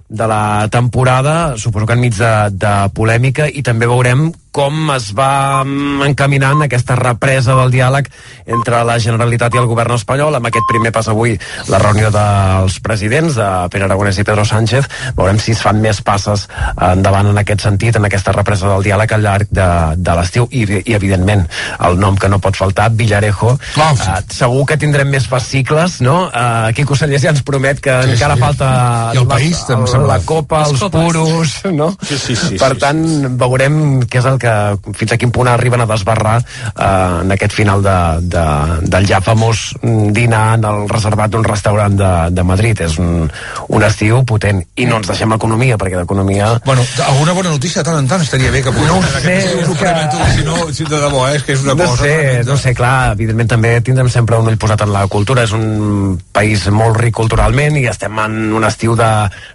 de 0.08 0.26
la 0.26 0.68
temporada, 0.72 1.56
suposo 1.60 1.86
que 1.86 1.96
enmig 1.98 2.16
de, 2.16 2.34
de 2.56 2.74
polèmica, 2.96 3.48
i 3.48 3.64
també 3.64 3.88
veurem 3.90 4.30
com 4.58 4.88
es 4.90 5.12
va 5.14 5.62
encaminant 6.06 6.64
aquesta 6.64 6.96
represa 6.98 7.54
del 7.60 7.70
diàleg 7.70 8.08
entre 8.50 8.80
la 8.88 8.96
Generalitat 9.02 9.54
i 9.54 9.60
el 9.60 9.68
govern 9.70 9.94
espanyol 9.94 10.34
amb 10.34 10.48
aquest 10.50 10.66
primer 10.70 10.90
pas 10.94 11.06
avui 11.12 11.36
la 11.70 11.78
reunió 11.82 12.10
dels 12.14 12.78
presidents 12.82 13.36
de 13.38 13.46
Pere 13.70 13.86
Aragonès 13.86 14.18
i 14.18 14.24
Pedro 14.26 14.42
Sánchez 14.48 14.88
veurem 15.18 15.38
si 15.42 15.54
es 15.54 15.62
fan 15.62 15.78
més 15.84 16.00
passes 16.02 16.48
endavant 16.88 17.28
en 17.30 17.38
aquest 17.38 17.62
sentit, 17.68 17.96
en 18.00 18.08
aquesta 18.08 18.32
represa 18.34 18.66
del 18.72 18.82
diàleg 18.88 19.14
al 19.14 19.22
llarg 19.28 19.52
de, 19.54 19.68
de 19.96 20.16
l'estiu 20.18 20.48
i, 20.50 20.64
i 20.90 20.96
evidentment 20.98 21.46
el 21.86 21.98
nom 22.02 22.18
que 22.18 22.28
no 22.32 22.40
pot 22.42 22.56
faltar 22.58 22.88
Villarejo, 22.98 23.54
Oh, 23.78 23.92
sí. 23.96 24.08
eh, 24.10 24.22
segur 24.34 24.64
que 24.66 24.76
tindrem 24.80 25.08
més 25.12 25.28
fascicles 25.30 26.00
no? 26.02 26.16
Eh, 26.34 26.72
Quico 26.74 26.96
Sallés 26.98 27.22
ja 27.22 27.30
ens 27.34 27.44
promet 27.46 27.78
que 27.84 27.94
Sí, 28.08 28.16
encara 28.16 28.34
sí. 28.34 28.40
falta 28.42 28.68
I 29.14 29.18
el 29.22 29.28
la- 29.28 29.34
país, 29.36 29.62
sembla. 29.68 30.02
la 30.16 30.18
copa, 30.26 30.64
els 30.66 30.82
puros 30.90 31.54
no? 31.72 31.92
Sí, 32.02 32.18
sí, 32.18 32.34
sí, 32.36 32.58
per 32.58 32.72
sí, 32.74 32.80
tant 32.82 33.04
veurem 33.38 33.78
què 34.08 34.18
és 34.22 34.26
el 34.26 34.38
que 34.42 34.47
fins 34.96 35.12
a 35.14 35.18
quin 35.20 35.30
punt 35.34 35.48
arriben 35.50 35.80
a 35.84 35.86
desbarrar 35.90 36.38
eh, 36.40 37.20
en 37.22 37.32
aquest 37.34 37.54
final 37.56 37.82
de, 37.84 37.96
de, 38.34 38.44
del 38.88 39.06
ja 39.10 39.20
famós 39.24 39.74
dinar 39.82 40.58
en 40.58 40.64
el 40.68 40.88
reservat 40.90 41.30
d'un 41.32 41.44
restaurant 41.46 41.96
de, 41.98 42.12
de 42.34 42.44
Madrid. 42.44 42.80
És 42.88 42.98
un, 43.02 43.28
un 43.68 43.82
estiu 43.86 44.22
potent. 44.28 44.62
I 44.76 44.86
no 44.88 44.98
ens 45.00 45.08
deixem 45.10 45.32
economia 45.34 45.78
perquè 45.78 45.98
d'economia 46.00 46.54
Bueno, 46.64 46.82
alguna 47.06 47.32
bona 47.36 47.50
notícia 47.50 47.82
de 47.82 47.88
tant 47.90 47.98
en 48.02 48.08
tant 48.10 48.22
estaria 48.22 48.50
bé 48.54 48.62
que 48.62 48.72
pogués 48.72 48.88
No 48.88 49.02
sé, 49.20 49.34
és 49.38 49.68
que- 49.78 50.34
si 50.34 50.44
no, 50.44 50.56
si 50.72 50.84
de 50.84 51.00
debò, 51.00 51.26
eh, 51.28 51.36
és 51.36 51.42
que 51.44 51.52
és 51.54 51.62
una 51.64 51.74
no 51.74 51.84
cosa... 51.84 52.02
sé, 52.02 52.42
no 52.46 52.56
sé, 52.56 52.74
clar, 52.74 53.12
evidentment 53.12 53.48
també 53.50 53.72
tindrem 53.84 54.08
sempre 54.12 54.38
un 54.38 54.48
ull 54.50 54.58
posat 54.60 54.82
en 54.86 54.92
la 54.94 55.06
cultura, 55.10 55.44
és 55.46 55.52
un 55.56 56.18
país 56.32 56.66
molt 56.74 56.96
ric 57.00 57.14
culturalment 57.18 57.76
i 57.80 57.86
estem 57.90 58.18
en 58.22 58.36
un 58.58 58.64
estiu 58.68 58.94
de 58.98 59.08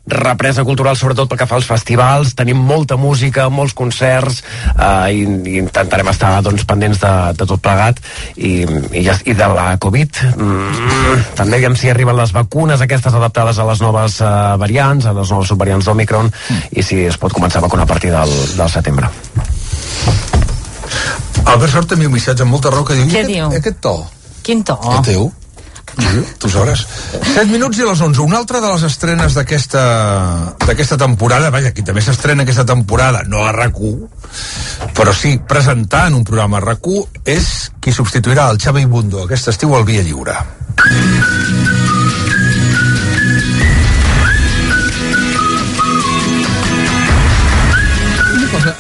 represa 0.08 0.64
cultural, 0.68 0.98
sobretot 1.00 1.30
pel 1.32 1.40
que 1.42 1.48
fa 1.50 1.56
als 1.60 1.68
festivals, 1.70 2.34
tenim 2.38 2.60
molta 2.60 2.98
música, 3.00 3.48
molts 3.50 3.74
concerts 3.78 4.42
eh, 4.74 4.83
i, 5.12 5.24
i 5.24 5.58
intentarem 5.62 6.10
estar 6.12 6.34
doncs, 6.46 6.66
pendents 6.70 7.00
de, 7.02 7.14
de 7.40 7.48
tot 7.50 7.62
plegat 7.64 8.00
i, 8.36 8.64
i, 8.92 9.04
ja, 9.06 9.16
i 9.26 9.36
de 9.38 9.50
la 9.54 9.68
Covid 9.84 10.24
mm, 10.34 11.20
també 11.40 11.60
aviam 11.60 11.78
si 11.80 11.92
arriben 11.92 12.18
les 12.20 12.34
vacunes 12.36 12.82
aquestes 12.84 13.14
adaptades 13.14 13.60
a 13.60 13.68
les 13.70 13.84
noves 13.84 14.20
eh, 14.22 14.32
variants, 14.62 15.06
a 15.10 15.16
les 15.16 15.32
noves 15.34 15.52
subvariants 15.54 15.90
d'Omicron 15.90 16.32
i 16.72 16.84
si 16.86 17.04
es 17.08 17.20
pot 17.22 17.34
començar 17.36 17.62
a 17.62 17.68
vacunar 17.68 17.88
a 17.88 17.92
partir 17.94 18.12
del, 18.14 18.34
del 18.58 18.70
setembre. 18.72 19.12
Albert 21.44 21.72
Sort 21.74 21.90
també 21.92 22.08
un 22.08 22.14
missatge 22.16 22.46
amb 22.46 22.56
molta 22.56 22.72
raó 22.72 22.86
que 22.88 22.96
diu... 22.98 23.08
Què 23.12 23.20
"I 23.20 23.24
aquest, 23.24 23.34
diu? 23.34 23.48
Aquest 23.60 23.82
to, 23.84 23.96
Quin 24.44 24.64
to? 24.68 24.78
el 24.92 25.04
teu? 25.08 25.32
Tu 26.40 26.50
sabràs. 26.50 26.86
7 27.34 27.46
minuts 27.52 27.78
i 27.78 27.86
les 27.86 28.02
11. 28.02 28.22
Una 28.26 28.40
altra 28.42 28.62
de 28.64 28.72
les 28.74 28.84
estrenes 28.88 29.36
d'aquesta 29.38 30.98
temporada, 30.98 31.52
vaja, 31.54 31.70
aquí 31.74 31.86
també 31.86 32.02
s'estrena 32.02 32.44
aquesta 32.44 32.66
temporada, 32.66 33.24
no 33.28 33.46
a 33.46 33.54
rac 33.54 33.78
però 34.94 35.14
sí 35.16 35.38
presentant 35.50 36.14
un 36.14 36.24
programa 36.28 36.60
a 36.60 36.64
rac 36.64 36.90
és 37.26 37.72
qui 37.82 37.94
substituirà 37.94 38.50
el 38.52 38.60
Xavi 38.62 38.86
Bundo 38.86 39.24
aquest 39.24 39.50
estiu 39.54 39.76
al 39.76 39.86
Via 39.86 40.04
Lliure. 40.04 40.36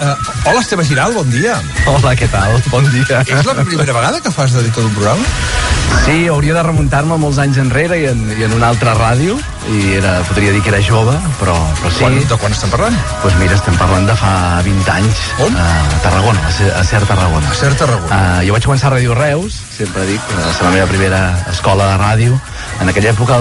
Eh, 0.04 0.16
hola, 0.46 0.62
Esteve 0.62 0.86
Giral, 0.86 1.14
bon 1.14 1.30
dia. 1.32 1.58
Hola, 1.88 2.14
què 2.16 2.28
tal? 2.32 2.56
Bon 2.72 2.86
dia. 2.92 3.22
És 3.24 3.46
la 3.48 3.64
primera 3.64 3.96
vegada 3.96 4.22
que 4.24 4.32
fas 4.32 4.56
d'editor 4.56 4.84
d'un 4.84 4.96
programa? 4.96 5.83
Sí, 6.04 6.28
hauria 6.28 6.54
de 6.58 6.64
remuntar-me 6.66 7.16
molts 7.22 7.38
anys 7.40 7.58
enrere 7.62 7.96
i 8.02 8.06
en, 8.10 8.20
i 8.36 8.44
en 8.44 8.52
una 8.58 8.68
altra 8.74 8.92
ràdio 8.98 9.38
i 9.72 9.94
era, 9.96 10.18
podria 10.28 10.52
dir 10.52 10.60
que 10.66 10.68
era 10.74 10.82
jove, 10.84 11.14
però, 11.40 11.54
però 11.80 11.92
sí. 11.96 12.02
Quan, 12.04 12.18
de 12.28 12.38
quan 12.42 12.52
estem 12.52 12.74
parlant? 12.74 12.98
Doncs 12.98 13.22
pues 13.24 13.38
mira, 13.40 13.56
estem 13.56 13.78
parlant 13.80 14.10
de 14.10 14.16
fa 14.20 14.34
20 14.66 14.92
anys. 14.98 15.22
On? 15.46 15.56
A 15.56 15.70
Tarragona, 16.04 16.42
a, 16.50 16.52
Cer- 16.52 16.74
a 16.76 17.08
Tarragona. 17.08 17.48
A 17.48 17.56
Cer 17.56 17.72
Tarragona. 17.80 18.20
Uh, 18.20 18.42
jo 18.50 18.58
vaig 18.58 18.68
començar 18.68 18.90
a 18.92 18.96
Ràdio 18.98 19.16
Reus, 19.16 19.62
sempre 19.78 20.04
dic, 20.10 20.28
va 20.36 20.52
ser 20.58 20.68
la 20.68 20.74
meva 20.76 20.90
primera 20.92 21.22
escola 21.54 21.88
de 21.94 22.02
ràdio. 22.04 22.42
En 22.84 22.90
aquella 22.92 23.14
època 23.14 23.38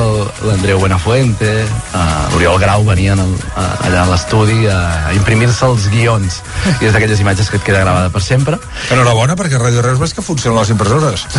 l'Andreu 0.46 0.78
Buenafuente, 0.78 1.50
uh, 1.66 2.02
l'Oriol 2.30 2.60
Grau 2.62 2.84
venien 2.86 3.18
al, 3.18 3.32
a, 3.58 3.64
allà 3.88 4.04
a 4.04 4.10
l'estudi 4.12 4.68
a, 4.70 4.76
a 5.08 5.14
imprimir-se 5.16 5.66
els 5.66 5.88
guions. 5.90 6.36
I 6.76 6.86
és 6.86 6.94
d'aquelles 6.94 7.18
imatges 7.24 7.50
que 7.50 7.58
et 7.58 7.64
queda 7.66 7.80
gravada 7.82 8.12
per 8.14 8.22
sempre. 8.22 8.60
Enhorabona, 8.94 9.34
perquè 9.34 9.58
a 9.58 9.62
Ràdio 9.64 9.82
Reus 9.82 9.98
veig 9.98 10.14
que 10.14 10.22
funcionen 10.22 10.60
les 10.60 10.70
impressores. 10.70 11.26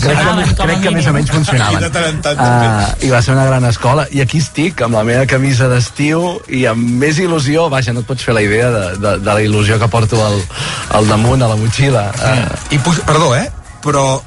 crec 0.00 0.16
que, 0.16 0.56
crec 0.62 0.82
que 0.86 0.94
més 0.96 1.12
o 1.12 1.14
menys 1.18 1.34
funcionaven. 1.36 1.84
I 1.84 1.92
tant 1.92 2.24
tant, 2.24 2.40
Uh, 2.42 2.88
I 3.04 3.12
va 3.12 3.20
ser 3.22 3.36
una 3.36 3.44
gran 3.44 3.68
escola. 3.68 4.08
I 4.16 4.24
aquí 4.24 4.40
estic, 4.40 4.80
amb 4.86 4.96
la 4.96 5.04
meva 5.04 5.28
camisa 5.28 5.68
d'estiu 5.68 6.40
i 6.48 6.64
amb 6.72 6.96
més 7.04 7.20
il·lusió. 7.20 7.68
Vaja, 7.72 7.92
no 7.92 8.00
et 8.00 8.08
pots 8.08 8.24
fer 8.24 8.32
la 8.32 8.42
idea 8.42 8.72
de, 8.72 8.84
de, 8.96 9.16
de 9.20 9.28
la 9.28 9.44
il·lusió 9.44 9.76
que 9.78 9.92
porto 9.92 10.24
al, 10.24 10.40
al 10.96 11.12
damunt, 11.12 11.44
a 11.44 11.52
la 11.52 11.60
motxilla. 11.60 12.08
Uh, 12.16 12.46
I 12.72 12.80
perdó, 12.88 13.34
eh? 13.36 13.50
Però 13.84 14.22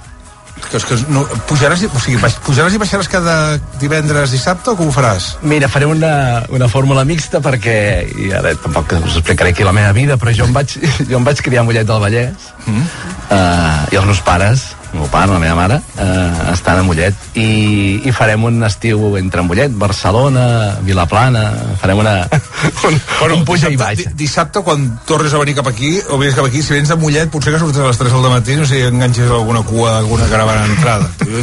que, 0.71 0.79
que 0.79 0.97
no, 1.13 1.25
pujaràs, 1.49 1.83
i- 1.85 1.89
o 1.91 1.99
sigui, 2.01 2.17
baix, 2.21 2.35
pujaràs 2.45 2.75
i 2.75 2.81
baixaràs 2.81 3.09
cada 3.11 3.35
divendres, 3.81 4.31
dissabte 4.35 4.71
o 4.73 4.77
com 4.79 4.89
ho 4.89 4.95
faràs? 4.95 5.35
Mira, 5.41 5.69
faré 5.71 5.85
una, 5.89 6.43
una 6.49 6.67
fórmula 6.71 7.05
mixta 7.07 7.41
perquè, 7.43 7.77
i 8.25 8.31
ara 8.35 8.55
tampoc 8.61 8.95
us 9.01 9.19
explicaré 9.19 9.51
aquí 9.55 9.63
la 9.67 9.73
meva 9.75 9.91
vida, 9.95 10.17
però 10.21 10.33
jo 10.35 10.47
em 10.49 10.53
vaig, 10.55 10.77
jo 11.11 11.19
em 11.19 11.27
vaig 11.27 11.41
criar 11.45 11.63
a 11.63 11.67
Mollet 11.67 11.87
del 11.87 12.01
Vallès 12.03 12.49
mm. 12.65 12.81
uh, 13.29 13.85
i 13.93 13.99
els 13.99 14.05
meus 14.09 14.21
pares, 14.25 14.69
el 14.93 14.99
meu 14.99 15.07
pare, 15.11 15.31
la 15.33 15.39
meva 15.41 15.55
mare, 15.57 15.79
uh, 15.97 16.51
estan 16.53 16.79
a 16.79 16.83
Mollet 16.87 17.13
i, 17.39 18.01
i 18.07 18.11
farem 18.15 18.43
un 18.47 18.63
estiu 18.67 19.15
entre 19.19 19.43
Mollet, 19.43 19.73
Barcelona, 19.75 20.45
Vilaplana, 20.85 21.43
farem 21.81 21.99
una, 22.03 22.15
un, 22.89 22.99
un 23.39 23.45
puja 23.47 23.69
i 23.73 23.77
baixa. 23.79 24.09
Di- 24.13 24.23
Dissabte, 24.25 24.61
quan 24.65 24.87
tornes 25.05 25.33
a 25.33 25.41
venir 25.41 25.55
cap 25.59 25.67
aquí, 25.71 25.97
o 26.09 26.17
vens 26.21 26.35
cap 26.37 26.47
aquí, 26.47 26.61
si 26.63 26.73
vens 26.77 26.89
de 26.93 26.97
Mollet, 26.99 27.29
potser 27.33 27.53
que 27.55 27.59
surts 27.61 27.79
a 27.81 27.87
les 27.89 27.99
3 28.01 28.15
del 28.15 28.29
matí, 28.31 28.55
no 28.59 28.65
sé, 28.69 28.85
enganxes 28.87 29.29
alguna 29.31 29.61
cua, 29.67 29.97
alguna 29.99 30.27
caravana 30.31 30.65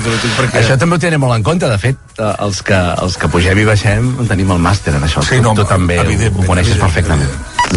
t'ho 0.02 0.12
dic 0.22 0.34
perquè... 0.38 0.62
Això 0.62 0.76
també 0.80 0.96
ho 0.96 1.02
tindrem 1.02 1.20
molt 1.22 1.36
en 1.36 1.44
compte. 1.46 1.68
De 1.68 1.78
fet, 1.80 1.98
eh, 2.18 2.32
els 2.46 2.62
que, 2.66 2.78
els 3.04 3.16
que 3.20 3.28
pugem 3.32 3.58
i 3.62 3.66
baixem 3.68 4.10
tenim 4.30 4.50
el 4.54 4.62
màster 4.62 4.94
en 4.96 5.06
això. 5.06 5.22
Sí, 5.26 5.40
no, 5.44 5.54
tu, 5.56 5.62
tu 5.62 5.70
també 5.72 6.00
ho, 6.02 6.32
coneixes 6.46 6.78
perfectament. 6.80 7.30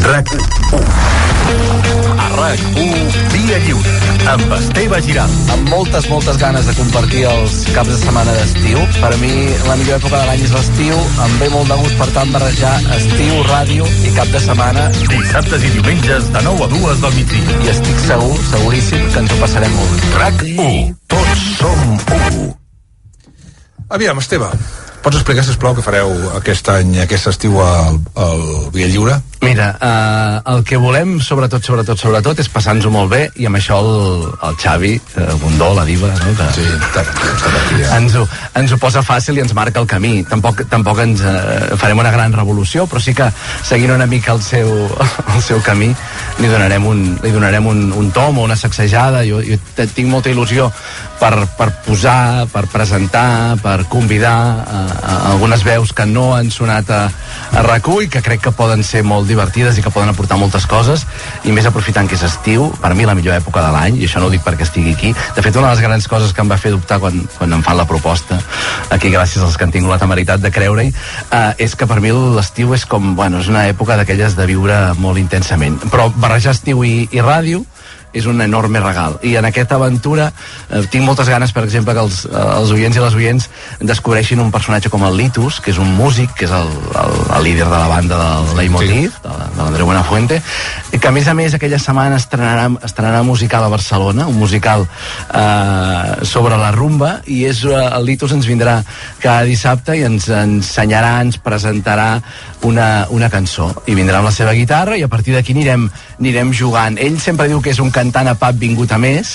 RAC 0.06 0.36
1. 0.82 2.05
A 2.26 2.30
RAC 2.34 2.60
1, 2.74 3.10
Via 3.34 3.58
Lliure, 3.62 3.92
amb 4.32 4.54
Esteve 4.58 5.02
Giral. 5.06 5.30
amb 5.54 5.70
moltes, 5.70 6.08
moltes 6.10 6.38
ganes 6.42 6.66
de 6.66 6.74
compartir 6.74 7.24
els 7.30 7.58
caps 7.76 7.92
de 7.92 7.98
setmana 8.02 8.34
d'estiu. 8.34 8.80
Per 8.98 9.12
a 9.14 9.18
mi, 9.22 9.34
la 9.68 9.76
millor 9.78 10.00
època 10.00 10.18
de 10.18 10.26
l'any 10.26 10.42
és 10.48 10.54
l'estiu. 10.56 10.98
Em 11.26 11.36
ve 11.42 11.50
molt 11.54 11.70
de 11.70 11.78
gust, 11.84 11.98
per 12.00 12.08
tant, 12.16 12.32
barrejar 12.34 12.74
estiu, 12.98 13.44
ràdio 13.52 13.86
i 14.10 14.14
cap 14.18 14.32
de 14.34 14.42
setmana. 14.42 14.88
Dissabtes 15.12 15.68
i 15.70 15.74
diumenges 15.76 16.32
de 16.34 16.42
9 16.48 16.66
a 16.66 16.72
2 16.74 17.04
del 17.06 17.16
migdia. 17.20 17.60
I 17.62 17.74
estic 17.76 18.02
segur, 18.08 18.34
seguríssim, 18.50 19.06
que 19.14 19.22
ens 19.22 19.36
ho 19.36 19.40
passarem 19.44 19.78
molt 19.78 19.94
bé. 19.94 20.12
RAC 20.24 20.42
1. 20.56 20.98
Tots 21.14 21.46
som 21.60 21.86
1. 22.18 22.50
Aviam, 24.00 24.18
Esteve, 24.18 24.50
pots 25.06 25.22
explicar, 25.22 25.46
sisplau, 25.46 25.78
què 25.78 25.86
fareu 25.86 26.10
aquest 26.42 26.74
any, 26.74 26.98
aquest 27.06 27.30
estiu 27.36 27.62
al, 27.62 28.02
al 28.18 28.46
Via 28.74 28.90
Lliure? 28.90 29.22
Mira, 29.42 29.78
eh, 29.80 30.52
el 30.54 30.64
que 30.64 30.78
volem, 30.78 31.20
sobretot, 31.22 31.64
sobretot, 31.64 32.00
sobretot, 32.00 32.40
és 32.40 32.50
passar-nos-ho 32.50 32.90
molt 32.94 33.12
bé 33.12 33.22
i 33.42 33.46
amb 33.50 33.60
això 33.60 33.78
el, 33.84 34.26
el 34.48 34.58
Xavi, 34.62 34.94
eh, 34.96 35.26
Bundó, 35.42 35.74
la 35.78 35.86
diva, 35.86 36.10
no? 36.10 36.34
que 36.40 36.48
Sí, 36.56 36.66
ens, 37.92 38.16
ho, 38.16 38.26
ens 38.56 38.74
ho 38.74 38.80
posa 38.82 39.04
fàcil 39.06 39.38
i 39.38 39.44
ens 39.44 39.54
marca 39.58 39.82
el 39.84 39.88
camí. 39.92 40.24
Tampoc, 40.30 40.64
tampoc 40.72 41.02
ens 41.04 41.22
eh, 41.22 41.76
farem 41.82 42.02
una 42.02 42.14
gran 42.16 42.34
revolució, 42.34 42.88
però 42.90 43.02
sí 43.04 43.14
que 43.18 43.30
seguint 43.64 43.94
una 43.94 44.08
mica 44.10 44.34
el 44.34 44.42
seu, 44.42 44.72
el 45.36 45.42
seu 45.44 45.62
camí 45.66 45.92
li 46.40 46.52
donarem 46.52 46.86
un, 46.88 47.04
li 47.24 47.32
donarem 47.32 47.68
un, 47.70 47.86
un 47.94 48.12
tom 48.16 48.40
o 48.40 48.48
una 48.48 48.58
sacsejada. 48.60 49.26
Jo, 49.28 49.44
jo 49.46 49.60
tinc 49.86 50.10
molta 50.10 50.32
il·lusió 50.34 50.72
per, 51.20 51.46
per 51.58 51.70
posar, 51.86 52.48
per 52.52 52.66
presentar, 52.72 53.58
per 53.62 53.86
convidar 53.92 54.36
a 54.66 55.16
algunes 55.32 55.64
veus 55.68 55.94
que 55.96 56.06
no 56.10 56.32
han 56.36 56.52
sonat 56.52 56.90
a, 56.92 57.04
a 57.52 57.64
rac 57.66 57.86
i 58.02 58.08
que 58.10 58.24
crec 58.26 58.42
que 58.42 58.52
poden 58.56 58.82
ser 58.84 59.04
molt 59.06 59.25
molt 59.26 59.34
divertides 59.34 59.80
i 59.80 59.82
que 59.82 59.90
poden 59.90 60.12
aportar 60.12 60.38
moltes 60.38 60.68
coses 60.70 61.06
i 61.50 61.54
més 61.56 61.66
aprofitant 61.66 62.08
que 62.08 62.14
és 62.14 62.24
estiu, 62.28 62.68
per 62.82 62.94
mi 62.94 63.08
la 63.08 63.16
millor 63.18 63.34
època 63.34 63.64
de 63.64 63.72
l'any 63.74 63.98
i 63.98 64.06
això 64.06 64.22
no 64.22 64.28
ho 64.30 64.34
dic 64.34 64.44
perquè 64.46 64.68
estigui 64.68 64.94
aquí. 64.94 65.14
De 65.36 65.42
fet 65.42 65.56
una 65.58 65.72
de 65.72 65.74
les 65.74 65.82
grans 65.82 66.08
coses 66.08 66.32
que 66.32 66.44
em 66.44 66.52
va 66.52 66.60
fer 66.62 66.72
dubtar 66.76 67.00
quan, 67.02 67.18
quan 67.38 67.58
em 67.58 67.64
fan 67.66 67.78
la 67.78 67.88
proposta 67.90 68.38
aquí 68.94 69.10
gràcies 69.10 69.42
als 69.42 69.58
que 69.58 69.66
han 69.66 69.74
tingut 69.74 69.90
la 69.90 70.00
temeritat 70.02 70.44
de 70.44 70.52
creure-hi 70.54 70.92
eh, 70.92 71.66
és 71.66 71.74
que 71.74 71.88
per 71.90 71.98
mi 72.04 72.14
l'estiu 72.14 72.76
és 72.78 72.86
com, 72.86 73.16
bueno, 73.18 73.42
és 73.42 73.50
una 73.50 73.66
època 73.72 73.98
d'aquelles 73.98 74.38
de 74.38 74.46
viure 74.46 74.78
molt 75.02 75.18
intensament. 75.18 75.80
Però 75.90 76.12
barrejar 76.14 76.54
estiu 76.54 76.86
i, 76.86 77.08
i 77.10 77.26
ràdio 77.26 77.66
és 78.16 78.26
un 78.32 78.40
enorme 78.42 78.80
regal. 78.80 79.20
I 79.28 79.36
en 79.36 79.46
aquesta 79.50 79.76
aventura 79.76 80.30
eh, 80.32 80.86
tinc 80.92 81.04
moltes 81.04 81.28
ganes, 81.30 81.52
per 81.52 81.66
exemple, 81.68 81.94
que 81.94 82.04
els, 82.06 82.22
eh, 82.30 82.44
els 82.56 82.72
oients 82.72 82.96
i 82.96 83.04
les 83.04 83.18
oients 83.20 83.50
descobreixin 83.84 84.40
un 84.40 84.54
personatge 84.56 84.90
com 84.94 85.04
el 85.04 85.18
Litus, 85.20 85.60
que 85.60 85.74
és 85.74 85.82
un 85.82 85.92
músic, 85.98 86.32
que 86.40 86.48
és 86.48 86.54
el, 86.56 86.72
el, 87.02 87.18
el 87.36 87.48
líder 87.50 87.68
de 87.68 87.76
la 87.76 87.90
banda 87.92 88.20
del 88.22 88.56
Leitmotiv, 88.62 89.12
sí. 89.12 89.24
de, 89.26 89.34
de 89.58 89.62
l'Andreu 89.62 89.90
Buenafuente, 89.92 90.40
i 90.96 91.02
que 91.02 91.12
a 91.12 91.14
més 91.16 91.28
a 91.28 91.36
més 91.36 91.58
aquella 91.58 91.80
setmana 91.82 92.22
estrenarà, 92.22 92.70
estrenarà 92.88 93.22
musical 93.28 93.68
a 93.68 93.74
Barcelona, 93.74 94.30
un 94.32 94.40
musical 94.40 94.88
eh, 94.88 96.24
sobre 96.24 96.56
la 96.62 96.72
rumba, 96.72 97.18
i 97.28 97.44
és, 97.50 97.66
eh, 97.68 97.84
el 97.84 98.08
Litus 98.08 98.32
ens 98.38 98.48
vindrà 98.48 98.80
cada 99.20 99.44
dissabte 99.44 100.00
i 100.00 100.06
ens 100.08 100.30
ensenyarà, 100.32 101.18
ens 101.26 101.42
presentarà 101.44 102.10
una, 102.66 103.06
una 103.12 103.30
cançó, 103.30 103.74
i 103.92 103.98
vindrà 103.98 104.24
amb 104.24 104.32
la 104.32 104.34
seva 104.34 104.56
guitarra 104.56 104.96
i 104.96 105.04
a 105.04 105.12
partir 105.12 105.36
d'aquí 105.36 105.54
anirem, 105.54 105.90
anirem 106.16 106.56
jugant. 106.56 106.96
Ell 107.02 107.20
sempre 107.20 107.50
diu 107.52 107.60
que 107.62 107.76
és 107.76 107.84
un 107.84 107.92
cantant 107.92 108.05
a 108.14 108.36
pub 108.36 108.60
vingut 108.60 108.92
a 108.92 108.98
més, 108.98 109.32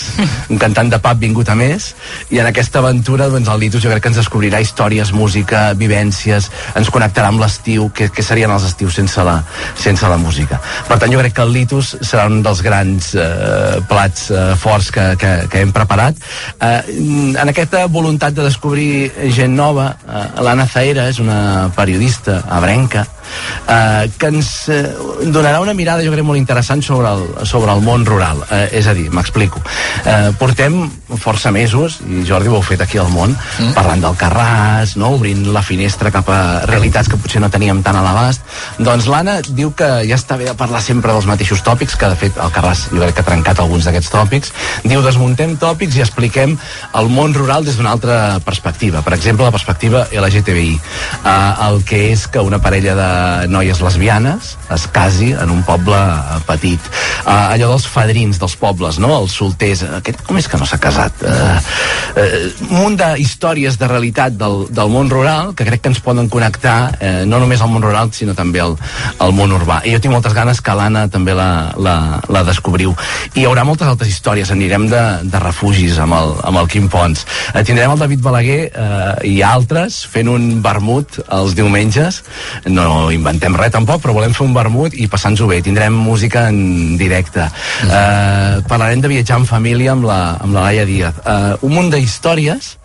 un 0.52 0.58
cantant 0.58 0.90
de 0.90 0.98
pub 1.02 1.18
vingut 1.18 1.48
a 1.48 1.54
més, 1.54 1.94
i 2.30 2.38
en 2.38 2.46
aquesta 2.46 2.80
aventura 2.80 3.28
doncs, 3.28 3.48
el 3.48 3.60
Litus 3.60 3.82
jo 3.82 3.90
crec 3.90 4.02
que 4.02 4.10
ens 4.12 4.20
descobrirà 4.20 4.60
històries, 4.60 5.12
música, 5.12 5.72
vivències, 5.74 6.50
ens 6.76 6.90
connectarà 6.90 7.28
amb 7.32 7.40
l'estiu, 7.42 7.90
que, 7.94 8.10
que 8.12 8.22
serien 8.22 8.50
els 8.50 8.66
estius 8.68 8.98
sense 9.00 9.24
la, 9.26 9.40
sense 9.78 10.08
la 10.08 10.18
música. 10.20 10.60
Per 10.88 10.98
tant, 10.98 11.12
jo 11.12 11.20
crec 11.20 11.36
que 11.36 11.46
el 11.46 11.54
Litus 11.54 11.94
serà 12.00 12.26
un 12.30 12.42
dels 12.42 12.62
grans 12.62 13.12
eh, 13.14 13.80
plats 13.88 14.28
eh, 14.30 14.54
forts 14.60 14.90
que, 14.94 15.06
que, 15.20 15.32
que 15.50 15.64
hem 15.64 15.72
preparat. 15.76 16.18
Eh, 16.60 16.80
en 17.40 17.52
aquesta 17.52 17.86
voluntat 17.90 18.36
de 18.36 18.46
descobrir 18.46 19.10
gent 19.36 19.56
nova, 19.56 19.92
eh, 20.06 20.26
l'Anna 20.44 20.68
Zaera 20.70 21.08
és 21.10 21.20
una 21.22 21.70
periodista 21.76 22.42
abrenca, 22.48 23.06
eh, 23.66 24.10
que 24.18 24.30
ens 24.32 24.68
eh, 24.68 24.82
donarà 25.32 25.60
una 25.60 25.74
mirada 25.74 26.04
jo 26.04 26.12
crec 26.14 26.26
molt 26.26 26.40
interessant 26.40 26.82
sobre 26.84 27.10
el, 27.12 27.46
sobre 27.46 27.72
el 27.72 27.82
món 27.84 28.04
rural. 28.06 28.42
Eh, 28.50 28.66
és 28.80 28.88
a 28.90 28.94
dir, 28.96 29.08
m'explico. 29.14 29.62
Eh, 30.04 30.30
portem 30.38 30.82
força 31.20 31.52
mesos 31.54 32.00
i 32.06 32.24
Jordi 32.28 32.50
ho 32.50 32.58
heu 32.58 32.64
fet 32.64 32.82
aquí 32.84 33.00
al 33.00 33.10
món 33.12 33.32
mm. 33.34 33.72
parlant 33.76 34.02
del 34.04 34.16
Carràs, 34.20 34.96
no? 35.00 35.14
obrint 35.18 35.46
la 35.54 35.62
finestra 35.66 36.12
cap 36.14 36.28
a 36.30 36.40
realitats 36.70 37.10
que 37.10 37.18
potser 37.20 37.42
no 37.42 37.50
teníem 37.52 37.82
tan 37.86 37.98
a 37.98 38.04
l'abast. 38.04 38.44
Doncs 38.78 39.08
l'Anna 39.10 39.40
diu 39.48 39.74
que 39.76 39.88
ja 40.08 40.18
està 40.18 40.38
bé 40.40 40.48
de 40.48 40.56
parlar 40.58 40.82
sempre 40.84 41.14
dels 41.14 41.28
mateixos 41.28 41.64
tòpics 41.66 41.96
que 41.98 42.10
de 42.12 42.18
fet 42.20 42.40
el 42.40 42.54
Carràs 42.54 42.86
jo 42.90 43.02
crec 43.02 43.18
que 43.18 43.24
ha 43.24 43.30
trencat 43.30 43.62
alguns 43.62 43.88
d'aquests 43.88 44.12
tòpics. 44.14 44.54
Diu 44.86 45.04
desmuntem 45.04 45.56
tòpics 45.60 45.98
i 45.98 46.04
expliquem 46.04 46.56
el 47.00 47.12
món 47.12 47.34
rural 47.36 47.66
des 47.66 47.78
d'una 47.78 47.94
altra 47.94 48.40
perspectiva. 48.44 49.04
Per 49.06 49.14
exemple 49.16 49.46
la 49.46 49.54
perspectiva 49.54 50.06
LGTBI 50.12 50.74
eh, 51.24 51.52
el 51.68 51.82
que 51.84 52.10
és 52.12 52.26
que 52.28 52.42
una 52.44 52.60
parella 52.62 52.94
de 52.96 53.10
noies 53.50 53.80
lesbianes 53.84 54.56
es 54.74 54.86
casi 54.92 55.32
en 55.32 55.50
un 55.50 55.62
poble 55.66 55.96
eh, 55.96 56.38
petit. 56.46 56.80
Uh, 57.20 57.52
allò 57.54 57.70
dels 57.72 57.86
fadrins 57.90 58.38
dels 58.40 58.54
pobles, 58.58 58.98
no? 59.02 59.10
Els 59.20 59.34
solters. 59.36 59.82
Aquest 60.00 60.22
com 60.26 60.38
és 60.40 60.48
que 60.48 60.58
no 60.60 60.66
s'ha 60.68 60.78
casat? 60.82 61.22
Uh, 61.22 61.58
uh, 62.14 62.70
un 62.70 62.80
munt 62.80 62.98
de 63.00 63.10
històries 63.22 63.76
de 63.80 63.88
realitat 63.90 64.36
del, 64.38 64.64
del 64.72 64.92
món 64.92 65.10
rural 65.12 65.52
que 65.56 65.66
crec 65.68 65.82
que 65.84 65.92
ens 65.92 66.00
poden 66.04 66.30
connectar 66.32 66.78
uh, 66.94 67.10
no 67.28 67.42
només 67.42 67.60
al 67.60 67.70
món 67.72 67.84
rural, 67.84 68.12
sinó 68.16 68.34
també 68.38 68.62
al, 68.64 68.76
al 69.18 69.34
món 69.36 69.52
urbà. 69.56 69.80
I 69.84 69.94
jo 69.94 70.02
tinc 70.02 70.14
moltes 70.14 70.36
ganes 70.36 70.62
que 70.64 70.76
l'Anna 70.76 71.06
també 71.12 71.34
la, 71.36 71.50
la, 71.76 71.96
la 72.28 72.44
descobriu. 72.46 72.94
I 73.34 73.42
hi 73.42 73.46
haurà 73.48 73.66
moltes 73.68 73.90
altres 73.90 74.10
històries. 74.12 74.52
Anirem 74.54 74.88
de, 74.90 75.02
de 75.30 75.42
refugis 75.42 75.98
amb 76.02 76.16
el, 76.16 76.34
amb 76.48 76.62
el 76.62 76.70
Quim 76.72 76.88
Pons. 76.92 77.26
Uh, 77.52 77.62
tindrem 77.66 77.94
el 77.94 78.00
David 78.00 78.24
Balaguer 78.24 78.60
uh, 78.70 79.14
i 79.26 79.40
altres 79.46 80.02
fent 80.10 80.30
un 80.32 80.50
vermut 80.64 81.20
els 81.28 81.54
diumenges. 81.58 82.22
No 82.70 83.09
inventem 83.14 83.56
res 83.58 83.72
tampoc, 83.74 84.02
però 84.02 84.14
volem 84.16 84.34
fer 84.36 84.46
un 84.46 84.54
vermut 84.56 84.94
i 84.94 85.08
passar-nos-ho 85.10 85.48
bé. 85.50 85.60
Tindrem 85.64 85.94
música 85.94 86.46
en 86.50 86.96
directe. 87.00 87.46
Mm. 87.84 87.90
Uh, 87.90 88.68
parlarem 88.70 89.02
de 89.02 89.10
viatjar 89.12 89.40
en 89.40 89.48
família 89.48 89.94
amb 89.96 90.06
la, 90.08 90.20
amb 90.40 90.56
la 90.56 90.68
Laia 90.68 90.86
Díaz. 90.88 91.20
Uh, 91.24 91.58
un 91.66 91.76
munt 91.78 91.92
d'històries 91.94 92.76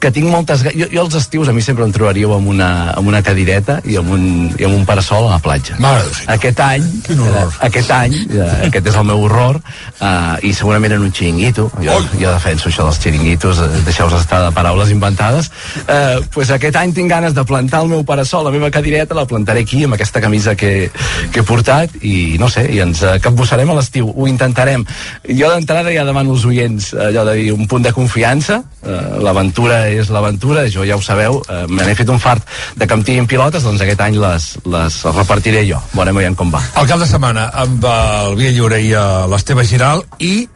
que 0.00 0.10
tinc 0.14 0.30
moltes... 0.32 0.64
Jo, 0.64 0.88
jo 0.90 1.04
els 1.04 1.16
estius 1.18 1.50
a 1.50 1.54
mi 1.54 1.62
sempre 1.64 1.84
em 1.84 1.92
trobaríeu 1.94 2.32
amb 2.34 2.48
una, 2.50 2.70
amb 2.96 3.10
una 3.10 3.20
cadireta 3.24 3.80
i 3.84 3.98
amb 4.00 4.14
un, 4.16 4.24
i 4.56 4.66
amb 4.66 4.78
un 4.78 4.86
parasol 4.88 5.28
a 5.28 5.36
la 5.36 5.40
platja. 5.44 5.76
Mare 5.82 6.06
de 6.06 6.26
Aquest 6.34 6.62
any, 6.64 6.86
eh, 7.12 7.44
aquest 7.68 7.92
any, 7.94 8.16
eh, 8.32 8.48
aquest 8.70 8.90
és 8.90 8.96
el 8.96 9.06
meu 9.10 9.26
horror, 9.26 9.60
eh, 10.00 10.48
i 10.48 10.54
segurament 10.56 10.96
en 10.96 11.04
un 11.04 11.12
xiringuito, 11.12 11.68
jo, 11.84 11.98
jo 12.16 12.32
defenso 12.32 12.70
això 12.70 12.86
dels 12.88 13.00
xiringuitos, 13.02 13.60
eh, 13.60 13.82
deixeu-vos 13.86 14.16
estar 14.20 14.40
de 14.46 14.54
paraules 14.56 14.92
inventades, 14.94 15.50
eh, 15.86 16.18
pues 16.32 16.50
aquest 16.56 16.80
any 16.80 16.94
tinc 16.96 17.12
ganes 17.12 17.36
de 17.36 17.44
plantar 17.44 17.82
el 17.84 17.92
meu 17.92 18.04
parasol, 18.08 18.46
la 18.48 18.54
meva 18.54 18.70
cadireta, 18.72 19.14
la 19.14 19.26
plantaré 19.28 19.66
aquí 19.66 19.84
amb 19.84 19.98
aquesta 19.98 20.22
camisa 20.24 20.56
que, 20.56 20.90
que 21.32 21.44
he 21.44 21.46
portat 21.46 22.00
i 22.00 22.38
no 22.40 22.48
sé, 22.48 22.64
i 22.72 22.80
ens 22.80 23.04
eh, 23.04 23.18
capbussarem 23.22 23.70
a 23.70 23.76
l'estiu, 23.76 24.08
ho 24.08 24.28
intentarem. 24.30 24.86
Jo 25.28 25.52
d'entrada 25.52 25.92
ja 25.92 26.06
demano 26.08 26.32
als 26.36 26.46
oients 26.48 26.92
eh, 26.94 27.10
allò 27.10 27.26
de 27.28 27.36
dir 27.42 27.52
un 27.52 27.68
punt 27.68 27.84
de 27.84 27.92
confiança, 27.92 28.62
l'aventura 28.82 29.82
és 29.92 30.08
l'aventura, 30.12 30.64
jo 30.72 30.84
ja 30.88 30.96
ho 30.96 31.02
sabeu, 31.04 31.40
eh, 31.48 31.64
me 31.68 31.84
n'he 31.84 31.96
fet 31.98 32.08
un 32.08 32.20
fart 32.20 32.46
de 32.76 32.86
que 32.86 32.96
em 32.96 33.04
tirin 33.04 33.26
pilotes, 33.28 33.64
doncs 33.66 33.82
aquest 33.84 34.00
any 34.00 34.16
les, 34.20 34.46
les 34.64 35.02
repartiré 35.16 35.66
jo. 35.68 35.80
Veurem 35.92 36.16
veient 36.16 36.38
com 36.38 36.52
va. 36.52 36.62
El 36.80 36.88
cap 36.88 37.02
de 37.02 37.08
setmana 37.10 37.50
amb 37.52 37.84
el 37.84 38.38
Via 38.40 38.54
Lliure 38.56 38.80
i 38.80 38.94
eh, 38.94 39.04
l'Esteve 39.30 39.66
Giral 39.68 40.04
i 40.18 40.48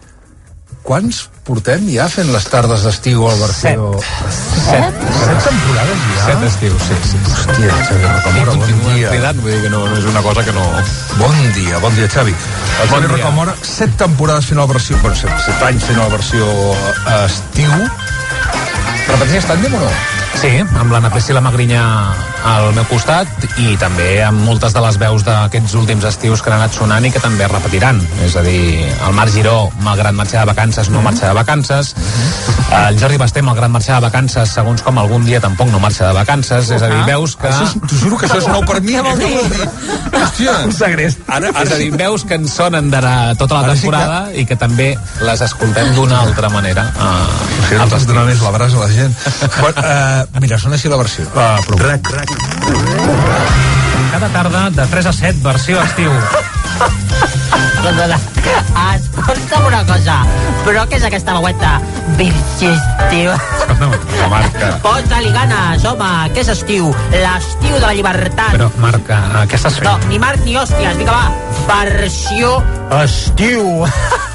quants 0.84 1.24
portem 1.44 1.84
ja 1.92 2.06
fent 2.12 2.28
les 2.32 2.44
tardes 2.52 2.84
d'estiu 2.84 3.24
al 3.28 3.38
Barceló? 3.40 3.90
Set. 4.00 5.00
Set 5.20 5.40
temporades 5.46 6.04
ja? 6.04 6.24
Set 6.26 6.44
estius, 6.48 6.84
sí, 6.88 6.98
sí. 7.08 7.20
Hòstia, 7.32 7.78
Xavi 7.88 8.04
Rocamora, 8.04 8.56
bon 8.60 8.94
dia. 8.94 9.12
Cridant, 9.12 9.40
vull 9.44 9.52
dir 9.52 9.62
que 9.64 9.72
no, 9.72 9.82
no 9.88 9.98
és 10.00 10.08
una 10.12 10.22
cosa 10.24 10.44
que 10.44 10.56
no... 10.56 10.64
Bon 11.20 11.36
dia, 11.56 11.80
bon 11.84 11.96
dia, 11.96 12.08
Xavi. 12.12 12.36
El 12.84 12.92
Xavi 12.92 13.12
Rocamora, 13.12 13.56
set 13.64 13.96
temporades 14.00 14.48
fent 14.52 14.60
la 14.60 14.68
versió... 14.72 15.00
Bueno, 15.04 15.20
set, 15.20 15.36
set 15.44 15.68
anys 15.68 15.88
fent 15.88 16.00
la 16.00 16.08
versió 16.12 16.48
eh, 16.48 17.24
estiu. 19.14 19.20
Repeteixes 19.20 19.44
tàndem 19.44 19.74
o 19.74 19.80
no? 19.80 20.23
Sí, 20.34 20.50
amb 20.60 20.92
l'Anna 20.92 21.10
Priscila 21.12 21.40
Magrinya 21.40 21.82
al 22.44 22.66
meu 22.76 22.84
costat 22.90 23.28
i 23.62 23.74
també 23.80 24.18
amb 24.26 24.42
moltes 24.44 24.74
de 24.76 24.80
les 24.84 24.98
veus 25.00 25.22
d'aquests 25.24 25.74
últims 25.80 26.04
estius 26.04 26.42
que 26.44 26.50
han 26.52 26.58
anat 26.58 26.74
sonant 26.76 27.06
i 27.06 27.10
que 27.14 27.22
també 27.22 27.46
repetiran. 27.48 28.00
És 28.26 28.34
a 28.36 28.42
dir, 28.44 28.84
el 28.84 29.14
Marc 29.16 29.32
Giró, 29.32 29.70
malgrat 29.86 30.12
marxar 30.16 30.42
de 30.42 30.50
vacances, 30.52 30.90
no 30.92 31.00
marxa 31.04 31.30
de 31.30 31.38
vacances. 31.38 31.94
El 32.74 32.98
Jordi 33.00 33.16
Basté, 33.20 33.40
malgrat 33.46 33.72
marxar 33.72 34.00
de 34.00 34.08
vacances, 34.08 34.52
segons 34.58 34.82
com 34.84 34.98
algun 35.00 35.24
dia 35.24 35.40
tampoc 35.40 35.70
no 35.72 35.80
marxa 35.80 36.10
de 36.10 36.18
vacances. 36.18 36.68
És 36.74 36.84
a 36.84 36.90
dir, 36.92 37.00
veus 37.08 37.36
que... 37.40 37.48
Això 37.48 37.70
és, 37.70 37.76
t'ho 37.88 38.00
juro 38.02 38.20
que 38.20 38.28
això 38.28 38.42
és 38.42 38.50
nou 38.50 38.64
per 38.68 38.80
mi. 38.84 38.98
Dir? 39.22 39.32
Hòstia. 40.18 40.58
Un 40.66 40.74
segrest. 40.76 41.24
Ara, 41.30 41.54
és 41.62 41.72
a 41.72 41.80
dir, 41.80 41.90
veus 41.96 42.26
que 42.28 42.36
ens 42.40 42.58
sonen 42.58 42.90
de 42.92 43.00
la, 43.04 43.16
tota 43.40 43.62
la 43.62 43.72
temporada 43.72 44.20
i 44.34 44.44
que 44.48 44.58
també 44.60 44.92
les 45.24 45.44
escoltem 45.48 45.94
d'una 45.96 46.20
altra 46.26 46.50
manera. 46.52 46.88
Uh, 46.98 47.52
Si 47.70 47.78
no 47.80 47.88
donar 48.10 48.26
més 48.28 48.42
l'abraç 48.44 48.74
a 48.76 48.84
la 48.84 48.90
gent. 48.92 49.14
bueno, 49.60 49.80
uh, 49.80 50.23
mira, 50.40 50.58
sona 50.58 50.74
així 50.78 50.88
la 50.92 50.98
versió. 51.00 51.24
Uh, 51.32 51.58
prou. 51.66 51.78
Rac, 51.84 52.10
rac. 52.14 52.28
Cada 54.14 54.28
tarda 54.34 54.70
de 54.70 54.86
3 54.94 55.06
a 55.10 55.12
7, 55.12 55.42
versió 55.44 55.82
estiu. 55.82 56.12
Escolta'm 58.44 59.66
una 59.68 59.80
cosa, 59.88 60.18
però 60.66 60.84
què 60.90 60.98
és 60.98 61.06
aquesta 61.08 61.36
veueta 61.38 61.74
virgistiu? 62.18 63.32
La 63.80 64.28
marca. 64.32 64.70
Posa-li 64.84 65.32
ganes, 65.34 65.86
home, 65.88 66.12
què 66.34 66.44
és 66.44 66.52
estiu? 66.54 66.90
L'estiu 67.14 67.78
de 67.78 67.84
la 67.86 67.94
llibertat. 67.96 68.56
Però, 68.58 68.70
Marc, 68.84 69.08
uh, 69.08 69.44
què 69.48 69.60
estàs 69.60 69.80
fent? 69.80 69.88
No, 69.88 69.96
ni 70.12 70.20
Marc 70.22 70.44
ni 70.44 70.58
hòsties, 70.60 71.00
vinga 71.00 71.16
va, 71.16 71.28
versió 71.70 72.58
Estiu. 73.02 73.86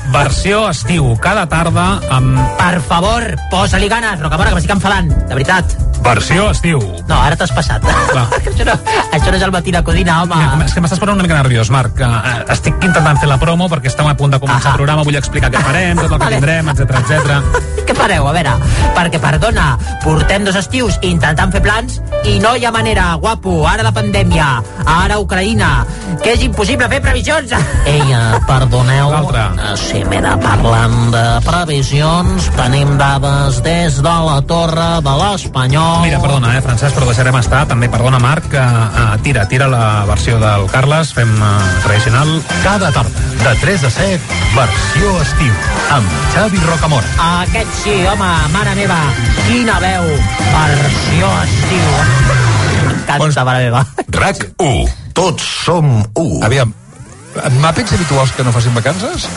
Versió 0.10 0.64
estiu, 0.72 1.12
cada 1.22 1.44
tarda 1.46 2.00
amb... 2.10 2.40
Per 2.58 2.80
favor, 2.82 3.24
posa-li 3.52 3.86
ganes, 3.92 4.18
Rocamora, 4.20 4.50
que 4.50 4.58
m'estic 4.58 4.74
enfadant, 4.74 5.12
de 5.30 5.38
veritat. 5.38 5.76
Versió 6.02 6.48
estiu. 6.50 6.80
No, 7.06 7.20
ara 7.20 7.38
t'has 7.38 7.54
passat. 7.54 7.86
això, 8.40 8.66
no, 8.66 8.76
això 9.14 9.30
no 9.30 9.38
és 9.38 9.46
el 9.46 9.54
Matina 9.54 9.84
Codina, 9.86 10.24
home. 10.24 10.40
Mira, 10.40 10.66
és 10.66 10.74
que 10.74 10.82
m'estàs 10.82 11.02
posant 11.02 11.20
una 11.20 11.28
mica 11.28 11.38
nerviós, 11.38 11.70
Marc. 11.70 12.02
Uh, 12.02 12.42
estic 12.56 12.82
intentant 12.82 13.22
fer 13.22 13.30
la 13.30 13.38
promo 13.42 13.70
perquè 13.70 13.92
estem 14.00 14.12
a 14.12 14.16
punt 14.16 14.32
de 14.32 14.40
començar 14.40 14.72
el 14.72 14.80
programa, 14.80 15.04
vull 15.04 15.18
explicar 15.20 15.50
què 15.52 15.60
farem, 15.60 16.00
tot 16.00 16.14
el 16.16 16.22
que 16.22 16.32
tindrem, 16.38 16.72
etc 16.72 17.02
etc. 17.02 17.60
Què 17.90 17.96
fareu? 17.98 18.28
A 18.30 18.32
veure, 18.36 18.52
perquè, 18.94 19.18
perdona, 19.18 19.72
portem 20.04 20.44
dos 20.46 20.54
estius 20.60 21.00
intentant 21.02 21.50
fer 21.50 21.62
plans 21.66 21.96
i 22.30 22.36
no 22.38 22.52
hi 22.54 22.68
ha 22.68 22.70
manera, 22.70 23.16
guapo. 23.18 23.64
Ara 23.66 23.82
la 23.82 23.90
pandèmia, 23.96 24.50
ara 24.86 25.18
Ucraïna, 25.18 25.72
que 26.22 26.36
és 26.36 26.44
impossible 26.46 26.86
fer 26.92 27.00
previsions. 27.02 27.56
Ei, 27.90 28.04
eh, 28.14 28.38
perdoneu, 28.46 29.16
eh, 29.34 29.72
si 29.82 30.04
m'he 30.06 30.22
de 30.22 30.36
parlant 30.44 31.00
de 31.16 31.24
previsions, 31.48 32.52
tenim 32.60 32.94
dades 33.02 33.58
des 33.66 33.98
de 34.06 34.16
la 34.28 34.38
torre 34.46 34.90
de 35.08 35.16
l'Espanyol. 35.24 36.06
Mira, 36.06 36.22
perdona, 36.22 36.54
eh, 36.60 36.62
Francesc, 36.62 36.94
però 36.94 37.10
deixarem 37.10 37.42
estar. 37.42 37.66
També 37.74 37.90
perdona, 37.90 38.22
Marc, 38.22 38.52
que 38.54 38.62
uh, 38.62 39.18
tira, 39.26 39.48
tira 39.50 39.66
la 39.72 40.06
versió 40.06 40.38
del 40.38 40.70
Carles, 40.70 41.16
fem 41.18 41.34
uh, 41.42 41.58
tradicional. 41.88 42.38
Cada 42.62 42.94
tarda, 42.94 43.28
de 43.42 43.58
3 43.66 43.89
a 43.89 43.89
7, 43.90 44.20
versió 44.56 45.14
estiu, 45.22 45.54
amb 45.96 46.18
Xavi 46.34 46.62
Rocamora. 46.66 47.08
Aquest 47.44 47.72
sí, 47.84 47.96
home, 48.08 48.30
mare 48.54 48.76
meva, 48.78 49.00
quina 49.48 49.80
veu, 49.84 50.10
versió 50.54 51.32
estiu. 51.44 51.90
M'encanta, 52.86 53.46
mare 53.48 53.66
meva. 53.66 53.86
RAC 54.20 54.46
1. 54.58 54.86
Tots 55.18 55.50
som 55.66 55.90
1. 56.14 56.44
Aviam, 56.46 56.74
màpets 57.62 57.94
habituals 57.94 58.32
que 58.36 58.44
no 58.44 58.52
facin 58.56 58.74
vacances? 58.76 59.28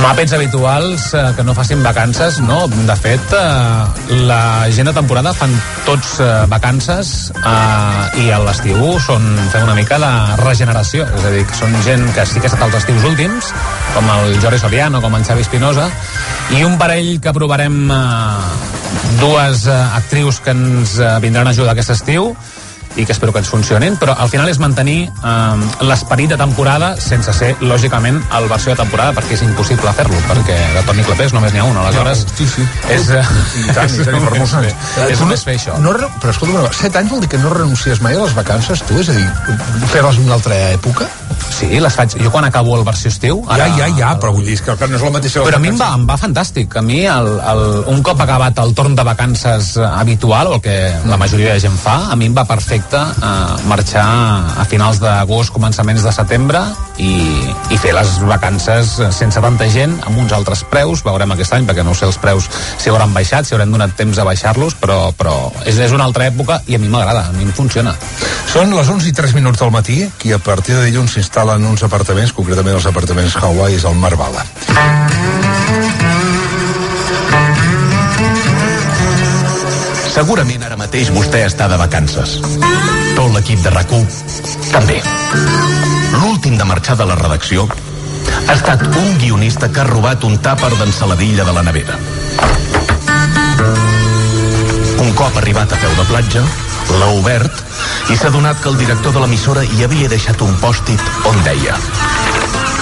Màpets 0.00 0.32
habituals 0.36 1.08
eh, 1.14 1.22
que 1.36 1.44
no 1.44 1.54
facin 1.54 1.82
vacances, 1.82 2.38
no. 2.40 2.66
De 2.68 2.96
fet, 2.96 3.34
eh, 3.36 4.14
la 4.28 4.70
gent 4.70 4.90
de 4.90 4.94
temporada 4.96 5.32
fan 5.34 5.52
tots 5.86 6.18
eh, 6.20 6.28
vacances 6.50 7.30
eh, 7.34 8.22
i 8.22 8.30
a 8.30 8.40
l'estiu 8.44 8.98
són 9.02 9.26
fem 9.50 9.66
una 9.66 9.76
mica 9.78 9.98
de 10.02 10.12
regeneració. 10.44 11.08
És 11.18 11.26
a 11.26 11.34
dir, 11.34 11.44
que 11.46 11.58
són 11.58 11.74
gent 11.86 12.06
que 12.16 12.26
sí 12.26 12.38
que 12.38 12.48
ha 12.48 12.52
estat 12.52 12.66
als 12.68 12.80
estius 12.82 13.06
últims, 13.10 13.52
com 13.96 14.10
el 14.16 14.38
Jordi 14.42 14.62
Soriano, 14.62 15.02
com 15.02 15.16
en 15.18 15.26
Xavi 15.26 15.46
Espinosa, 15.46 15.90
i 16.56 16.64
un 16.66 16.78
parell 16.78 17.18
que 17.22 17.34
provarem 17.34 17.82
eh, 17.90 18.70
dues 19.20 19.66
eh, 19.66 19.76
actrius 19.98 20.40
que 20.40 20.54
ens 20.54 20.98
eh, 20.98 21.12
vindran 21.22 21.46
a 21.46 21.54
ajudar 21.54 21.74
aquest 21.74 21.96
estiu, 21.98 22.32
i 22.96 23.04
que 23.06 23.12
espero 23.12 23.32
que 23.32 23.38
ens 23.38 23.48
funcionin, 23.48 23.94
però 24.00 24.16
al 24.18 24.28
final 24.32 24.48
és 24.50 24.58
mantenir 24.58 25.04
eh, 25.06 25.84
l'esperit 25.86 26.32
de 26.32 26.36
temporada 26.40 26.92
sense 27.00 27.32
ser, 27.36 27.52
lògicament, 27.62 28.18
el 28.36 28.48
versió 28.50 28.74
de 28.74 28.80
temporada, 28.82 29.14
perquè 29.16 29.36
és 29.38 29.44
impossible 29.46 29.92
fer-lo, 29.94 30.18
perquè 30.28 30.56
de 30.74 30.82
Toni 30.88 31.04
Clapés 31.06 31.32
només 31.36 31.54
n'hi 31.54 31.62
ha 31.62 31.68
un, 31.68 31.78
aleshores... 31.80 32.24
Sí, 32.36 32.48
sí. 32.50 32.66
És, 32.90 33.08
eh, 33.14 33.22
I 33.62 33.74
tant, 33.76 33.94
i 33.94 34.04
tant, 34.04 34.18
i 34.18 34.26
per 34.26 34.34
molts 34.38 34.54
anys. 34.58 34.74
és 35.06 35.44
fer 35.46 35.54
això. 35.56 35.78
No, 35.80 35.94
re- 35.94 36.10
però 36.20 36.34
escolta, 36.34 36.66
set 36.76 36.98
anys 36.98 37.14
vol 37.14 37.22
dir 37.22 37.30
que 37.30 37.38
no 37.38 37.54
renuncies 37.54 38.02
mai 38.02 38.18
a 38.18 38.24
les 38.24 38.34
vacances, 38.34 38.82
tu? 38.88 38.98
És 39.00 39.12
a 39.12 39.16
dir, 39.16 39.26
fer-les 39.94 40.18
en 40.18 40.26
una 40.26 40.38
altra 40.40 40.58
època? 40.74 41.06
Sí, 41.50 41.68
les 41.80 41.94
faig. 41.94 42.14
Jo 42.20 42.30
quan 42.34 42.44
acabo 42.44 42.76
el 42.76 42.84
versió 42.84 43.10
estiu... 43.10 43.40
Ja, 43.48 43.66
ja, 43.78 43.88
ja, 43.96 44.10
però 44.20 44.32
vull 44.34 44.44
dir, 44.46 44.58
que 44.60 44.74
no 44.88 44.98
és 44.98 45.02
la 45.06 45.12
mateixa... 45.14 45.44
Però 45.46 45.58
a 45.58 45.62
mi 45.62 45.70
em 45.72 45.78
va, 45.78 45.92
em 45.96 46.04
va 46.08 46.18
fantàstic. 46.20 46.76
A 46.78 46.82
mi, 46.84 47.00
el, 47.10 47.30
el, 47.52 47.64
un 47.94 48.02
cop 48.06 48.20
acabat 48.22 48.58
el 48.62 48.74
torn 48.76 48.94
de 48.98 49.04
vacances 49.06 49.72
habitual, 49.78 50.50
o 50.50 50.58
el 50.58 50.62
que 50.64 50.76
la 51.06 51.18
majoria 51.20 51.54
de 51.54 51.62
gent 51.62 51.78
fa, 51.80 52.00
a 52.10 52.18
mi 52.18 52.28
em 52.30 52.36
va 52.36 52.44
perfecte 52.48 52.79
eh, 52.88 53.66
marxar 53.68 54.06
a 54.60 54.64
finals 54.68 55.00
d'agost, 55.02 55.52
començaments 55.54 56.04
de 56.04 56.12
setembre 56.14 56.62
i, 56.98 57.12
i 57.70 57.78
fer 57.80 57.92
les 57.96 58.16
vacances 58.28 58.96
sense 59.16 59.40
tanta 59.42 59.68
gent, 59.72 59.96
amb 60.06 60.20
uns 60.22 60.32
altres 60.36 60.64
preus, 60.70 61.04
veurem 61.06 61.34
aquest 61.34 61.56
any, 61.56 61.68
perquè 61.68 61.84
no 61.86 61.94
sé 61.94 62.08
els 62.08 62.18
preus 62.20 62.48
si 62.78 62.90
hauran 62.92 63.14
baixat, 63.16 63.46
si 63.46 63.56
haurem 63.56 63.72
donat 63.72 63.94
temps 63.98 64.18
a 64.18 64.26
baixar-los, 64.28 64.76
però, 64.80 64.98
però 65.16 65.36
és, 65.64 65.78
és 65.78 65.94
una 65.96 66.06
altra 66.08 66.28
època 66.30 66.60
i 66.66 66.76
a 66.76 66.82
mi 66.82 66.90
m'agrada, 66.92 67.28
a 67.28 67.36
mi 67.36 67.46
em 67.48 67.54
funciona. 67.56 67.94
Són 68.50 68.74
les 68.76 68.88
11 68.90 69.10
i 69.10 69.14
3 69.16 69.36
minuts 69.38 69.62
del 69.62 69.74
matí, 69.74 70.02
que 70.18 70.34
a 70.34 70.42
partir 70.42 70.76
de 70.78 70.88
dilluns 70.88 71.14
s'instal·len 71.16 71.66
uns 71.70 71.86
apartaments, 71.86 72.34
concretament 72.36 72.80
els 72.80 72.90
apartaments 72.90 73.38
Hawaii 73.40 73.80
al 73.84 73.98
Mar 74.00 74.16
Bala. 74.20 74.46
Segurament 80.10 80.64
ara 80.66 80.76
mateix 80.78 81.10
vostè 81.14 81.44
està 81.46 81.68
de 81.70 81.76
vacances. 81.78 82.38
Tot 83.14 83.30
l'equip 83.34 83.60
de 83.62 83.70
rac 83.70 83.92
també. 84.72 84.98
L'últim 86.18 86.56
de 86.58 86.66
marxar 86.66 86.96
de 86.98 87.06
la 87.06 87.14
redacció 87.14 87.68
ha 88.48 88.56
estat 88.56 88.82
un 88.88 89.18
guionista 89.22 89.70
que 89.70 89.80
ha 89.80 89.86
robat 89.86 90.24
un 90.26 90.36
tàper 90.42 90.72
d'ensaladilla 90.80 91.46
de 91.46 91.54
la 91.54 91.62
nevera. 91.62 91.98
Un 94.98 95.14
cop 95.14 95.36
arribat 95.38 95.72
a 95.72 95.78
peu 95.78 95.94
de 95.94 96.06
platja, 96.10 96.42
l'ha 96.98 97.10
obert 97.20 97.62
i 98.10 98.18
s'ha 98.18 98.32
donat 98.34 98.58
que 98.60 98.70
el 98.72 98.78
director 98.82 99.14
de 99.14 99.22
l'emissora 99.22 99.62
hi 99.62 99.84
havia 99.86 100.10
deixat 100.10 100.42
un 100.42 100.56
pòstit 100.58 101.02
on 101.30 101.38
deia 101.46 101.78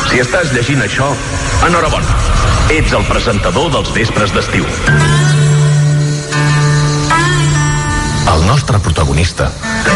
Si 0.08 0.22
estàs 0.22 0.54
llegint 0.56 0.80
això, 0.80 1.10
enhorabona. 1.68 2.16
Ets 2.72 2.96
el 2.96 3.04
presentador 3.10 3.68
dels 3.74 3.92
vespres 3.92 4.32
d'estiu. 4.32 4.64
Protagonista 9.18 9.50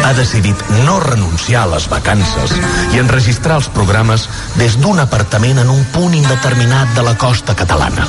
ha 0.05 0.13
decidit 0.15 0.57
no 0.85 0.99
renunciar 1.01 1.63
a 1.63 1.71
les 1.75 1.89
vacances 1.89 2.55
i 2.93 2.99
enregistrar 2.99 3.61
els 3.61 3.69
programes 3.71 4.29
des 4.59 4.75
d'un 4.83 4.99
apartament 4.99 5.61
en 5.63 5.69
un 5.71 5.85
punt 5.95 6.15
indeterminat 6.15 6.91
de 6.97 7.03
la 7.07 7.15
costa 7.15 7.55
catalana. 7.55 8.07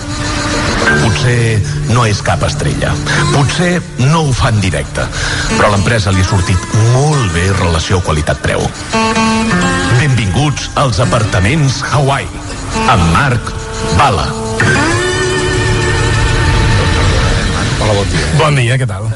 Potser 1.03 1.61
no 1.93 2.05
és 2.09 2.21
cap 2.25 2.41
estrella, 2.47 2.93
potser 3.33 3.81
no 3.99 4.23
ho 4.23 4.33
fa 4.33 4.49
en 4.49 4.61
directe, 4.61 5.05
però 5.55 5.69
a 5.69 5.73
l'empresa 5.75 6.11
li 6.11 6.23
ha 6.23 6.29
sortit 6.29 6.65
molt 6.93 7.29
bé 7.33 7.45
relació 7.59 8.01
qualitat-preu. 8.01 8.65
Benvinguts 9.99 10.71
als 10.81 11.01
apartaments 11.03 11.83
Hawaii, 11.91 12.29
amb 12.87 13.05
Marc 13.13 13.53
Bala. 13.99 14.25
Hola, 17.83 17.93
bon 17.93 18.09
dia. 18.09 18.33
Bon 18.39 18.59
dia, 18.63 18.79
què 18.81 18.89
tal? 18.89 19.13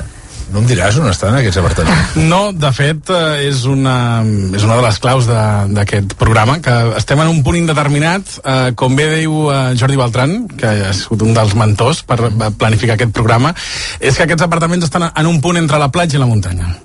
No 0.54 0.62
em 0.62 0.68
diràs 0.70 0.96
on 1.02 1.10
estan 1.12 1.36
aquests 1.36 1.58
apartaments? 1.60 2.16
No, 2.30 2.54
de 2.56 2.70
fet, 2.72 3.10
eh, 3.12 3.48
és 3.50 3.66
una, 3.68 4.24
és 4.56 4.64
una 4.64 4.78
de 4.78 4.84
les 4.86 5.00
claus 5.04 5.28
de- 5.28 5.74
d'aquest 5.76 6.14
programa, 6.16 6.60
que 6.64 6.76
estem 6.98 7.20
en 7.20 7.28
un 7.28 7.42
punt 7.44 7.58
indeterminat, 7.60 8.24
eh, 8.46 8.72
com 8.80 8.96
bé 8.96 9.10
diu 9.18 9.50
eh, 9.52 9.76
Jordi 9.76 9.98
Beltran, 10.00 10.48
que 10.58 10.68
ha 10.88 10.94
sigut 10.96 11.22
un 11.28 11.34
dels 11.36 11.54
mentors 11.60 12.04
per 12.08 12.18
planificar 12.58 12.96
aquest 12.96 13.12
programa, 13.12 13.54
és 14.00 14.16
que 14.16 14.24
aquests 14.24 14.44
apartaments 14.48 14.86
estan 14.88 15.10
en 15.14 15.28
un 15.28 15.42
punt 15.42 15.58
entre 15.60 15.78
la 15.84 15.92
platja 15.92 16.16
i 16.16 16.22
la 16.24 16.30
muntanya. 16.32 16.78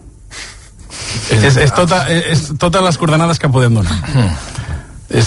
És, 1.30 1.56
és, 1.56 1.72
tota, 1.76 2.06
és 2.08 2.48
totes 2.58 2.82
les 2.82 2.98
coordenades 2.98 3.38
que 3.38 3.48
podem 3.52 3.74
donar. 3.78 3.94
És 4.71 4.71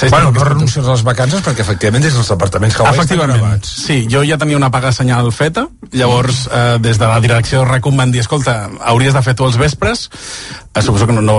bueno, 0.10 0.32
que 0.34 0.40
no 0.40 0.46
renuncies 0.46 0.86
a 0.86 0.92
les 0.96 1.04
vacances 1.06 1.44
perquè 1.46 1.62
efectivament 1.62 2.04
des 2.04 2.16
dels 2.16 2.32
apartaments 2.34 2.76
Hawaii 2.80 2.92
estan 2.92 3.06
Efectivament, 3.06 3.42
gravats. 3.42 3.70
sí, 3.86 4.08
jo 4.12 4.24
ja 4.26 4.38
tenia 4.42 4.58
una 4.58 4.72
paga 4.72 4.92
senyal 4.92 5.32
feta, 5.32 5.68
llavors 5.92 6.48
eh, 6.52 6.78
des 6.82 6.98
de 6.98 7.08
la 7.08 7.20
direcció 7.22 7.62
de 7.62 7.70
RACUM 7.70 7.98
van 7.98 8.12
dir, 8.12 8.24
escolta, 8.24 8.70
hauries 8.82 9.14
de 9.14 9.22
fer 9.22 9.36
tu 9.36 9.46
els 9.46 9.58
vespres, 9.62 10.10
eh, 10.74 10.82
suposo 10.82 11.08
que 11.08 11.14
no, 11.14 11.22
no, 11.22 11.38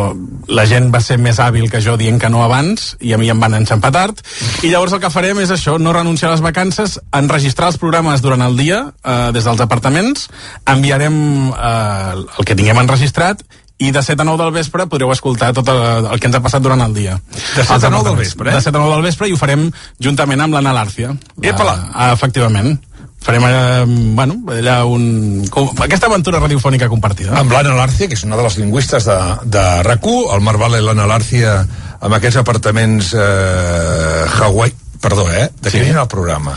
la 0.49 0.67
gent 0.67 0.93
va 0.95 1.01
ser 1.01 1.19
més 1.19 1.41
hàbil 1.43 1.69
que 1.71 1.83
jo 1.83 1.97
dient 1.97 2.21
que 2.23 2.31
no 2.31 2.45
abans, 2.45 2.95
i 3.01 3.13
a 3.13 3.19
mi 3.19 3.31
em 3.33 3.41
van 3.41 3.59
enxampar 3.59 3.93
tard, 3.93 4.23
i 4.63 4.71
llavors 4.71 4.95
el 4.95 5.03
que 5.03 5.11
farem 5.11 5.43
és 5.43 5.51
això, 5.51 5.79
no 5.83 5.93
renunciar 5.97 6.31
a 6.31 6.37
les 6.37 6.45
vacances, 6.45 7.01
enregistrar 7.13 7.73
els 7.73 7.79
programes 7.83 8.23
durant 8.23 8.43
el 8.47 8.57
dia, 8.57 8.85
eh, 9.03 9.31
des 9.35 9.45
dels 9.45 9.61
apartaments, 9.61 10.29
enviarem 10.67 11.51
eh, 11.51 12.27
el 12.39 12.45
que 12.45 12.55
tinguem 12.55 12.79
enregistrat, 12.87 13.43
i 13.79 13.91
de 13.93 14.03
7 14.03 14.23
a 14.23 14.25
9 14.25 14.41
del 14.41 14.55
vespre 14.55 14.87
podreu 14.89 15.11
escoltar 15.13 15.53
tot 15.57 15.69
el, 15.69 16.09
el 16.09 16.21
que 16.21 16.31
ens 16.31 16.39
ha 16.39 16.43
passat 16.45 16.65
durant 16.65 16.81
el 16.81 16.95
dia. 16.97 17.19
De 17.55 17.63
7 17.63 17.73
a 17.73 17.77
Els 17.77 17.89
9 17.93 18.09
del 18.09 18.19
vespre, 18.23 18.51
eh? 18.51 18.57
De 18.57 18.65
7 18.65 18.73
a 18.73 18.81
9 18.81 18.95
del 18.95 19.07
vespre 19.11 19.29
i 19.29 19.37
ho 19.37 19.41
farem 19.41 19.69
juntament 20.03 20.45
amb 20.47 20.57
l'Anna 20.57 20.73
Làrcia. 20.77 21.13
Epala! 21.43 21.77
Ah, 21.93 22.13
efectivament. 22.17 22.79
Farem 23.27 23.43
allà, 23.43 23.83
bueno, 24.15 24.37
allà 24.55 24.77
un... 24.87 25.45
Com, 25.51 25.73
aquesta 25.83 26.07
aventura 26.07 26.39
radiofònica 26.39 26.89
compartida. 26.89 27.35
Amb 27.37 27.53
l'Anna 27.53 27.75
Lárcia, 27.75 28.07
que 28.09 28.15
és 28.15 28.25
una 28.25 28.39
de 28.39 28.45
les 28.47 28.57
lingüistes 28.61 29.09
de, 29.09 29.17
de 29.51 29.65
RAC1, 29.83 30.31
el 30.37 30.45
Marval 30.47 30.79
i 30.79 30.85
l'Anna 30.85 31.09
Lárcia 31.11 31.59
amb 31.97 32.17
aquests 32.17 32.39
apartaments 32.39 33.13
eh, 33.17 34.25
Hawaii, 34.37 34.75
perdó, 35.07 35.27
eh? 35.31 35.47
De 35.63 35.71
què 35.71 35.79
Sí. 35.79 35.85
sí. 35.85 35.95
el 35.95 36.09
programa? 36.11 36.57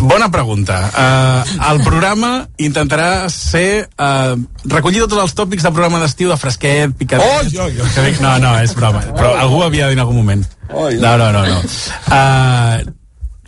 Bona 0.00 0.28
pregunta. 0.30 0.76
Uh, 0.94 1.56
el 1.72 1.80
programa 1.82 2.30
intentarà 2.62 3.26
ser 3.34 3.88
uh, 3.98 4.38
recollir 4.70 5.02
tots 5.06 5.18
els 5.24 5.34
tòpics 5.34 5.66
del 5.66 5.74
programa 5.74 5.98
d'estiu 6.04 6.30
de 6.30 6.38
fresquet, 6.38 6.94
picadet... 6.98 7.50
Oi. 7.58 7.74
Que 7.94 8.06
dic, 8.06 8.22
No, 8.22 8.36
no, 8.42 8.54
és 8.62 8.76
broma. 8.78 9.02
Però 9.18 9.34
algú 9.40 9.64
havia 9.66 9.88
de 9.88 9.96
dir 9.96 9.98
en 9.98 10.04
algun 10.06 10.20
moment. 10.22 10.46
No, 10.70 11.16
no, 11.18 11.32
no. 11.34 11.42
no. 11.48 11.58
Uh, 12.06 12.94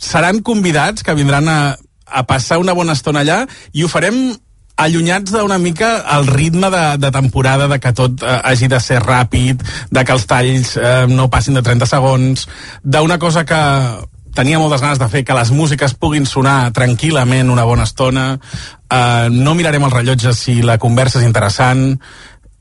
seran 0.01 0.41
convidats 0.43 1.05
que 1.05 1.15
vindran 1.15 1.47
a, 1.47 1.59
a 2.05 2.23
passar 2.27 2.59
una 2.59 2.73
bona 2.75 2.97
estona 2.97 3.21
allà 3.23 3.43
i 3.71 3.85
ho 3.85 3.91
farem 3.91 4.33
allunyats 4.81 5.31
d'una 5.33 5.59
mica 5.61 5.91
el 6.15 6.27
ritme 6.27 6.71
de, 6.73 6.83
de 6.97 7.11
temporada, 7.13 7.67
de 7.69 7.77
que 7.79 7.91
tot 7.93 8.23
eh, 8.23 8.37
hagi 8.49 8.69
de 8.71 8.79
ser 8.81 8.97
ràpid, 9.03 9.61
de 9.93 10.03
que 10.07 10.15
els 10.15 10.25
talls 10.25 10.73
eh, 10.79 11.05
no 11.11 11.29
passin 11.29 11.59
de 11.59 11.61
30 11.61 11.85
segons, 11.89 12.47
d'una 12.81 13.19
cosa 13.21 13.45
que 13.45 13.61
tenia 14.35 14.59
moltes 14.59 14.81
ganes 14.81 14.99
de 14.99 15.07
fer, 15.11 15.23
que 15.27 15.35
les 15.37 15.51
músiques 15.55 15.95
puguin 15.99 16.25
sonar 16.25 16.71
tranquil·lament 16.75 17.51
una 17.51 17.65
bona 17.67 17.87
estona, 17.87 18.25
eh, 18.89 19.27
no 19.31 19.55
mirarem 19.55 19.83
el 19.87 19.93
rellotge 19.93 20.33
si 20.33 20.61
la 20.61 20.77
conversa 20.77 21.19
és 21.19 21.27
interessant, 21.27 21.99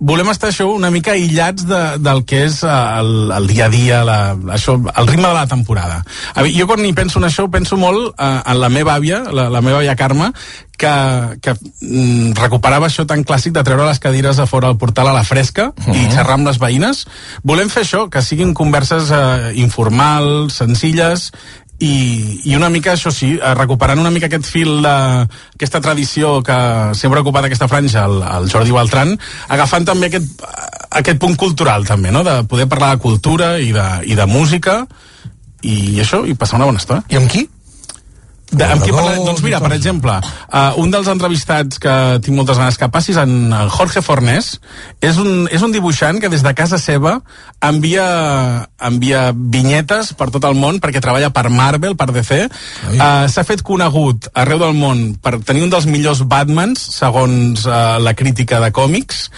volem 0.00 0.30
estar 0.32 0.48
això 0.48 0.66
una 0.72 0.90
mica 0.90 1.12
aïllats 1.12 1.66
de, 1.68 1.80
del 2.00 2.24
que 2.28 2.44
és 2.46 2.62
eh, 2.64 2.72
el, 3.00 3.12
el 3.36 3.46
dia 3.50 3.68
a 3.68 3.72
dia, 3.72 4.00
la, 4.08 4.18
això, 4.56 4.78
el 4.80 5.10
ritme 5.10 5.28
de 5.28 5.36
la 5.36 5.46
temporada. 5.50 6.00
A 6.34 6.44
mi, 6.44 6.54
jo 6.56 6.66
quan 6.70 6.82
hi 6.84 6.94
penso 6.96 7.20
en 7.20 7.28
això, 7.28 7.46
penso 7.52 7.76
molt 7.80 8.14
eh, 8.16 8.32
en 8.40 8.60
la 8.62 8.72
meva 8.72 8.96
àvia, 8.96 9.22
la, 9.28 9.50
la 9.52 9.62
meva 9.64 9.82
àvia 9.82 9.96
Carme, 10.00 10.32
que, 10.80 10.92
que 11.44 11.52
mm, 11.52 12.32
recuperava 12.40 12.88
això 12.88 13.04
tan 13.06 13.26
clàssic 13.28 13.52
de 13.52 13.64
treure 13.66 13.84
les 13.84 14.00
cadires 14.00 14.40
a 14.40 14.48
fora 14.48 14.70
del 14.70 14.80
portal 14.80 15.10
a 15.10 15.16
la 15.16 15.26
fresca 15.28 15.68
uh 15.68 15.86
-huh. 15.86 15.96
i 15.96 16.08
xerrar 16.08 16.40
amb 16.40 16.48
les 16.48 16.58
veïnes. 16.58 17.04
Volem 17.44 17.68
fer 17.68 17.84
això, 17.84 18.08
que 18.08 18.22
siguin 18.22 18.54
converses 18.54 19.10
eh, 19.10 19.52
informals, 19.60 20.54
senzilles 20.54 21.32
i, 21.80 22.40
i 22.44 22.56
una 22.56 22.68
mica, 22.68 22.92
això 22.92 23.12
sí, 23.14 23.32
eh, 23.38 23.52
recuperant 23.56 24.00
una 24.02 24.12
mica 24.12 24.28
aquest 24.28 24.48
fil 24.48 24.82
d'aquesta 24.84 25.80
tradició 25.80 26.38
que 26.44 26.58
sempre 26.98 27.20
ha 27.20 27.24
ocupat 27.24 27.48
aquesta 27.48 27.68
franja, 27.72 28.04
el, 28.04 28.20
el 28.20 28.50
Jordi 28.52 28.74
Beltran, 28.76 29.14
agafant 29.48 29.88
també 29.88 30.10
aquest, 30.10 30.44
aquest 31.00 31.22
punt 31.22 31.38
cultural 31.40 31.88
també, 31.88 32.12
no? 32.12 32.24
de 32.26 32.42
poder 32.50 32.68
parlar 32.68 32.92
de 32.94 33.02
cultura 33.02 33.54
i 33.58 33.72
de, 33.72 33.86
i 34.12 34.18
de 34.18 34.28
música 34.28 34.82
i 35.64 36.00
això, 36.04 36.22
i 36.28 36.36
passar 36.36 36.60
una 36.60 36.68
bona 36.68 36.82
estona. 36.82 37.04
I 37.08 37.20
amb 37.20 37.32
qui? 37.32 37.46
De, 38.50 38.66
amb 38.66 38.82
qui 38.82 38.90
parla? 38.90 39.14
Doncs 39.22 39.42
mira, 39.44 39.60
per 39.62 39.70
exemple, 39.76 40.16
uh, 40.18 40.78
un 40.82 40.90
dels 40.90 41.06
entrevistats 41.10 41.78
que 41.82 41.92
tinc 42.24 42.34
moltes 42.34 42.58
ganes 42.58 42.78
que 42.80 42.88
passis, 42.90 43.18
en 43.20 43.52
Jorge 43.70 44.02
Fornés, 44.02 44.56
és 44.98 45.20
un, 45.22 45.46
és 45.54 45.62
un 45.62 45.70
dibuixant 45.70 46.18
que 46.22 46.30
des 46.32 46.42
de 46.42 46.52
casa 46.58 46.80
seva 46.82 47.20
envia, 47.62 48.06
envia 48.90 49.28
vinyetes 49.34 50.12
per 50.18 50.30
tot 50.34 50.48
el 50.48 50.58
món 50.58 50.80
perquè 50.82 51.02
treballa 51.02 51.30
per 51.34 51.46
Marvel, 51.54 51.94
per 51.94 52.10
DC. 52.10 52.40
Uh, 52.90 53.28
S'ha 53.30 53.46
fet 53.46 53.62
conegut 53.66 54.30
arreu 54.34 54.58
del 54.64 54.74
món 54.74 55.06
per 55.22 55.36
tenir 55.46 55.62
un 55.68 55.70
dels 55.70 55.86
millors 55.86 56.24
Batmans, 56.26 56.82
segons 56.98 57.68
uh, 57.68 58.00
la 58.02 58.16
crítica 58.18 58.58
de 58.64 58.74
còmics, 58.74 59.28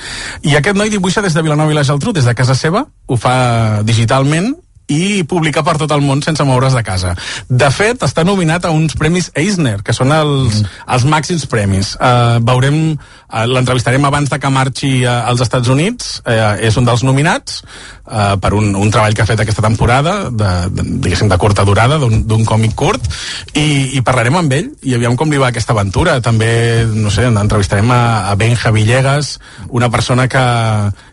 i 0.49 0.57
aquest 0.57 0.79
noi 0.79 0.93
dibuixa 0.93 1.25
des 1.25 1.37
de 1.37 1.45
Vilanova 1.45 1.75
i 1.75 1.77
la 1.77 1.85
Geltrú, 1.85 2.17
des 2.17 2.29
de 2.29 2.37
casa 2.39 2.57
seva, 2.57 2.87
ho 2.89 3.21
fa 3.21 3.37
digitalment, 3.85 4.55
i 4.93 5.23
publicar 5.29 5.65
per 5.67 5.77
tot 5.81 5.93
el 5.95 6.05
món 6.05 6.23
sense 6.25 6.45
moure's 6.47 6.77
de 6.77 6.83
casa. 6.87 7.15
De 7.49 7.71
fet, 7.75 8.03
està 8.05 8.25
nominat 8.27 8.67
a 8.67 8.73
uns 8.75 8.97
premis 8.99 9.31
Eisner, 9.39 9.79
que 9.85 9.95
són 9.97 10.13
els, 10.15 10.61
mm. 10.61 10.83
els 10.97 11.07
màxims 11.09 11.47
premis. 11.51 11.95
Uh, 11.97 12.39
veurem, 12.45 12.79
uh, 12.95 13.45
l'entrevistarem 13.49 14.05
abans 14.09 14.31
de 14.31 14.39
que 14.43 14.53
marxi 14.53 14.93
uh, 15.05 15.23
als 15.31 15.45
Estats 15.45 15.73
Units, 15.73 16.19
uh, 16.25 16.55
és 16.61 16.77
un 16.81 16.89
dels 16.89 17.05
nominats, 17.07 17.63
uh, 18.07 18.35
per 18.43 18.53
un, 18.59 18.73
un 18.79 18.93
treball 18.93 19.17
que 19.17 19.25
ha 19.25 19.29
fet 19.29 19.41
aquesta 19.45 19.65
temporada, 19.65 20.17
de, 20.31 20.53
de, 20.73 20.87
diguéssim, 21.07 21.31
de 21.33 21.41
curta 21.41 21.67
durada, 21.69 21.99
d'un 22.03 22.45
còmic 22.49 22.77
curt, 22.79 23.09
i, 23.55 23.97
i 23.97 24.05
parlarem 24.05 24.41
amb 24.43 24.59
ell, 24.59 24.71
i 24.83 24.97
aviam 24.99 25.17
com 25.17 25.33
li 25.33 25.41
va 25.41 25.53
aquesta 25.53 25.77
aventura. 25.77 26.19
També, 26.25 26.53
no 26.93 27.13
sé, 27.15 27.29
entrevistarem 27.31 27.91
a, 27.95 28.03
a 28.31 28.37
Benja 28.41 28.75
Villegas, 28.75 29.39
una 29.71 29.91
persona 29.93 30.29
que, 30.29 30.45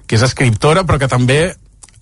que 0.08 0.20
és 0.20 0.26
escriptora, 0.26 0.86
però 0.88 1.00
que 1.02 1.12
també 1.12 1.42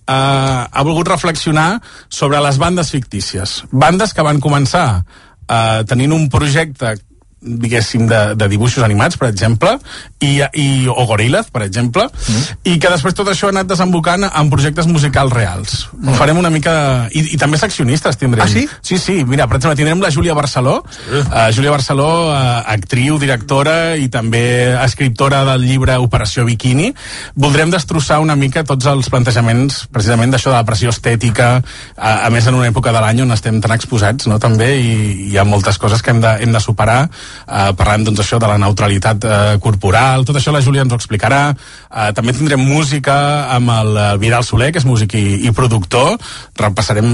eh, 0.08 0.62
ha 0.72 0.84
volgut 0.86 1.08
reflexionar 1.12 1.80
sobre 2.08 2.40
les 2.44 2.58
bandes 2.58 2.90
fictícies. 2.94 3.62
Bandes 3.70 4.14
que 4.16 4.24
van 4.24 4.40
començar 4.40 4.86
eh, 4.98 5.84
tenint 5.88 6.14
un 6.16 6.28
projecte 6.32 6.96
diguéssim, 7.40 8.06
de, 8.10 8.34
de 8.34 8.48
dibuixos 8.50 8.82
animats, 8.82 9.16
per 9.18 9.28
exemple, 9.30 9.76
i, 10.18 10.40
i, 10.58 10.66
o 10.90 11.04
Gorillaz, 11.06 11.52
per 11.54 11.62
exemple, 11.62 12.08
mm. 12.08 12.56
i 12.66 12.78
que 12.82 12.90
després 12.90 13.14
tot 13.14 13.28
això 13.30 13.48
ha 13.48 13.54
anat 13.54 13.68
desembocant 13.70 14.26
en 14.26 14.50
projectes 14.50 14.88
musicals 14.90 15.32
reals. 15.34 15.84
Mm. 15.94 16.16
Farem 16.18 16.40
una 16.40 16.50
mica... 16.50 16.74
De, 16.74 17.20
i, 17.20 17.24
I 17.36 17.38
també 17.40 17.60
seccionistes 17.60 18.18
tindrem. 18.18 18.44
Ah, 18.44 18.50
sí? 18.50 18.66
Sí, 18.82 18.98
sí. 18.98 19.20
Mira, 19.28 19.46
per 19.46 19.60
exemple, 19.60 19.76
tindrem 19.78 20.02
la 20.02 20.10
Júlia 20.14 20.34
Barceló, 20.34 20.80
sí. 20.90 21.22
uh, 21.22 21.46
Júlia 21.54 21.74
Barceló, 21.74 22.08
uh, 22.32 22.40
actriu, 22.74 23.20
directora 23.22 23.94
i 23.96 24.08
també 24.12 24.74
escriptora 24.82 25.44
del 25.52 25.66
llibre 25.68 25.98
Operació 26.02 26.46
Bikini. 26.48 26.90
Voldrem 27.38 27.70
destrossar 27.70 28.18
una 28.24 28.36
mica 28.38 28.66
tots 28.66 28.90
els 28.90 29.10
plantejaments, 29.12 29.84
precisament, 29.94 30.34
d'això 30.34 30.50
de 30.50 30.58
la 30.58 30.66
pressió 30.66 30.90
estètica, 30.94 31.50
a, 31.96 32.12
a 32.26 32.32
més 32.34 32.50
en 32.50 32.58
una 32.58 32.68
època 32.70 32.92
de 32.94 33.02
l'any 33.04 33.22
on 33.22 33.36
estem 33.36 33.62
tan 33.62 33.76
exposats, 33.78 34.26
no?, 34.26 34.42
també, 34.42 34.72
i 34.82 34.92
hi 35.30 35.38
ha 35.38 35.46
moltes 35.46 35.78
coses 35.78 36.02
que 36.02 36.14
hem 36.14 36.22
de, 36.24 36.34
hem 36.42 36.54
de 36.54 36.62
superar 36.62 37.06
eh, 37.46 37.70
parlant 37.78 38.08
doncs, 38.08 38.22
això 38.24 38.40
de 38.42 38.50
la 38.50 38.58
neutralitat 38.60 39.24
eh, 39.24 39.54
corporal, 39.62 40.26
tot 40.28 40.38
això 40.38 40.54
la 40.54 40.62
Júlia 40.64 40.84
ens 40.86 40.92
ho 40.94 40.98
explicarà. 41.00 41.42
Eh, 41.54 42.10
també 42.16 42.34
tindrem 42.36 42.62
música 42.64 43.18
amb 43.54 43.72
el, 43.74 43.96
el 44.12 44.20
Vidal 44.22 44.46
Soler, 44.46 44.72
que 44.72 44.82
és 44.82 44.88
músic 44.88 45.18
i, 45.18 45.26
i 45.48 45.54
productor. 45.56 46.16
Repassarem... 46.58 47.08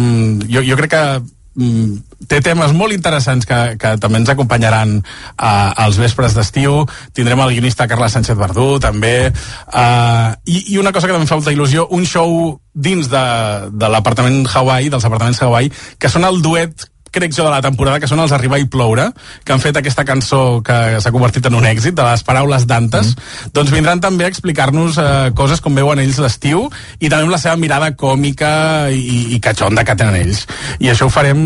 Jo, 0.50 0.64
jo 0.66 0.78
crec 0.80 0.94
que 0.94 1.04
mm, 1.20 2.14
té 2.28 2.40
temes 2.44 2.72
molt 2.76 2.94
interessants 2.96 3.46
que, 3.48 3.58
que 3.80 3.94
també 4.00 4.20
ens 4.22 4.32
acompanyaran 4.32 4.96
uh, 5.00 5.70
als 5.84 5.98
vespres 6.00 6.36
d'estiu. 6.36 6.82
Tindrem 7.16 7.42
el 7.44 7.54
guionista 7.56 7.88
Carles 7.90 8.16
Sánchez 8.16 8.38
Verdú, 8.38 8.78
també. 8.82 9.30
Uh, 9.68 10.32
i, 10.46 10.74
I 10.74 10.80
una 10.82 10.92
cosa 10.94 11.08
que 11.08 11.16
també 11.16 11.28
fa 11.30 11.38
molta 11.40 11.54
il·lusió, 11.54 11.88
un 11.94 12.06
show 12.08 12.56
dins 12.74 13.10
de, 13.10 13.26
de 13.70 13.92
l'apartament 13.92 14.42
Hawaii, 14.50 14.90
dels 14.92 15.06
apartaments 15.06 15.42
Hawaii, 15.44 15.70
que 15.98 16.10
són 16.10 16.26
el 16.26 16.42
duet 16.42 16.88
crec 17.14 17.34
jo, 17.36 17.46
de 17.46 17.52
la 17.52 17.62
temporada, 17.64 18.00
que 18.02 18.10
són 18.10 18.22
els 18.22 18.34
Arribar 18.34 18.58
i 18.60 18.66
ploure, 18.70 19.08
que 19.44 19.54
han 19.54 19.62
fet 19.62 19.78
aquesta 19.78 20.04
cançó 20.06 20.60
que 20.66 21.00
s'ha 21.00 21.12
convertit 21.14 21.46
en 21.48 21.58
un 21.58 21.68
èxit, 21.68 21.94
de 21.94 22.04
les 22.06 22.24
paraules 22.26 22.66
d'antes, 22.66 23.14
mm. 23.14 23.52
doncs 23.54 23.72
vindran 23.74 24.02
també 24.02 24.26
a 24.26 24.32
explicar-nos 24.32 24.98
eh, 24.98 25.08
coses 25.38 25.62
com 25.64 25.78
veuen 25.78 26.02
ells 26.02 26.18
l'estiu 26.22 26.66
i 26.98 27.08
també 27.08 27.28
amb 27.28 27.34
la 27.34 27.40
seva 27.40 27.56
mirada 27.60 27.92
còmica 27.98 28.52
i, 28.90 29.36
i 29.36 29.40
catxonda 29.44 29.86
que 29.86 29.96
tenen 29.98 30.18
ells. 30.24 30.44
I 30.82 30.90
això 30.92 31.08
ho 31.08 31.14
farem, 31.14 31.40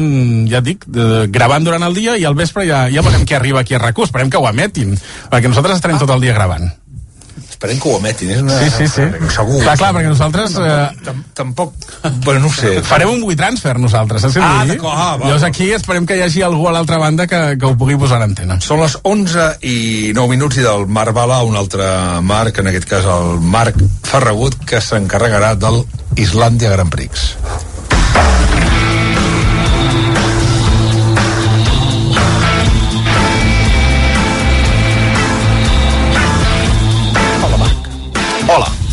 ja 0.50 0.64
dic, 0.64 0.88
de, 0.88 1.26
gravant 1.32 1.68
durant 1.68 1.84
el 1.86 1.96
dia 1.96 2.16
i 2.18 2.26
al 2.28 2.38
vespre 2.38 2.66
ja, 2.68 2.86
ja 2.92 3.04
veurem 3.04 3.28
qui 3.28 3.36
arriba 3.38 3.62
aquí 3.62 3.76
a 3.76 3.82
RAC1, 3.84 4.08
esperem 4.08 4.32
que 4.32 4.40
ho 4.40 4.48
emetin, 4.48 4.96
perquè 5.28 5.50
nosaltres 5.50 5.82
estarem 5.82 6.00
ah. 6.00 6.06
tot 6.06 6.16
el 6.16 6.24
dia 6.24 6.36
gravant 6.36 6.70
esperem 7.58 7.80
que 7.82 7.90
ho 7.90 7.96
emetin, 7.98 8.30
és 8.30 8.42
una... 8.44 8.56
Sí, 8.62 8.70
sí, 8.70 8.86
sí. 8.86 9.04
Segur. 9.34 9.58
Clar, 9.64 9.74
clar, 9.80 9.90
perquè 9.96 10.10
nosaltres... 10.12 10.54
Eh... 10.62 11.14
Tampoc... 11.34 11.74
Bueno, 12.22 12.44
no 12.46 12.50
sé. 12.54 12.76
Farem 12.86 13.10
un 13.10 13.24
WeTransfer 13.26 13.74
nosaltres, 13.82 14.22
saps 14.22 14.36
què 14.38 14.44
Ah, 14.46 14.62
d'acord, 14.68 14.94
ah, 14.94 15.16
va. 15.18 15.26
Llavors 15.26 15.46
aquí 15.48 15.66
esperem 15.74 16.06
que 16.06 16.16
hi 16.18 16.22
hagi 16.22 16.44
algú 16.46 16.68
a 16.70 16.74
l'altra 16.76 17.00
banda 17.02 17.26
que, 17.26 17.40
que 17.58 17.66
ho 17.66 17.74
pugui 17.78 17.98
posar 17.98 18.20
a 18.20 18.22
l'antena. 18.22 18.60
Són 18.62 18.78
les 18.84 18.94
11 19.02 19.48
i 19.66 19.76
9 20.14 20.30
minuts 20.36 20.60
i 20.62 20.66
del 20.68 20.86
Marc 20.86 21.16
Bala, 21.18 21.40
un 21.48 21.58
altre 21.58 21.88
Marc, 22.22 22.62
en 22.62 22.70
aquest 22.70 22.86
cas 22.94 23.10
el 23.10 23.42
Marc 23.42 23.82
Ferragut, 24.06 24.54
que 24.68 24.78
s'encarregarà 24.84 25.56
del 25.58 25.82
Islàndia 26.22 26.70
Grand 26.76 26.94
Prix. 26.94 27.32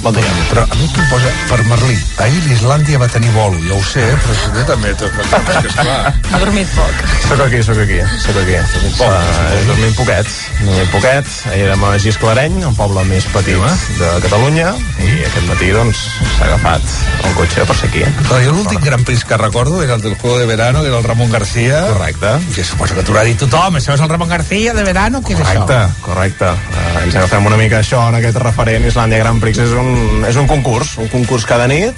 Bon 0.06 0.14
dia. 0.14 0.34
Però 0.52 0.62
a 0.62 0.76
mi 0.78 0.86
em 0.86 1.08
posa 1.10 1.32
per 1.50 1.60
Merlí? 1.66 1.96
Ahir 2.22 2.42
l'Islàndia 2.46 3.00
va 3.02 3.08
tenir 3.10 3.32
bolo, 3.34 3.58
ja 3.66 3.74
ho 3.74 3.82
sé, 3.84 4.04
eh? 4.06 4.18
però 4.22 4.36
si 4.38 4.66
també 4.70 4.92
tot 5.00 5.18
és 5.24 5.32
que 5.34 5.72
esclar. 5.72 5.98
Ha 6.14 6.42
dormit 6.44 6.70
poc. 6.78 7.02
Soc 7.26 7.42
aquí, 7.48 7.62
soc 7.66 7.82
aquí, 7.82 7.98
soc 8.22 8.38
aquí. 8.44 8.58
Uh, 9.02 9.10
he 9.56 9.64
dormit 9.70 9.98
poquet, 9.98 10.30
he 10.62 10.68
dormit 10.70 10.92
poquet. 10.94 11.32
Ahir 11.50 11.66
érem 11.66 11.86
a 11.88 11.94
Gisclareny, 12.06 12.60
un 12.70 12.78
poble 12.78 13.06
més 13.10 13.26
petit 13.34 13.58
de 13.98 14.12
Catalunya, 14.26 14.74
i 15.02 15.10
aquest 15.26 15.48
matí, 15.50 15.72
doncs, 15.74 16.02
s'ha 16.36 16.50
agafat 16.52 16.94
el 17.26 17.36
cotxe 17.40 17.66
per 17.66 17.78
ser 17.80 17.90
aquí. 17.90 18.04
Però 18.28 18.40
jo 18.44 18.54
l'últim 18.60 18.84
Gran 18.86 19.06
Prix 19.08 19.26
que 19.26 19.38
recordo 19.42 19.82
era 19.84 19.98
el 19.98 20.04
del 20.06 20.16
Juego 20.22 20.38
de 20.40 20.46
Verano, 20.46 20.82
que 20.84 20.92
era 20.92 21.00
el 21.00 21.08
Ramon 21.08 21.32
García. 21.32 21.82
Correcte. 21.94 22.36
Que 22.54 22.64
suposo 22.68 22.94
que 22.96 23.02
t'ho 23.04 23.16
haurà 23.16 23.26
dit 23.26 23.40
tothom, 23.42 23.80
això 23.80 23.96
és 23.96 24.06
el 24.06 24.12
Ramon 24.12 24.30
García 24.30 24.76
de 24.78 24.84
Verano, 24.86 25.24
què 25.26 25.34
és 25.34 25.42
Correcte, 25.42 25.80
això? 25.82 26.06
correcte. 26.06 26.52
Uh, 26.54 27.04
ens 27.06 27.16
agafem 27.16 27.50
una 27.50 27.58
mica 27.58 27.82
això 27.82 28.04
en 28.12 28.20
aquest 28.22 28.38
referent. 28.44 28.86
Islàndia 28.92 29.24
Grand 29.24 29.42
Prix 29.42 29.64
és 29.66 29.74
un, 29.80 29.95
és 30.28 30.36
un 30.42 30.48
concurs, 30.50 30.98
un 31.02 31.08
concurs 31.12 31.46
cada 31.46 31.68
nit. 31.72 31.94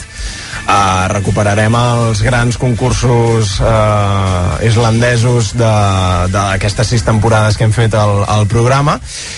Uh, 0.68 1.06
recuperarem 1.14 1.72
els 1.80 2.20
grans 2.26 2.58
concursos 2.60 3.54
uh, 3.64 4.58
islandesos 4.68 5.54
de- 5.56 6.28
d'aquestes 6.34 6.90
sis 6.92 7.06
temporades 7.08 7.56
que 7.56 7.64
hem 7.64 7.72
fet 7.72 7.96
al, 7.96 8.26
al 8.28 8.44
programa 8.52 8.98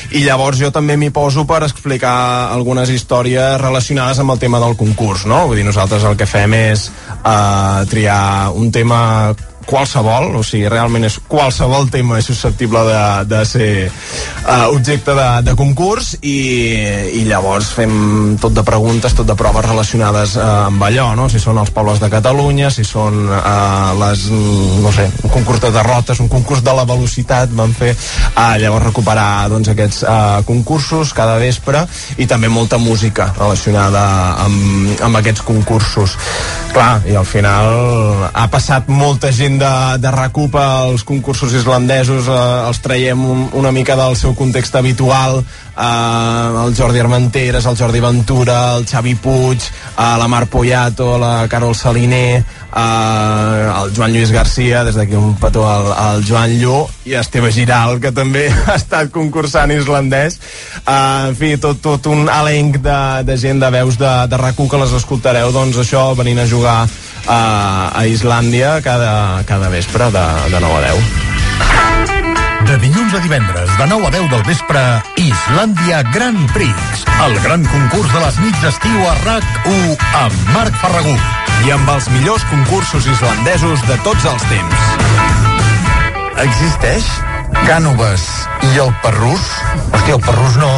i 0.10 0.24
llavors 0.26 0.58
jo 0.58 0.72
també 0.74 0.96
m'hi 0.98 1.12
poso 1.14 1.46
per 1.46 1.60
explicar 1.68 2.50
algunes 2.50 2.90
històries 2.90 3.60
relacionades 3.62 4.18
amb 4.24 4.34
el 4.34 4.42
tema 4.42 4.58
del 4.64 4.74
concurs 4.80 5.28
no? 5.30 5.44
vull 5.52 5.62
dir, 5.62 5.68
nosaltres 5.70 6.08
el 6.10 6.18
que 6.18 6.26
fem 6.26 6.56
és 6.58 6.88
uh, 7.20 7.86
triar 7.94 8.50
un 8.58 8.72
tema 8.74 9.30
qualsevol, 9.70 10.32
o 10.40 10.42
sigui, 10.46 10.68
realment 10.72 11.06
és 11.06 11.20
qualsevol 11.30 11.90
tema 11.94 12.18
és 12.20 12.28
susceptible 12.30 12.82
de, 12.88 13.02
de 13.30 13.42
ser 13.46 13.70
uh, 13.86 14.66
objecte 14.74 15.14
de, 15.14 15.28
de 15.46 15.54
concurs 15.60 16.16
i, 16.22 16.40
i 17.20 17.24
llavors 17.28 17.70
fem 17.78 17.94
tot 18.42 18.56
de 18.56 18.64
preguntes, 18.66 19.14
tot 19.18 19.30
de 19.30 19.38
proves 19.38 19.68
relacionades 19.68 20.34
uh, 20.40 20.66
amb 20.70 20.86
allò, 20.88 21.12
no? 21.18 21.28
si 21.30 21.42
són 21.42 21.62
els 21.62 21.70
pobles 21.76 22.02
de 22.02 22.10
Catalunya, 22.10 22.72
si 22.74 22.86
són 22.88 23.22
uh, 23.28 23.94
les, 24.02 24.26
no 24.82 24.94
sé, 24.96 25.06
un 25.22 25.34
concurs 25.34 25.62
de 25.62 25.72
derrotes, 25.76 26.24
un 26.24 26.32
concurs 26.32 26.64
de 26.66 26.74
la 26.74 26.88
velocitat, 26.90 27.54
vam 27.54 27.76
fer 27.78 27.94
uh, 27.94 28.58
llavors 28.58 28.90
recuperar 28.90 29.30
doncs, 29.54 29.70
aquests 29.76 30.02
uh, 30.04 30.42
concursos 30.50 31.14
cada 31.14 31.38
vespre 31.42 31.86
i 32.18 32.26
també 32.30 32.50
molta 32.50 32.82
música 32.82 33.30
relacionada 33.38 34.02
amb, 34.48 34.98
amb 35.06 35.22
aquests 35.22 35.46
concursos. 35.46 36.18
Clar, 36.74 37.04
i 37.10 37.16
al 37.18 37.26
final 37.26 38.30
ha 38.34 38.48
passat 38.50 38.90
molta 38.90 39.32
gent 39.36 39.59
de, 39.60 39.72
de 40.02 40.12
recupa 40.16 40.64
els 40.88 41.04
concursos 41.08 41.54
islandesos, 41.54 42.28
eh, 42.28 42.68
els 42.70 42.80
traiem 42.84 43.26
un, 43.26 43.48
una 43.60 43.74
mica 43.76 43.98
del 44.00 44.16
seu 44.20 44.36
context 44.38 44.76
habitual 44.80 45.44
eh, 45.78 46.66
el 46.66 46.76
Jordi 46.76 47.00
Armenteres, 47.00 47.66
el 47.66 47.78
Jordi 47.78 48.00
Ventura, 48.00 48.78
el 48.78 48.86
Xavi 48.86 49.16
Puig, 49.16 49.60
eh, 49.60 50.16
la 50.18 50.28
Mar 50.28 50.48
Poyato, 50.48 51.18
la 51.18 51.48
Carol 51.50 51.76
Saliner, 51.76 52.44
eh, 52.76 53.72
el 53.84 53.96
Joan 53.96 54.14
Lluís 54.14 54.32
Garcia, 54.32 54.84
des 54.84 54.96
d'aquí 54.96 55.16
un 55.16 55.36
petó 55.40 55.68
al, 55.70 55.92
al 55.94 56.26
Joan 56.26 56.58
Llu, 56.60 56.86
i 57.06 57.16
Esteve 57.20 57.52
Giral, 57.52 58.00
que 58.00 58.12
també 58.12 58.48
ha 58.68 58.78
estat 58.78 59.12
concursant 59.12 59.72
islandès. 59.76 60.40
Eh, 60.86 61.30
en 61.30 61.38
fi, 61.40 61.56
tot, 61.58 61.82
tot 61.82 62.10
un 62.12 62.28
elenc 62.30 62.82
de, 62.84 63.00
de 63.28 63.38
gent 63.38 63.62
de 63.62 63.72
veus 63.74 64.00
de, 64.00 64.16
de 64.30 64.42
rac 64.42 64.58
que 64.60 64.82
les 64.82 64.92
escoltareu, 64.94 65.54
doncs 65.56 65.78
això, 65.80 66.10
venint 66.18 66.44
a 66.44 66.50
jugar 66.50 66.80
eh, 66.86 67.30
a 67.30 68.06
Islàndia 68.06 68.82
cada, 68.84 69.44
cada 69.48 69.70
vespre 69.70 70.12
de, 70.12 70.28
de 70.52 70.60
9 70.60 70.76
a 70.76 70.88
10. 70.92 71.89
De 72.70 72.78
dilluns 72.78 73.16
a 73.18 73.20
divendres, 73.24 73.70
de 73.80 73.86
9 73.90 74.06
a 74.06 74.10
10 74.14 74.28
del 74.30 74.44
vespre, 74.46 74.82
Islàndia 75.18 76.04
Grand 76.14 76.52
Prix. 76.54 77.00
El 77.26 77.34
gran 77.42 77.64
concurs 77.66 78.12
de 78.14 78.20
les 78.22 78.38
nits 78.44 78.60
d'estiu 78.62 79.08
a 79.10 79.16
RAC1 79.24 79.96
amb 80.20 80.52
Marc 80.54 80.78
Ferragut. 80.78 81.24
I 81.66 81.74
amb 81.74 81.90
els 81.90 82.06
millors 82.14 82.46
concursos 82.52 83.08
islandesos 83.10 83.82
de 83.90 83.98
tots 84.06 84.28
els 84.30 84.46
temps. 84.52 84.86
Existeix 86.46 87.10
Cànoves 87.66 88.28
i 88.70 88.78
el 88.86 88.94
Perrús? 89.02 89.50
Hòstia, 89.90 90.20
el 90.20 90.22
Perrús 90.30 90.62
no. 90.62 90.70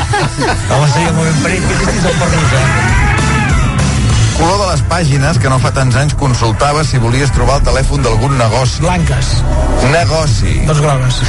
Home, 0.72 0.88
seria 0.96 1.12
molt 1.12 1.28
ben 1.28 1.44
parit 1.44 1.68
que 1.68 1.76
existís 1.76 2.08
el 2.08 2.18
Perrús, 2.24 2.56
eh? 2.56 3.07
Color 4.38 4.58
de 4.60 4.66
les 4.70 4.82
pàgines 4.90 5.38
que 5.42 5.50
no 5.50 5.58
fa 5.62 5.72
tants 5.74 5.96
anys 5.98 6.14
consultaves 6.18 6.92
si 6.92 7.00
volies 7.02 7.32
trobar 7.34 7.58
el 7.58 7.64
telèfon 7.66 8.04
d'algun 8.06 8.36
negoci. 8.38 8.84
Blanques. 8.84 9.32
Negoci. 9.90 10.54
Dos 10.68 10.80
grogues. 10.84 11.22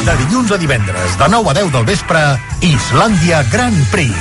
De 0.00 0.14
dilluns 0.16 0.50
a 0.50 0.56
divendres, 0.56 1.16
de 1.20 1.26
9 1.28 1.50
a 1.50 1.54
10 1.60 1.72
del 1.74 1.84
vespre, 1.84 2.22
Islàndia 2.64 3.42
Grand 3.52 3.84
Prix. 3.92 4.16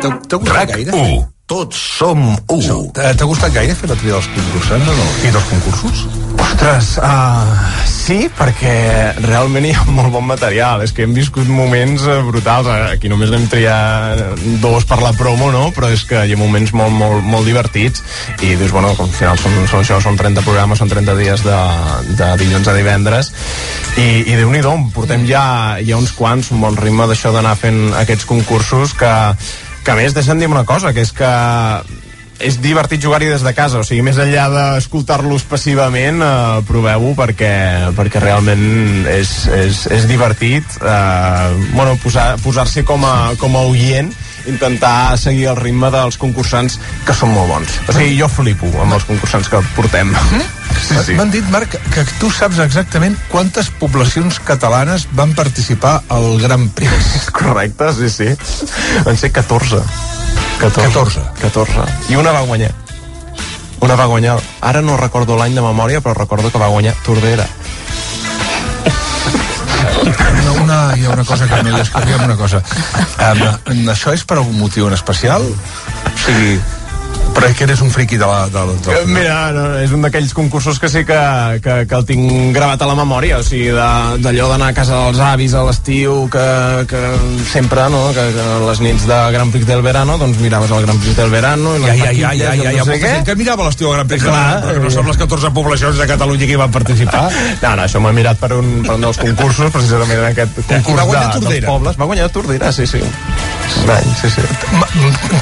T'ha 0.00 0.38
gustat 0.38 0.70
gaire? 0.76 0.94
U. 0.94 1.33
Tots 1.44 1.76
som 1.76 2.20
u. 2.24 2.58
T'ha 2.96 3.10
t'ha 3.12 3.26
gustat 3.28 3.52
gaire 3.52 3.74
fer 3.76 3.88
la 3.90 3.96
tria 4.00 4.14
dels 4.14 4.28
concursants 4.32 4.86
o 4.88 4.92
no? 4.96 5.08
I 5.28 5.32
dels 5.34 5.48
concursos? 5.50 6.04
Ostres, 6.40 6.86
uh, 7.04 7.50
sí, 7.84 8.30
perquè 8.32 8.72
realment 9.26 9.66
hi 9.68 9.74
ha 9.76 9.82
molt 9.92 10.08
bon 10.14 10.24
material. 10.24 10.80
És 10.80 10.94
que 10.96 11.04
hem 11.04 11.12
viscut 11.12 11.44
moments 11.52 12.06
uh, 12.08 12.22
brutals. 12.24 12.70
Aquí 12.94 13.10
només 13.12 13.28
n'hem 13.28 13.44
triat 13.52 14.40
dos 14.62 14.86
per 14.88 15.02
la 15.02 15.10
promo, 15.18 15.50
no? 15.52 15.66
Però 15.76 15.90
és 15.92 16.06
que 16.08 16.22
hi 16.24 16.32
ha 16.32 16.38
moments 16.40 16.72
molt, 16.72 16.96
molt, 16.96 17.20
molt 17.28 17.44
divertits 17.44 18.00
i 18.40 18.54
dius, 18.56 18.72
bueno, 18.72 18.94
com 18.96 19.12
al 19.12 19.12
final 19.12 19.36
són, 19.42 19.60
són 19.68 19.84
això, 19.84 20.00
són 20.00 20.16
30 20.16 20.46
programes, 20.48 20.80
són 20.80 20.94
30 20.94 21.18
dies 21.20 21.44
de, 21.44 21.60
de 22.22 22.30
dilluns 22.40 22.72
a 22.72 22.76
divendres 22.78 23.30
i, 24.00 24.24
i 24.24 24.40
déu 24.40 24.48
nhi 24.48 24.64
portem 24.96 25.28
ja, 25.28 25.44
ja 25.84 26.00
uns 26.00 26.16
quants, 26.16 26.50
un 26.56 26.64
bon 26.64 26.76
ritme 26.80 27.06
d'això 27.10 27.34
d'anar 27.36 27.54
fent 27.60 27.92
aquests 28.00 28.24
concursos 28.32 28.96
que, 28.96 29.12
que 29.84 29.92
a 29.92 29.98
més 29.98 30.14
deixa'm 30.16 30.40
dir 30.40 30.48
una 30.50 30.64
cosa, 30.64 30.92
que 30.96 31.04
és 31.04 31.12
que 31.14 31.30
és 32.44 32.56
divertit 32.60 32.98
jugar-hi 33.00 33.28
des 33.30 33.44
de 33.46 33.52
casa, 33.54 33.78
o 33.78 33.84
sigui, 33.86 34.02
més 34.02 34.16
enllà 34.18 34.48
d'escoltar-los 34.50 35.44
passivament, 35.48 36.18
eh, 36.24 36.62
proveu-ho 36.66 37.12
perquè, 37.16 37.52
perquè 37.94 38.20
realment 38.24 39.06
és, 39.06 39.30
és, 39.54 39.84
és 39.94 40.08
divertit 40.10 40.66
eh, 40.82 41.52
bueno, 41.76 41.94
posar- 42.02 42.34
posar-s'hi 42.42 42.82
com, 42.88 43.04
a, 43.06 43.32
com 43.38 43.54
a 43.56 43.62
oient 43.70 44.10
intentar 44.50 45.16
seguir 45.18 45.48
el 45.52 45.56
ritme 45.56 45.90
dels 45.94 46.18
concursants 46.20 46.78
que 47.06 47.14
són 47.16 47.32
molt 47.34 47.50
bons. 47.50 47.78
O 47.88 47.96
sigui, 47.96 48.16
jo 48.18 48.28
flipo 48.30 48.68
amb 48.82 48.96
els 48.96 49.06
concursants 49.08 49.50
que 49.50 49.60
portem. 49.76 50.14
Sí, 50.84 50.96
sí. 51.06 51.16
M'han 51.18 51.30
dit, 51.32 51.46
Marc, 51.52 51.76
que 51.94 52.04
tu 52.20 52.30
saps 52.34 52.58
exactament 52.64 53.16
quantes 53.30 53.70
poblacions 53.80 54.40
catalanes 54.44 55.06
van 55.16 55.34
participar 55.36 56.00
al 56.12 56.38
Gran 56.42 56.68
Prix. 56.76 57.28
Correcte, 57.38 57.92
sí, 57.96 58.10
sí. 58.10 58.28
Van 59.06 59.16
ser 59.20 59.32
14. 59.32 59.82
14. 60.60 61.20
14. 61.42 61.86
I 62.12 62.20
una 62.20 62.32
va 62.34 62.44
guanyar. 62.48 62.72
Una 63.84 63.96
va 64.00 64.06
guanyar. 64.08 64.38
Ara 64.64 64.80
no 64.82 64.96
recordo 64.96 65.36
l'any 65.36 65.54
de 65.56 65.64
memòria, 65.64 66.00
però 66.00 66.14
recordo 66.16 66.50
que 66.52 66.60
va 66.62 66.72
guanyar 66.72 66.94
Tordera. 67.04 67.48
Hi 70.92 71.06
ha 71.06 71.14
una 71.14 71.24
cosa 71.24 71.48
que 71.48 71.62
no 71.64 71.72
hi 71.72 71.80
escoltem 71.80 72.24
una 72.26 72.36
cosa. 72.36 72.60
Um, 73.24 73.88
això 73.92 74.12
és 74.14 74.24
per 74.28 74.36
algun 74.38 74.58
motiu 74.60 74.88
en 74.90 74.96
especial? 74.96 75.46
O 75.48 76.16
sigui, 76.26 76.58
però 77.34 77.48
és 77.50 77.56
que 77.58 77.64
eres 77.66 77.80
un 77.84 77.90
friqui 77.90 78.16
de 78.20 78.26
la... 78.28 78.46
De, 78.52 78.62
de, 78.84 78.94
Eh, 78.94 79.06
Mira, 79.10 79.50
no, 79.54 79.64
és 79.82 79.92
un 79.94 80.04
d'aquells 80.04 80.32
concursos 80.36 80.78
que 80.80 80.88
sí 80.88 81.04
que, 81.08 81.18
que, 81.64 81.74
que 81.90 81.96
el 81.98 82.06
tinc 82.06 82.54
gravat 82.54 82.82
a 82.84 82.88
la 82.88 82.94
memòria, 82.98 83.40
o 83.42 83.46
sigui, 83.46 83.72
d'allò 83.74 84.48
d'anar 84.52 84.70
a 84.70 84.76
casa 84.76 85.00
dels 85.06 85.20
avis 85.24 85.54
a 85.58 85.64
l'estiu, 85.66 86.28
que, 86.32 86.46
que 86.90 87.02
sempre, 87.50 87.88
no?, 87.92 88.04
que, 88.14 88.24
que 88.36 88.46
les 88.68 88.82
nits 88.84 89.06
de 89.10 89.18
Gran 89.34 89.50
Prix 89.54 89.66
del 89.68 89.82
Verano, 89.86 90.16
doncs 90.20 90.38
miraves 90.42 90.70
el 90.70 90.86
Gran 90.86 91.00
Prix 91.02 91.16
del 91.18 91.32
Verano... 91.34 91.74
I 91.78 91.84
Ja, 91.84 91.94
ja, 91.94 92.12
ja, 92.12 92.30
ja, 92.38 92.54
ja, 92.58 92.70
ha 92.70 92.84
no 92.84 92.86
sé 92.88 93.00
gent 93.02 93.26
que 93.26 93.36
mirava 93.38 93.66
l'estiu 93.66 93.90
al 93.90 93.98
Gran 93.98 94.12
Prix, 94.12 94.24
Clar, 94.24 94.44
però 94.62 94.76
que 94.78 94.84
no 94.86 94.92
són 94.94 95.10
les 95.10 95.18
14 95.20 95.52
poblacions 95.56 95.98
de 96.00 96.06
Catalunya 96.10 96.46
que 96.46 96.56
hi 96.56 96.60
van 96.60 96.72
participar. 96.74 97.26
No, 97.62 97.74
no, 97.74 97.82
això 97.84 98.00
m'ho 98.00 98.12
he 98.12 98.16
mirat 98.16 98.40
per 98.40 98.52
un, 98.56 98.70
per 98.86 98.96
un 98.96 99.08
dels 99.08 99.20
concursos, 99.20 99.72
precisament 99.74 100.22
en 100.22 100.30
aquest 100.30 100.62
concurs 100.70 101.10
de, 101.10 101.48
dels 101.48 101.66
pobles. 101.66 101.98
Va 102.00 102.08
guanyar 102.08 102.30
Tordera, 102.34 102.72
sí, 102.72 102.86
sí. 102.86 103.02
Sí, 104.22 104.30
sí. 104.30 104.46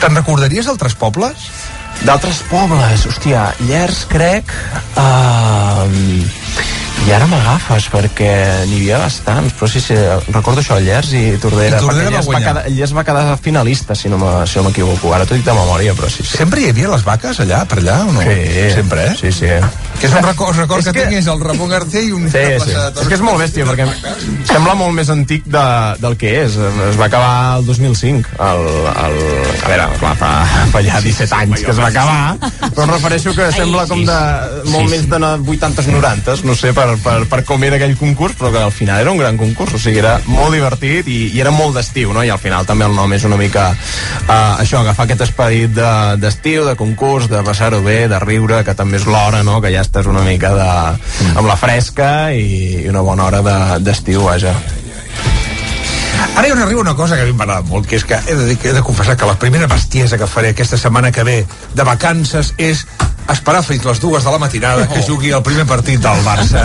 Te'n 0.01 0.17
recordaries 0.17 0.67
d'altres 0.71 0.97
pobles? 0.99 1.51
D'altres 2.03 2.43
pobles, 2.51 3.07
hòstia, 3.07 3.51
Llers, 3.69 4.05
crec... 4.11 4.55
Uh, 4.97 6.42
I 7.03 7.11
ara 7.11 7.27
m'agafes, 7.27 7.89
perquè 7.91 8.29
n'hi 8.71 8.77
havia 8.79 8.99
bastants, 9.03 9.57
però 9.59 9.67
sí, 9.69 9.81
sí, 9.83 9.95
recordo 10.31 10.63
això, 10.63 10.77
Llers 10.81 11.11
i 11.19 11.23
Tordera. 11.43 11.81
I 11.81 11.83
Tordera 11.83 12.05
perquè 12.05 12.05
va 12.07 12.11
Llers 12.15 12.29
guanyar. 12.29 12.53
quedar, 12.53 12.71
Llers 12.77 12.93
va 12.95 13.03
quedar 13.09 13.39
finalista, 13.43 13.95
si 13.99 14.09
no 14.09 14.19
me- 14.19 14.47
si 14.47 14.59
no 14.61 14.69
m'equivoco. 14.69 15.11
Ara 15.13 15.27
t'ho 15.27 15.35
dic 15.35 15.45
de 15.45 15.53
memòria, 15.53 15.95
però 15.99 16.09
sí, 16.09 16.23
sí. 16.23 16.37
Sempre 16.37 16.61
hi 16.63 16.69
havia 16.71 16.89
les 16.89 17.03
vaques 17.05 17.41
allà, 17.41 17.65
per 17.67 17.79
allà, 17.81 17.97
o 18.07 18.13
no? 18.13 18.21
Sí. 18.23 18.71
Sempre, 18.77 19.07
eh? 19.09 19.17
Sí, 19.21 19.33
sí. 19.33 19.47
Que 20.01 20.07
és 20.07 20.13
un 20.15 20.23
record, 20.23 20.57
record 20.57 20.79
És 20.79 20.85
que, 20.87 20.93
que- 20.93 21.07
tinc 21.09 21.19
és 21.19 21.27
el 21.27 21.41
Ramon 21.41 21.69
García 21.69 22.01
i 22.03 22.13
un... 22.13 22.31
Sí, 22.31 22.39
sí. 22.65 22.71
És 22.71 23.09
que 23.09 23.15
és 23.15 23.21
molt 23.21 23.39
bèstia, 23.43 23.67
perquè 23.67 23.89
sembla 24.47 24.75
molt 24.79 24.95
més 24.95 25.11
antic 25.11 25.45
de, 25.45 25.67
del 25.99 26.17
que 26.17 26.33
és. 26.45 26.55
Es 26.57 26.97
va 27.01 27.07
acabar 27.11 27.59
el 27.59 27.67
2005. 27.67 28.31
El, 28.39 28.63
el, 28.95 29.19
a 29.59 29.69
veure, 29.69 29.89
clar, 29.99 30.15
fa, 30.23 30.31
fa 30.71 30.83
ja 30.87 31.01
17 31.03 31.35
anys 31.35 31.67
que 31.67 31.71
es 31.75 31.79
va 31.83 31.89
acabar, 31.91 32.39
però 32.71 32.87
em 32.87 32.95
refereixo 32.95 33.35
que 33.35 33.51
sembla 33.53 33.87
com 33.91 34.07
de 34.07 34.21
molt 34.71 34.89
més 34.89 35.09
de 35.11 35.19
80s, 35.19 35.91
90s, 35.91 36.45
no 36.47 36.55
sé, 36.55 36.73
per, 36.73 36.92
per, 37.03 37.25
per 37.31 37.43
com 37.49 37.63
era 37.65 37.77
aquell 37.79 37.97
concurs, 37.97 38.35
però 38.39 38.51
que 38.53 38.59
al 38.63 38.73
final 38.73 39.01
era 39.01 39.11
un 39.13 39.19
gran 39.21 39.37
concurs, 39.41 39.75
o 39.75 39.79
sigui, 39.81 39.99
era 40.03 40.19
molt 40.27 40.53
divertit 40.55 41.09
i, 41.09 41.19
i 41.37 41.41
era 41.41 41.51
molt 41.55 41.77
d'estiu, 41.79 42.13
no? 42.13 42.25
I 42.25 42.31
al 42.35 42.41
final 42.43 42.67
també 42.69 42.85
el 42.89 42.95
nom 42.97 43.13
és 43.17 43.25
una 43.29 43.39
mica 43.41 43.71
uh, 43.73 44.61
això, 44.63 44.81
agafar 44.83 45.07
aquest 45.07 45.25
esperit 45.29 45.73
de- 45.77 46.17
d'estiu, 46.23 46.65
de, 46.67 46.75
de 46.75 46.77
concurs, 46.81 47.29
de 47.33 47.43
passar-ho 47.47 47.83
bé, 47.83 48.07
de 48.09 48.19
riure, 48.23 48.63
que 48.67 48.75
també 48.75 48.99
és 49.01 49.07
l'hora, 49.07 49.43
no?, 49.47 49.61
que 49.65 49.73
ja 49.75 49.83
estàs 49.87 50.07
una 50.11 50.23
mica 50.27 50.53
de, 50.55 50.71
amb 51.37 51.47
la 51.49 51.57
fresca 51.57 52.33
i, 52.33 52.85
i 52.85 52.89
una 52.93 53.01
bona 53.07 53.29
hora 53.31 53.43
de- 53.43 53.81
d'estiu, 53.85 54.25
vaja. 54.29 54.55
Ara 56.37 56.49
hi 56.49 56.53
arriba 56.53 56.81
una 56.81 56.95
cosa 56.97 57.17
que 57.17 57.23
a 57.23 57.27
mi 57.29 57.33
m'agrada 57.37 57.63
molt, 57.69 57.87
que 57.89 57.97
és 57.99 58.05
que 58.09 58.17
he 58.27 58.35
de, 58.35 58.45
dir, 58.47 58.57
he 58.65 58.73
de 58.73 58.83
confessar 58.83 59.17
que 59.21 59.27
la 59.29 59.35
primera 59.39 59.67
bestiesa 59.69 60.17
que 60.17 60.27
faré 60.31 60.53
aquesta 60.55 60.79
setmana 60.81 61.11
que 61.13 61.25
ve 61.29 61.35
de 61.75 61.85
vacances 61.85 62.55
és 62.57 62.87
esperar 63.31 63.63
fins 63.63 63.85
les 63.85 64.01
dues 64.03 64.25
de 64.25 64.31
la 64.31 64.39
matinada 64.43 64.89
que 64.91 65.03
jugui 65.07 65.31
el 65.31 65.43
primer 65.47 65.67
partit 65.67 66.01
del 66.03 66.25
Barça. 66.27 66.65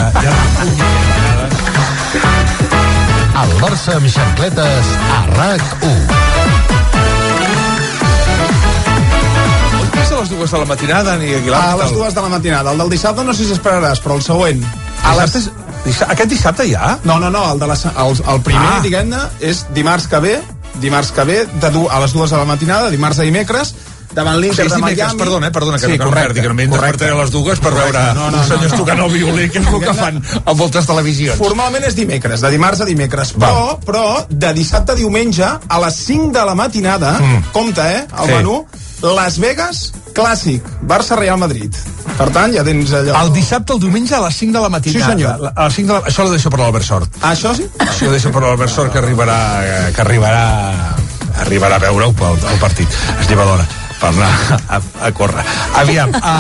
El 3.37 3.53
Barça 3.61 3.97
amb 3.99 4.09
xancletes 4.09 4.95
a 5.13 5.21
RAC1. 5.35 6.57
és 10.07 10.13
a 10.13 10.19
les 10.21 10.29
dues 10.29 10.51
de 10.51 10.59
la 10.59 10.65
matinada, 10.65 11.17
ni 11.17 11.33
Aguilar? 11.35 11.61
A 11.73 11.77
les 11.81 11.91
dues 11.91 12.13
de 12.15 12.21
la 12.21 12.29
matinada. 12.31 12.71
El 12.71 12.77
del 12.79 12.91
dissabte 12.93 13.23
no 13.27 13.33
sé 13.35 13.47
si 13.47 13.55
esperaràs, 13.55 13.99
però 14.03 14.15
el 14.15 14.23
següent. 14.23 14.63
A 15.03 15.15
les... 15.19 15.49
Aquest 16.07 16.29
dissabte 16.31 16.67
ja? 16.69 16.97
No, 17.03 17.17
no, 17.19 17.29
no, 17.31 17.43
el, 17.51 17.59
de 17.59 17.67
la, 17.67 17.75
el, 17.75 18.21
el 18.33 18.41
primer, 18.43 18.69
ah. 18.77 18.79
diguem-ne, 18.83 19.19
és 19.43 19.65
dimarts 19.75 20.07
que 20.11 20.19
ve, 20.23 20.33
dimarts 20.83 21.11
que 21.15 21.27
ve, 21.27 21.37
de 21.61 21.71
du, 21.75 21.85
a 21.91 21.99
les 22.03 22.15
dues 22.15 22.31
de 22.31 22.39
la 22.39 22.47
matinada, 22.47 22.91
dimarts 22.93 23.19
a 23.19 23.27
dimecres, 23.27 23.73
davant 24.13 24.39
l'Inter 24.39 24.65
és 24.65 24.71
de 24.71 24.77
dimecres, 24.77 25.05
Miami. 25.07 25.19
perdona, 25.19 25.47
eh, 25.47 25.51
perdona, 25.51 25.77
que, 25.77 25.85
sí, 25.85 25.91
no, 25.91 25.97
que 25.97 26.03
no 26.03 26.09
correcte, 26.09 26.27
perdi, 26.27 26.41
que 26.41 26.47
no 26.47 26.53
m'he 26.55 26.67
despertat 26.67 27.11
a 27.11 27.15
les 27.21 27.31
dues 27.31 27.59
per 27.59 27.73
veure 27.73 28.03
No, 28.15 28.29
no, 28.31 28.37
uns 28.37 28.47
senyors 28.47 28.71
no, 28.71 28.77
no. 28.77 28.83
tocant 28.83 28.99
el 29.05 29.11
violí, 29.11 29.49
que 29.49 29.59
és 29.59 29.67
el 29.67 29.79
que 29.83 29.93
fan 29.93 30.21
a 30.45 30.53
moltes 30.53 30.85
televisions. 30.87 31.37
Formalment 31.37 31.83
és 31.83 31.95
dimecres, 31.95 32.41
de 32.41 32.49
dimarts 32.51 32.81
a 32.81 32.85
dimecres, 32.85 33.33
però, 33.35 33.77
però 33.85 34.25
de 34.29 34.53
dissabte 34.53 34.91
a 34.93 34.95
diumenge, 34.95 35.43
a 35.45 35.79
les 35.85 35.95
5 36.07 36.31
de 36.33 36.45
la 36.45 36.55
matinada, 36.55 37.19
Mm. 37.19 37.51
compte, 37.51 37.81
eh, 37.81 38.07
el 38.19 38.25
Sí. 38.27 38.31
menú, 38.33 38.65
Las 39.03 39.37
Vegas, 39.37 39.93
clàssic, 40.15 40.63
Barça-Real 40.81 41.37
Madrid. 41.37 41.71
Per 42.17 42.31
tant, 42.31 42.51
ja 42.55 42.63
tens 42.63 42.89
allò... 42.91 43.13
El 43.21 43.31
dissabte 43.31 43.73
al 43.73 43.79
diumenge 43.79 44.15
a 44.15 44.21
les 44.21 44.35
5 44.35 44.53
de 44.57 44.59
la 44.63 44.69
matinada. 44.69 45.05
Sí, 45.05 45.11
senyor. 45.11 45.51
A 45.55 45.65
les 45.67 45.75
5 45.75 45.93
de 45.93 45.99
la... 45.99 46.05
Això 46.07 46.25
ho 46.25 46.29
deixo 46.31 46.49
per 46.49 46.59
l'Albert 46.59 46.83
Sort. 46.85 47.15
Això 47.21 47.53
sí? 47.55 47.67
Això 47.77 48.07
ho 48.07 48.11
deixo 48.11 48.31
per 48.31 48.41
l'Albert 48.41 48.71
Sort, 48.73 48.91
que 48.91 48.97
arribarà, 48.97 49.91
que 49.93 50.01
arribarà, 50.01 50.95
arribarà 51.45 51.75
a 51.75 51.79
veure-ho 51.79 52.11
pel 52.13 52.39
el 52.51 52.57
partit. 52.59 52.87
Es 53.21 53.29
lleva 53.29 53.45
d'hora. 53.45 53.67
Per 53.99 54.11
anar 54.13 54.59
a, 54.69 54.79
a 55.07 55.11
córrer. 55.15 55.43
Aviam, 55.81 56.13
a, 56.21 56.35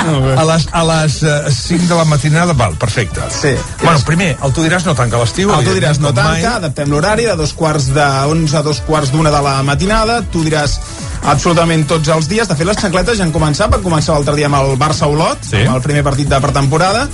a 0.40 0.46
les, 0.50 0.68
a 0.72 0.82
les 0.90 1.18
uh, 1.22 1.36
5 1.52 1.88
de 1.90 1.98
la 1.98 2.04
matinada, 2.08 2.52
val, 2.58 2.76
perfecte. 2.80 3.22
Sí. 3.30 3.54
Bueno, 3.82 4.00
primer, 4.06 4.32
el 4.42 4.54
Tu 4.56 4.64
diràs 4.66 4.86
no 4.88 4.94
tanca 4.98 5.20
l'estiu. 5.20 5.52
El 5.54 5.66
tu 5.66 5.74
diràs 5.76 6.00
no 6.02 6.12
com 6.12 6.22
mai. 6.22 6.40
tanca, 6.40 6.56
adaptem 6.62 6.90
l'horari 6.90 7.26
de 7.28 7.36
dos 7.38 7.52
quarts 7.56 7.90
de 7.94 8.06
11 8.32 8.56
a 8.58 8.62
dos 8.66 8.80
quarts 8.86 9.12
d'una 9.14 9.30
de 9.34 9.42
la 9.44 9.58
matinada, 9.66 10.20
tu 10.32 10.42
diràs 10.46 10.78
absolutament 11.24 11.86
tots 11.88 12.08
els 12.12 12.28
dies. 12.28 12.48
De 12.48 12.54
fet, 12.56 12.66
les 12.66 12.78
xancletes 12.78 13.18
ja 13.18 13.24
han 13.24 13.32
començat, 13.34 13.70
van 13.72 13.82
començar 13.82 14.14
l'altre 14.14 14.36
dia 14.36 14.46
amb 14.50 14.60
el 14.60 14.76
Barça-Olot, 14.80 15.44
sí. 15.50 15.64
amb 15.66 15.76
el 15.76 15.82
primer 15.84 16.04
partit 16.06 16.28
de 16.28 16.40
pretemporada, 16.40 17.06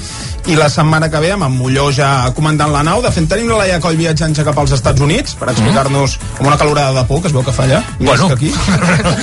i 0.51 0.57
la 0.59 0.67
setmana 0.73 1.07
que 1.11 1.21
ve 1.23 1.31
amb 1.37 1.47
en 1.47 1.53
Molló 1.55 1.91
ja 1.95 2.33
comandant 2.35 2.73
la 2.75 2.83
nau. 2.83 3.03
De 3.05 3.13
fet, 3.15 3.29
tenim 3.31 3.49
la 3.53 3.61
Laia 3.63 3.79
Coll 3.81 3.97
viatjant 4.01 4.35
ja 4.35 4.43
cap 4.45 4.59
als 4.59 4.73
Estats 4.75 5.01
Units 5.01 5.37
per 5.39 5.53
explicar-nos 5.53 6.17
com 6.39 6.49
una 6.51 6.59
calorada 6.59 6.97
de 7.01 7.07
por, 7.07 7.21
que 7.23 7.31
es 7.31 7.37
veu 7.37 7.45
que 7.47 7.55
fa 7.55 7.65
allà, 7.69 7.83
Mm. 7.99 8.07
Bueno. 8.07 8.29
més 8.29 8.39
que 8.39 8.51
aquí. 8.51 8.53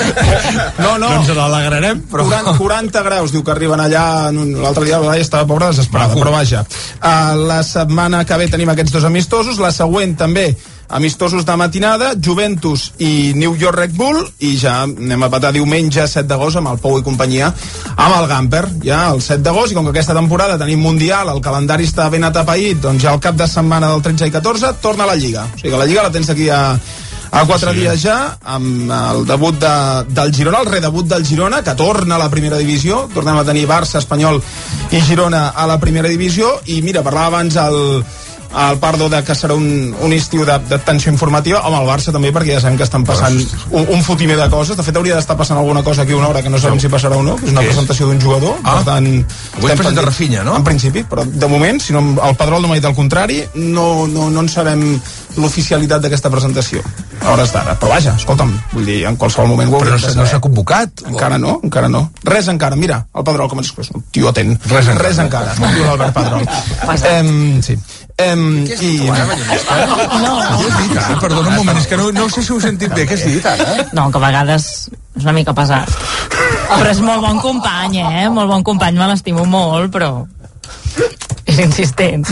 no, 0.84 0.98
no. 0.98 1.10
Doncs 1.10 1.32
l'alegrarem, 1.36 2.02
però... 2.12 2.26
40, 2.30 2.56
40 2.58 3.04
graus, 3.04 3.32
diu 3.36 3.44
que 3.44 3.52
arriben 3.52 3.80
allà. 3.84 4.06
L'altre 4.32 4.86
dia 4.88 5.00
la 5.02 5.14
Laia 5.14 5.26
estava 5.26 5.48
pobra 5.50 5.72
desesperada, 5.74 6.14
Maco. 6.16 6.24
però 6.24 6.32
vaja. 6.38 6.64
Uh, 7.00 7.36
la 7.50 7.62
setmana 7.68 8.24
que 8.26 8.38
ve 8.40 8.48
tenim 8.52 8.72
aquests 8.74 8.96
dos 8.96 9.08
amistosos, 9.10 9.60
la 9.60 9.72
següent 9.76 10.16
també 10.20 10.54
amistosos 10.90 11.46
de 11.46 11.56
matinada, 11.56 12.14
Juventus 12.18 12.94
i 12.98 13.34
New 13.36 13.56
York 13.56 13.78
Red 13.78 13.94
Bull, 13.94 14.24
i 14.40 14.56
ja 14.58 14.82
anem 14.84 15.24
a 15.24 15.30
patar 15.30 15.54
diumenge 15.54 16.08
7 16.08 16.26
d'agost 16.28 16.60
amb 16.60 16.72
el 16.74 16.80
Pou 16.82 16.98
i 17.00 17.06
companyia, 17.06 17.52
amb 17.96 18.16
el 18.18 18.28
Gamper, 18.28 18.64
ja 18.84 19.04
el 19.14 19.22
7 19.22 19.44
d'agost, 19.46 19.72
i 19.72 19.78
com 19.78 19.86
que 19.86 19.94
aquesta 19.94 20.18
temporada 20.18 20.58
tenim 20.58 20.82
Mundial, 20.82 21.30
el 21.30 21.44
calendari 21.46 21.86
està 21.88 22.10
ben 22.10 22.26
atapeït, 22.26 22.82
doncs 22.82 23.06
ja 23.06 23.14
el 23.14 23.22
cap 23.24 23.38
de 23.38 23.48
setmana 23.48 23.94
del 23.94 24.02
13 24.02 24.28
i 24.28 24.34
14 24.34 24.74
torna 24.82 25.06
a 25.06 25.12
la 25.14 25.20
Lliga. 25.20 25.46
O 25.46 25.60
sigui 25.60 25.76
que 25.76 25.84
la 25.84 25.86
Lliga 25.86 26.08
la 26.08 26.12
tens 26.12 26.30
aquí 26.34 26.50
a, 26.50 26.62
a 27.32 27.46
quatre 27.46 27.74
sí. 27.74 27.82
dies 27.82 28.02
ja, 28.02 28.18
amb 28.56 28.90
el 28.90 29.26
debut 29.30 29.60
de, 29.62 29.74
del 30.10 30.34
Girona, 30.34 30.64
el 30.64 30.72
redebut 30.74 31.10
del 31.12 31.26
Girona, 31.26 31.62
que 31.64 31.76
torna 31.78 32.16
a 32.16 32.24
la 32.24 32.30
primera 32.34 32.58
divisió. 32.58 33.06
Tornem 33.14 33.38
a 33.38 33.46
tenir 33.46 33.68
Barça, 33.70 34.02
Espanyol 34.02 34.42
i 34.90 35.04
Girona 35.06 35.50
a 35.54 35.68
la 35.70 35.78
primera 35.80 36.10
divisió. 36.10 36.56
I 36.74 36.82
mira, 36.82 37.06
parlava 37.06 37.36
abans 37.36 37.60
el, 37.62 37.80
el 38.50 38.80
Pardo 38.82 39.10
de 39.10 39.22
que 39.24 39.36
serà 39.38 39.54
un, 39.54 39.94
un 40.02 40.14
estiu 40.14 40.46
de, 40.46 40.56
de 40.70 40.80
tensió 40.82 41.12
informativa 41.12 41.62
home, 41.68 41.78
el 41.84 41.90
Barça 41.90 42.14
també 42.16 42.32
perquè 42.34 42.56
ja 42.56 42.62
sabem 42.64 42.78
que 42.80 42.88
estan 42.88 43.06
passant 43.06 43.38
un, 43.70 43.86
un 43.94 44.04
fotimer 44.04 44.38
de 44.40 44.50
coses, 44.50 44.78
de 44.78 44.86
fet 44.86 44.98
hauria 44.98 45.16
d'estar 45.20 45.38
passant 45.38 45.60
alguna 45.60 45.84
cosa 45.84 46.02
aquí 46.04 46.14
una 46.18 46.30
hora 46.30 46.42
que 46.42 46.50
no 46.50 46.58
sabem 46.58 46.80
si 46.82 46.90
passarà 46.90 47.18
o 47.20 47.24
no 47.24 47.36
que 47.38 47.46
és 47.46 47.54
una 47.54 47.62
Què 47.62 47.74
presentació 47.74 48.08
d'un 48.10 48.22
jugador 48.22 48.58
Ah. 48.64 48.80
per 48.80 48.86
tant, 48.86 49.06
Avui 49.06 49.62
presenta 49.62 49.84
pendents. 49.84 50.06
Rafinha, 50.06 50.44
no? 50.44 50.56
En 50.58 50.64
principi, 50.64 51.04
però 51.04 51.26
de 51.26 51.48
moment, 51.48 51.80
si 51.82 51.94
no, 51.94 52.02
el 52.26 52.36
Pedrol 52.36 52.62
no 52.62 52.70
m'ha 52.70 52.80
dit 52.80 52.86
el 52.90 52.96
contrari, 52.96 53.44
no, 53.56 54.08
no, 54.08 54.30
no 54.30 54.40
en 54.42 54.50
sabem 54.50 55.00
l'oficialitat 55.38 56.02
d'aquesta 56.02 56.30
presentació 56.34 56.82
a 57.22 57.32
hores 57.34 57.52
d'ara, 57.54 57.76
però 57.80 57.90
vaja, 57.94 58.16
escolta'm 58.18 58.52
vull 58.74 58.86
dir, 58.86 59.06
en 59.06 59.16
qualsevol 59.20 59.48
moment 59.52 59.70
ho 59.70 59.78
Però 59.78 59.90
no 59.92 59.96
hauríem 59.96 60.02
de 60.08 60.26
s'ha- 60.26 60.40
no 60.40 60.42
convocat? 60.42 61.04
encara 61.08 61.38
no, 61.38 61.60
encara 61.64 61.90
no 61.90 62.10
res 62.24 62.48
encara, 62.48 62.76
mira, 62.76 63.06
el 63.16 63.24
Pedrol 63.24 63.50
com 63.50 63.60
és, 63.60 63.72
és 63.78 63.92
un 63.94 64.04
tio 64.12 64.30
atent 64.30 64.58
Res 64.66 64.88
encara. 64.88 65.08
res 65.08 65.20
encara, 65.20 65.54
diu 65.76 65.86
l'Albert 65.86 66.14
Pedrol 66.14 66.46
em, 67.14 67.62
sí 67.62 67.78
em, 68.18 68.66
i... 68.82 68.92
No. 70.20 70.34
Has 70.40 70.78
dit 70.82 70.98
ara? 70.98 71.20
Perdona 71.22 71.48
un 71.50 71.56
moment, 71.56 71.78
és 71.80 71.86
que 71.88 71.96
no, 71.98 72.10
no 72.12 72.26
sé 72.30 72.42
si 72.44 72.52
ho 72.52 72.58
he 72.58 72.62
sentit 72.66 72.92
bé. 72.94 73.06
Què 73.08 73.16
has 73.16 73.24
dit 73.24 73.46
ara? 73.48 73.86
No, 73.96 74.10
que 74.12 74.18
a 74.20 74.24
vegades 74.26 74.66
és 75.16 75.24
una 75.24 75.32
mica 75.38 75.54
pesat. 75.56 75.88
Però 76.68 76.90
és 76.92 77.00
molt 77.00 77.22
bon 77.24 77.40
company, 77.40 77.96
eh? 78.02 78.26
Molt 78.30 78.50
bon 78.52 78.64
company, 78.68 78.98
me 79.00 79.08
l'estimo 79.08 79.46
molt, 79.48 79.88
però 79.94 80.26
és 81.60 81.66
insistent. 81.68 82.26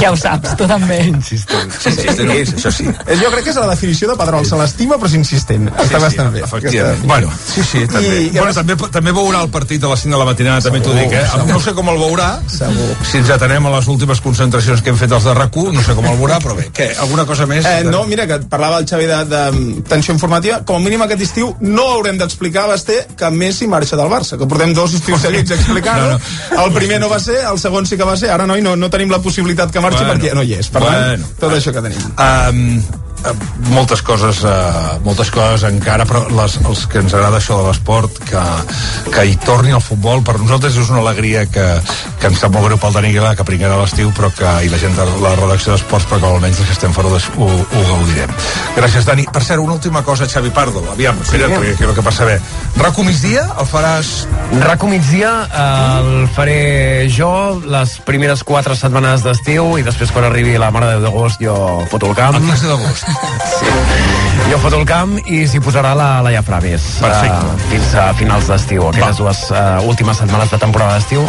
Ja 0.00 0.10
ho 0.12 0.16
saps, 0.18 0.54
tu 0.58 0.66
també. 0.70 0.98
Insistent. 1.10 1.72
Sí, 1.78 1.92
sí, 1.92 2.06
sí, 2.16 2.26
és, 2.36 2.54
això 2.56 2.72
sí. 2.74 2.86
Eh, 3.06 3.16
Jo 3.20 3.30
crec 3.32 3.44
que 3.48 3.50
és 3.54 3.58
la 3.60 3.66
definició 3.70 4.08
de 4.10 4.16
Pedrol, 4.20 4.46
se 4.46 4.56
l'estima 4.60 4.96
però 4.98 5.10
és 5.10 5.16
insistent. 5.18 5.68
Està 5.74 5.98
sí, 5.98 6.02
bastant 6.06 6.32
bé. 6.34 6.42
Efectivament. 6.46 7.04
Bueno, 7.08 7.32
sí, 7.44 7.62
sí, 7.64 7.84
també. 7.90 8.06
I- 8.08 8.26
I, 8.28 8.30
bueno, 8.38 8.52
també, 8.54 8.76
també 8.94 9.12
veurà 9.16 9.42
el 9.44 9.50
partit 9.50 9.84
a 9.84 9.88
les 9.92 10.00
5 10.06 10.14
de 10.14 10.18
la 10.22 10.28
matinada, 10.28 10.60
també 10.64 10.80
t'ho 10.84 10.94
dic, 10.96 11.12
eh? 11.12 11.24
No 11.48 11.60
sé 11.60 11.72
com 11.74 11.88
el 11.92 11.98
veurà, 12.00 12.28
Segur. 12.48 12.88
si 13.10 13.18
ens 13.18 13.30
atenem 13.30 13.66
a 13.66 13.70
les 13.76 13.88
últimes 13.88 14.20
concentracions 14.20 14.82
que 14.82 14.90
hem 14.90 14.96
fet 15.00 15.12
els 15.12 15.24
de 15.24 15.34
rac 15.34 15.56
no 15.58 15.82
sé 15.82 15.94
com 15.96 16.04
el 16.06 16.16
veurà, 16.20 16.38
però 16.38 16.54
bé, 16.54 16.68
què? 16.72 16.90
Alguna 17.00 17.24
cosa 17.26 17.46
més? 17.46 17.64
Eh, 17.66 17.82
no, 17.84 18.04
mira, 18.06 18.26
que 18.26 18.38
parlava 18.50 18.78
el 18.78 18.86
Xavi 18.86 19.06
de, 19.06 19.24
de 19.24 19.82
tensió 19.88 20.12
informativa. 20.14 20.60
Com 20.64 20.76
a 20.76 20.84
mínim 20.84 21.02
aquest 21.02 21.22
estiu 21.24 21.54
no 21.60 21.86
haurem 21.96 22.18
d'explicar 22.20 22.66
Basté 22.68 23.06
que 23.16 23.30
Messi 23.30 23.66
marxa 23.66 23.96
del 23.96 24.08
Barça, 24.12 24.38
que 24.38 24.46
portem 24.46 24.74
dos 24.76 24.94
estius 24.94 25.22
seguits 25.24 25.50
explicant-ho. 25.56 26.12
No, 26.12 26.18
no, 26.56 26.64
El 26.64 26.72
primer 26.76 27.00
no 27.00 27.08
va 27.08 27.18
ser, 27.18 27.40
el 27.50 27.58
segon 27.58 27.86
sí 27.86 27.96
que 27.96 28.04
va 28.06 28.16
ser. 28.16 28.30
Ara, 28.30 28.46
noi, 28.46 28.62
no, 28.62 28.67
no 28.76 28.90
tenim 28.92 29.10
la 29.10 29.20
possibilitat 29.24 29.72
que 29.72 29.80
marxi 29.80 30.04
Bueno, 30.04 30.14
perquè 30.14 30.34
no 30.34 30.42
hi 30.42 30.54
és. 30.58 30.68
Per 30.68 30.82
tant, 30.82 30.94
bueno. 30.94 31.28
tot 31.40 31.52
això 31.56 31.72
que 31.72 31.84
tenim. 31.84 32.02
Um, 32.18 33.07
moltes 33.72 34.02
coses 34.02 34.42
uh, 34.46 34.98
moltes 35.04 35.30
coses 35.34 35.64
encara 35.68 36.06
però 36.08 36.24
les, 36.32 36.58
els 36.64 36.84
que 36.90 37.00
ens 37.02 37.14
agrada 37.14 37.40
això 37.40 37.58
de 37.60 37.68
l'esport 37.68 38.20
que, 38.28 38.42
que 39.14 39.24
hi 39.26 39.36
torni 39.44 39.74
al 39.74 39.82
futbol. 39.84 40.22
Per 40.26 40.38
nosaltres 40.38 40.78
és 40.78 40.92
una 40.92 41.02
alegria 41.02 41.44
que, 41.50 41.66
que 42.20 42.30
ens 42.30 42.42
sap 42.42 42.54
molt 42.54 42.68
greu 42.68 42.80
pel 42.80 42.94
Dani 42.96 43.12
Aguilar 43.12 43.34
que 43.38 43.46
pringarà 43.48 43.78
a 43.78 43.82
l'estiu 43.82 44.12
però 44.16 44.30
que 44.34 44.54
i 44.66 44.72
la 44.72 44.80
gent 44.80 44.96
de 44.98 45.08
la 45.24 45.34
redacció 45.38 45.74
d'esports 45.74 46.08
però 46.10 46.20
que 46.22 46.30
almenys 46.30 46.62
els 46.62 46.70
que 46.70 46.76
estem 46.78 46.94
fora 46.96 47.10
ho, 47.10 47.48
ho 47.48 47.84
gaudirem. 47.90 48.32
Gràcies 48.78 49.08
Dani. 49.08 49.26
Per 49.32 49.44
cert 49.44 49.62
una 49.62 49.76
última 49.78 50.04
cosa 50.06 50.28
Xavi 50.30 50.54
Pardo. 50.54 50.84
Aviam, 50.92 51.18
espera, 51.24 51.50
perquè 51.52 51.76
crec 51.82 51.98
que 51.98 52.06
per 52.06 52.14
saber 52.14 52.38
RACO 52.78 53.04
migdia 53.06 53.42
el 53.58 53.66
faràs? 53.68 54.12
RACO 54.62 54.88
migdia 54.90 55.32
eh, 55.48 55.98
el 55.98 56.28
faré 56.34 56.58
jo 57.12 57.30
les 57.66 57.98
primeres 58.06 58.44
quatre 58.46 58.76
setmanes 58.78 59.24
d'estiu 59.26 59.76
i 59.80 59.86
després 59.86 60.12
quan 60.14 60.28
arribi 60.28 60.56
la 60.60 60.70
Mare 60.74 60.94
de 60.94 61.02
d'agost 61.02 61.42
jo 61.42 61.56
foto 61.90 62.12
el 62.12 62.18
camp. 62.18 62.38
el 62.38 62.46
15 62.46 62.70
d'agost 62.70 63.07
Jo 64.50 64.56
foto 64.62 64.78
el 64.80 64.86
camp 64.88 65.16
i 65.28 65.42
s'hi 65.48 65.60
posarà 65.60 65.90
la 65.96 66.22
Laia 66.24 66.40
Fravis. 66.42 66.84
Perfecte. 67.02 67.36
eh, 67.36 67.66
fins 67.68 67.94
a 68.00 68.06
finals 68.16 68.46
d'estiu, 68.48 68.86
aquelles 68.88 69.18
dues 69.20 69.42
uh, 69.50 69.82
últimes 69.84 70.16
setmanes 70.16 70.50
de 70.50 70.58
temporada 70.58 70.94
d'estiu 70.96 71.24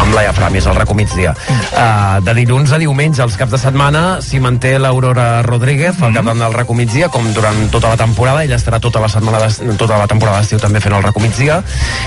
amb 0.00 0.14
Laia 0.14 0.32
Framis, 0.32 0.66
el 0.68 0.76
RACO 0.76 0.94
migdia. 0.96 1.32
Uh, 1.72 2.20
de 2.24 2.34
dilluns 2.36 2.72
a 2.72 2.78
diumenge, 2.80 3.22
els 3.24 3.36
caps 3.36 3.52
de 3.52 3.58
setmana, 3.60 4.02
s'hi 4.24 4.40
manté 4.40 4.74
l'Aurora 4.78 5.42
Rodríguez, 5.42 5.96
Mhm. 5.98 6.04
al 6.04 6.14
capdavant 6.14 6.40
del 6.44 6.52
RACO 6.54 6.74
migdia, 6.74 7.08
com 7.08 7.32
durant 7.34 7.70
tota 7.70 7.88
la 7.88 7.96
temporada. 7.96 8.44
Ella 8.44 8.56
estarà 8.56 8.80
tota 8.80 9.00
la 9.00 9.08
setmana 9.08 9.38
d'es- 9.40 9.60
tota 9.78 9.96
la 9.98 10.06
temporada 10.06 10.38
d'estiu 10.40 10.58
també 10.58 10.80
fent 10.80 10.94
el 10.94 11.02
RACO 11.02 11.20
migdia. 11.20 11.62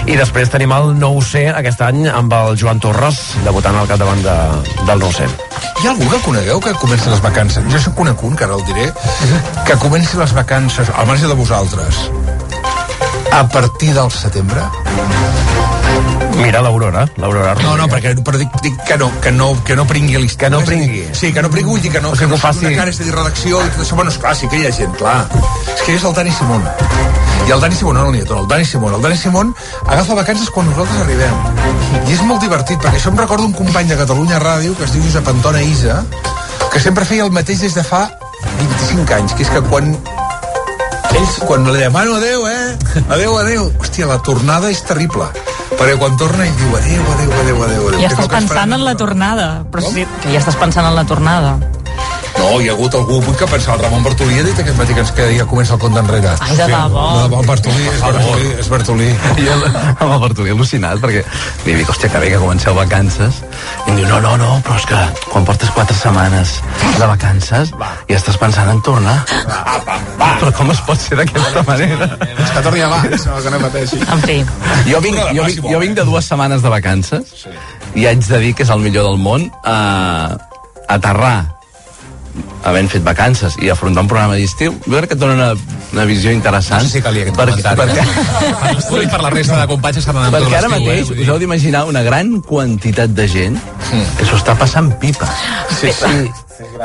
I 0.05 0.15
després 0.15 0.49
tenim 0.49 0.71
el 0.71 0.93
9C 0.99 1.49
aquest 1.53 1.81
any 1.81 2.07
amb 2.07 2.31
el 2.33 2.57
Joan 2.57 2.79
Torres, 2.79 3.19
debutant 3.43 3.75
al 3.75 3.87
capdavant 3.87 4.21
de, 4.23 4.37
del 4.85 4.99
9C. 4.99 5.25
Hi 5.83 5.87
ha 5.87 5.91
algú 5.91 6.09
que 6.09 6.19
conegueu 6.21 6.59
que 6.61 6.71
comenci 6.73 7.09
les 7.09 7.21
vacances? 7.21 7.63
Jo 7.71 7.79
soc 7.79 7.93
conec 7.95 8.21
un, 8.23 8.35
que 8.35 8.43
ara 8.45 8.55
el 8.55 8.63
diré, 8.65 8.91
que 9.65 9.75
comenci 9.77 10.17
les 10.17 10.33
vacances, 10.33 10.89
al 10.95 11.07
marge 11.07 11.27
de 11.27 11.33
vosaltres, 11.33 12.09
a 13.31 13.47
partir 13.49 13.93
del 13.93 14.11
setembre? 14.11 14.61
Mira 16.35 16.61
l'Aurora, 16.61 17.05
l'Aurora 17.21 17.53
No, 17.61 17.75
no, 17.77 17.85
perquè 17.87 18.15
però 18.25 18.39
dic, 18.41 18.49
dic 18.65 18.79
que 18.87 18.97
no, 18.97 19.11
que 19.21 19.31
no, 19.31 19.51
que 19.63 19.75
no 19.77 19.85
pringui 19.87 20.17
l'estiu. 20.17 20.39
Que 20.41 20.49
no 20.49 20.61
pringui. 20.65 21.03
Sí, 21.13 21.29
que 21.31 21.43
no 21.45 21.49
pringui, 21.53 21.69
vull 21.69 21.81
dir 21.83 21.91
que 21.93 22.01
no, 22.01 22.09
O 22.09 22.17
que 22.17 22.23
sigui, 22.25 22.31
no 22.31 22.35
que 22.35 22.41
ho 22.41 22.47
faci- 22.47 22.65
una 22.67 22.75
cara, 22.75 22.91
dir, 22.91 23.13
redacció 23.13 23.61
i 23.63 23.69
tot 23.69 23.83
això. 23.85 23.95
Bueno, 23.95 24.11
esclar, 24.11 24.35
sí 24.35 24.49
que 24.49 24.59
hi 24.59 24.65
ha 24.67 24.71
gent, 24.73 24.95
clar. 24.97 25.27
És 25.75 25.83
que 25.85 25.95
és 25.95 26.03
el 26.03 26.13
Dani 26.17 26.31
Simón. 26.31 26.65
I 27.47 27.51
el 27.51 27.61
Dani 27.61 27.75
Simón, 27.75 27.95
no 27.95 28.05
el 28.07 28.11
Nieto, 28.17 28.39
el 28.39 28.47
Dani 28.47 28.65
Simón. 28.65 28.93
El 28.95 29.01
Dani 29.01 29.17
Simón 29.17 29.53
agafa 29.85 30.13
vacances 30.15 30.49
quan 30.49 30.67
nosaltres 30.69 31.01
arribem. 31.01 31.35
I 32.09 32.13
és 32.17 32.21
molt 32.25 32.41
divertit, 32.41 32.79
perquè 32.81 32.97
això 32.99 33.13
em 33.13 33.17
recorda 33.21 33.45
un 33.45 33.53
company 33.53 33.87
de 33.87 33.97
Catalunya 34.01 34.39
Ràdio 34.41 34.75
que 34.75 34.85
es 34.89 34.91
diu 34.93 35.03
Josep 35.05 35.27
Antona 35.27 35.61
Isa, 35.61 36.03
que 36.73 36.79
sempre 36.79 37.05
feia 37.05 37.23
el 37.23 37.31
mateix 37.31 37.61
des 37.61 37.75
de 37.77 37.83
fa 37.83 38.07
25 38.59 39.17
anys, 39.17 39.33
que 39.37 39.45
és 39.45 39.51
que 39.53 39.61
quan 39.69 39.93
ells, 41.13 41.37
quan 41.47 41.67
li 41.69 41.79
demano 41.79 42.17
adeu, 42.17 42.47
eh? 42.49 43.03
Adeu, 43.09 43.37
adeu. 43.37 43.67
Hòstia, 43.81 44.07
la 44.09 44.19
tornada 44.25 44.71
és 44.73 44.81
terrible. 44.87 45.29
Perquè 45.73 45.95
quan 45.99 46.17
torna 46.17 46.45
ell 46.45 46.57
diu 46.57 46.75
adeu, 46.77 47.05
adeu, 47.15 47.31
adeu, 47.43 47.61
adeu. 47.67 47.87
adeu 47.89 48.01
Ja 48.03 48.09
estàs 48.11 48.29
pensant 48.31 48.75
en 48.75 48.83
la 48.85 48.95
tornada. 48.99 49.47
Però 49.73 49.85
sí, 49.85 50.05
que 50.21 50.33
ja 50.33 50.41
estàs 50.41 50.59
pensant 50.61 50.89
en 50.89 50.95
la 50.97 51.05
tornada. 51.09 51.57
No, 52.37 52.59
hi 52.61 52.69
ha 52.69 52.73
hagut 52.73 52.95
algú 52.97 53.19
avui 53.21 53.35
que 53.39 53.47
pensa, 53.47 53.73
el 53.75 53.81
Ramon 53.83 54.03
Bartolí 54.05 54.39
ha 54.39 54.45
dit 54.45 54.59
aquest 54.63 54.77
matí 54.77 54.95
que 54.95 55.03
ens 55.05 55.11
queda, 55.15 55.31
ja 55.37 55.45
comença 55.49 55.75
el 55.75 55.81
compte 55.81 56.01
enrere. 56.01 56.33
Ai, 56.39 56.55
de 56.57 56.67
debò. 56.71 57.03
No, 57.03 57.17
de 57.17 57.27
debò, 57.27 57.41
Bartolí, 57.47 57.87
és 57.91 58.01
Bartolí, 58.03 58.49
és 58.63 58.69
Bartolí. 58.73 59.09
Jo 59.39 59.57
amb 59.59 60.09
el 60.09 60.19
Bartolí 60.25 60.53
al·lucinat 60.55 61.01
perquè 61.03 61.23
li 61.65 61.77
dic, 61.79 61.89
hòstia, 61.89 62.11
que 62.13 62.23
bé 62.23 62.33
que 62.33 62.41
comenceu 62.41 62.75
vacances 62.77 63.41
i 63.85 63.91
em 63.91 63.99
diu, 63.99 64.07
no, 64.09 64.19
no, 64.23 64.35
no, 64.41 64.51
però 64.65 64.79
és 64.79 64.87
que 64.89 65.01
quan 65.29 65.47
portes 65.47 65.71
quatre 65.75 65.97
setmanes 65.97 66.57
de 66.99 67.09
vacances 67.09 67.73
ja 67.73 68.17
estàs 68.17 68.39
pensant 68.41 68.69
en 68.73 68.81
tornar 68.85 69.19
però 70.43 70.51
com 70.57 70.71
es 70.73 70.81
pot 70.83 70.99
ser 70.99 71.17
d'aquesta 71.19 71.63
manera? 71.67 72.09
És 72.33 72.51
que 72.51 72.63
torni 72.65 72.83
abans, 72.83 73.25
no, 73.29 73.39
que 73.43 73.53
no 73.53 73.59
pateixi. 73.63 73.99
En 74.03 74.23
fi. 74.23 74.37
Jo 74.89 74.99
vinc, 75.03 75.19
jo, 75.37 75.45
vinc, 75.47 75.67
jo 75.71 75.81
vinc 75.83 75.97
de 75.99 76.05
dues 76.07 76.27
setmanes 76.27 76.63
de 76.65 76.71
vacances 76.73 77.47
i 77.95 78.07
haig 78.09 78.23
de 78.27 78.41
dir 78.43 78.53
que 78.57 78.65
és 78.65 78.73
el 78.73 78.83
millor 78.83 79.07
del 79.11 79.21
món 79.21 79.47
a 79.63 79.77
aterrar 80.91 81.52
Mm-hmm. 82.35 82.52
Havent 82.63 82.89
fet 82.91 83.03
vacances 83.03 83.57
i 83.61 83.69
afrontar 83.69 84.03
un 84.05 84.07
programa 84.11 84.35
d'estiu, 84.39 84.75
jo 84.85 84.95
crec 84.97 85.09
que 85.13 85.17
et 85.17 85.19
dona 85.21 85.33
una, 85.35 85.49
una 85.93 86.05
visió 86.09 86.31
interessant. 86.31 86.83
No 86.83 86.89
sé 86.89 86.99
si 86.99 87.03
calia 87.05 87.23
aquest 87.27 87.37
perquè, 87.37 87.57
comentari. 87.59 87.81
perquè, 87.81 88.03
Per 88.93 89.09
per 89.11 89.21
la 89.21 89.29
resta 89.33 89.59
de 89.61 89.67
companys 89.67 89.95
que 89.97 90.03
estan 90.05 90.17
anant 90.17 90.31
tot 90.33 90.41
perquè 90.45 90.57
ara 90.61 90.69
l'estiu, 90.69 90.85
mateix 90.87 91.11
eh? 91.11 91.21
Us 91.23 91.29
heu 91.33 91.39
d'imaginar 91.41 91.83
una 91.89 92.01
gran 92.03 92.39
quantitat 92.41 93.09
de 93.15 93.27
gent 93.27 93.59
que 94.17 94.25
s'ho 94.25 94.37
està 94.39 94.55
passant 94.57 94.93
pipa. 94.99 95.27
Sí, 95.79 95.91
sí. 95.91 96.31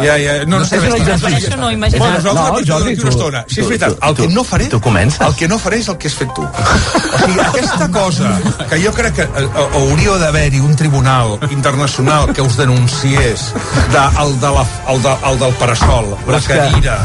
Ja, 0.01 0.14
ja, 0.18 0.33
no, 0.49 0.59
no, 0.59 0.64
és 0.64 0.72
un 0.72 0.95
exercici. 0.97 1.51
no, 1.57 1.68
Bueno, 1.68 2.18
No, 2.24 2.33
no, 2.35 2.61
Jordi, 2.66 2.95
una 2.95 3.03
tu- 3.03 3.09
estona. 3.09 3.45
Sí, 3.49 3.61
és 3.61 3.66
veritat, 3.68 3.95
tu- 3.99 4.09
el 4.09 4.14
que 4.16 4.29
no 4.35 4.43
faré... 4.43 4.64
tu 4.66 4.81
comences. 4.81 5.20
El 5.20 5.35
que 5.37 5.47
no 5.47 5.59
faré 5.59 5.79
és 5.79 5.89
el 5.89 5.99
que 5.99 6.09
has 6.09 6.14
fet 6.14 6.33
tu. 6.35 6.43
O 7.18 7.18
sigui, 7.20 7.39
aquesta 7.41 7.89
cosa, 7.91 8.31
que 8.70 8.79
jo 8.83 8.93
crec 8.97 9.14
que 9.14 9.22
eh, 9.22 9.45
eh, 9.45 9.66
hauria 9.76 10.16
d'haver-hi 10.22 10.61
un 10.64 10.74
tribunal 10.76 11.39
internacional 11.51 12.33
que 12.33 12.41
us 12.43 12.57
denunciés 12.57 13.53
de, 13.93 14.05
el, 14.22 14.41
de 14.41 14.51
la, 14.57 14.64
el, 14.89 15.03
de, 15.03 15.14
el 15.31 15.39
del 15.39 15.53
parasol, 15.61 15.68
Però 15.69 16.39
la 16.39 16.41
cadira... 16.47 16.99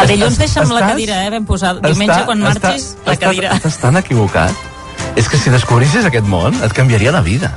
El 0.00 0.06
dilluns 0.08 0.36
deixa'm 0.38 0.68
la 0.70 0.78
Estàs- 0.78 0.92
cadira, 0.94 1.16
eh? 1.26 1.30
Vam 1.34 1.44
posar 1.48 1.72
diumenge 1.82 2.20
quan 2.28 2.40
marxis 2.44 2.92
la 3.06 3.16
cadira. 3.18 3.48
Estàs, 3.50 3.74
estàs 3.74 3.80
tan 3.82 3.98
equivocat. 3.98 4.54
És 5.18 5.26
que 5.28 5.36
si 5.40 5.50
descobrissis 5.50 6.06
aquest 6.06 6.28
món, 6.30 6.54
et 6.62 6.72
canviaria 6.76 7.10
la 7.12 7.20
vida. 7.26 7.50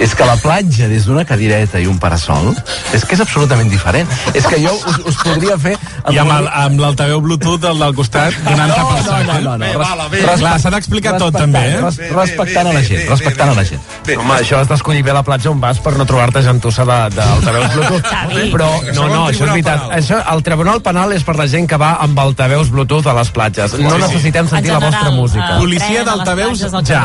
És 0.00 0.14
que 0.18 0.24
la 0.26 0.34
platja 0.40 0.88
des 0.90 1.04
d'una 1.06 1.22
cadireta 1.28 1.78
i 1.78 1.84
un 1.86 1.98
parasol 2.00 2.48
és 2.96 3.04
que 3.06 3.14
és 3.14 3.20
absolutament 3.22 3.68
diferent. 3.70 4.08
És 4.34 4.46
que 4.50 4.56
jo 4.58 4.72
us, 4.88 4.96
us 5.06 5.18
podria 5.22 5.54
fer... 5.60 5.76
I 6.10 6.18
amb 6.18 6.32
el- 6.34 6.48
amb 6.48 6.80
l'altaveu 6.82 7.20
Bluetooth 7.22 7.60
del, 7.62 7.78
del 7.78 7.94
costat 7.94 8.34
donant-te 8.42 8.80
No, 8.82 8.88
no, 8.90 9.18
no, 9.22 9.36
no, 9.44 9.52
no. 9.52 9.58
Bé, 9.62 9.70
Res- 9.76 10.10
bé. 10.10 10.22
Clar, 10.40 10.54
s'ha 10.64 10.72
d'explicar 10.74 11.12
tot, 11.20 11.36
també, 11.36 11.62
eh? 11.76 11.76
res- 11.84 12.00
Respectant 12.10 12.70
a 12.72 12.74
la 12.74 12.82
gent, 12.88 13.04
respectant 13.12 13.52
a 13.52 13.54
la 13.60 13.64
gent. 13.68 13.84
Home, 14.16 14.34
això 14.40 14.58
has 14.62 14.68
d'escollir 14.72 15.04
bé 15.06 15.14
la 15.14 15.22
platja 15.22 15.52
on 15.52 15.60
vas 15.62 15.78
per 15.84 15.94
no 16.00 16.08
trobar-te 16.08 16.42
gentussa 16.42 16.88
de- 16.88 17.00
d'altaveus 17.20 17.70
Bluetooth. 17.76 18.12
Però, 18.56 18.70
no, 18.96 19.06
no, 19.06 19.22
al 19.28 19.30
això 19.36 19.44
és 19.46 19.50
veritat. 19.52 19.86
Això, 20.00 20.18
el 20.34 20.42
Tribunal 20.42 20.82
Penal 20.82 21.12
és 21.14 21.22
per 21.22 21.36
la 21.38 21.46
gent 21.46 21.68
que 21.70 21.78
va 21.78 21.94
amb 22.02 22.18
altaveus 22.18 22.72
Bluetooth 22.74 23.06
a 23.06 23.14
les 23.20 23.30
platges. 23.30 23.78
No 23.78 23.96
necessitem 24.02 24.48
sentir 24.50 24.72
la 24.72 24.80
vostra 24.82 25.10
música. 25.14 25.52
Policia 25.62 26.02
d'altaveus, 26.10 26.66
ja. 26.88 27.04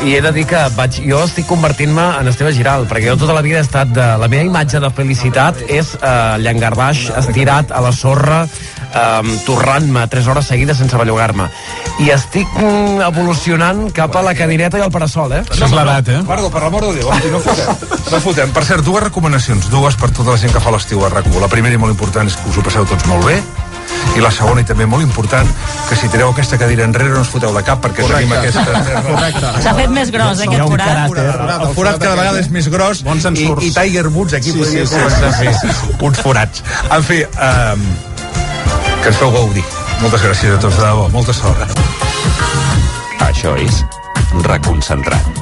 I 0.00 0.14
he 0.16 0.20
de 0.24 0.30
dir 0.32 0.46
que 0.48 0.60
vaig, 0.72 0.96
jo 1.04 1.18
estic 1.26 1.44
convertint-me 1.44 2.04
en 2.22 2.28
Esteve 2.30 2.54
Giral, 2.56 2.86
perquè 2.88 3.10
jo 3.10 3.18
tota 3.20 3.34
la 3.36 3.42
vida 3.44 3.58
he 3.58 3.64
estat 3.66 3.90
de... 3.92 4.06
La 4.20 4.30
meva 4.32 4.46
imatge 4.48 4.80
de 4.80 4.88
felicitat 4.96 5.60
és 5.68 5.90
eh, 5.98 6.38
llangardaix 6.40 7.02
estirat 7.20 7.74
a 7.76 7.82
la 7.84 7.90
sorra, 7.92 8.38
eh, 8.46 9.34
torrant-me 9.44 10.06
3 10.08 10.30
hores 10.32 10.48
seguides 10.48 10.80
sense 10.80 10.96
bellugar-me. 10.96 11.50
I 12.00 12.08
estic 12.16 12.48
mm, 12.56 13.04
evolucionant 13.10 13.90
cap 13.96 14.16
a 14.16 14.24
la 14.24 14.32
cadireta 14.38 14.80
i 14.80 14.86
el 14.86 14.92
parasol, 14.94 15.36
eh? 15.36 15.44
Això 15.44 15.68
és 15.68 15.76
l'edat, 15.76 16.08
eh? 16.16 16.20
Pardo, 16.28 16.48
per 16.54 16.64
l'amor 16.64 16.88
de 16.88 16.96
Déu, 17.02 17.12
hosti, 17.12 17.34
no 17.34 17.44
fotem. 17.44 17.88
No 18.08 18.24
fotem. 18.24 18.54
Per 18.56 18.64
cert, 18.72 18.86
dues 18.88 19.04
recomanacions, 19.10 19.68
dues 19.68 20.00
per 20.00 20.14
tota 20.16 20.32
la 20.32 20.40
gent 20.40 20.56
que 20.56 20.64
fa 20.64 20.72
l'estiu 20.72 21.04
a 21.04 21.12
rac 21.12 21.28
La 21.40 21.52
primera 21.52 21.76
i 21.76 21.82
molt 21.82 21.92
important 21.92 22.26
és 22.30 22.40
que 22.40 22.48
us 22.48 22.56
ho 22.56 22.64
passeu 22.64 22.88
tots 22.88 23.04
molt 23.12 23.28
bé, 23.28 23.42
i 24.16 24.22
la 24.22 24.30
segona 24.34 24.64
i 24.64 24.66
també 24.66 24.86
molt 24.90 25.04
important 25.04 25.48
que 25.88 25.98
si 25.98 26.08
tireu 26.12 26.32
aquesta 26.32 26.58
cadira 26.60 26.84
enrere 26.88 27.14
no 27.14 27.22
us 27.24 27.30
foteu 27.32 27.54
de 27.54 27.62
cap 27.66 27.82
perquè 27.84 28.06
tenim 28.06 28.32
aquesta 28.36 28.64
terra. 28.88 29.52
S'ha 29.62 29.74
fet 29.78 29.94
més 29.94 30.12
gros, 30.14 30.40
eh, 30.40 30.48
aquest 30.48 30.74
forat. 30.74 31.18
El 31.60 31.74
forat 31.76 32.00
cada 32.02 32.16
vegada 32.18 32.42
és 32.42 32.50
més 32.54 32.70
gros 32.72 33.04
Bons 33.06 33.26
i, 33.34 33.46
i 33.66 33.72
Tiger 33.74 34.08
Woods 34.08 34.34
aquí 34.38 34.52
Sí, 34.52 34.58
podria 34.58 34.86
sí, 34.86 34.94
sí, 34.94 34.98
començar 34.98 35.28
a 35.28 35.32
sí, 35.36 35.44
fer 35.44 35.54
sí, 35.60 35.76
sí. 35.80 35.98
uns 36.08 36.22
forats. 36.24 36.64
En 36.90 37.06
fi, 37.06 37.22
um, 37.50 37.86
que 39.00 39.12
ens 39.12 39.20
feu 39.20 39.32
gaudir. 39.34 39.64
Moltes 40.00 40.24
gràcies 40.24 40.56
a 40.56 40.60
tots, 40.60 40.76
de 40.80 40.86
debò. 40.86 41.08
Molta 41.14 41.36
sort. 41.36 41.80
Això 43.30 43.56
és 43.60 43.82
Reconcentrat. 44.46 45.40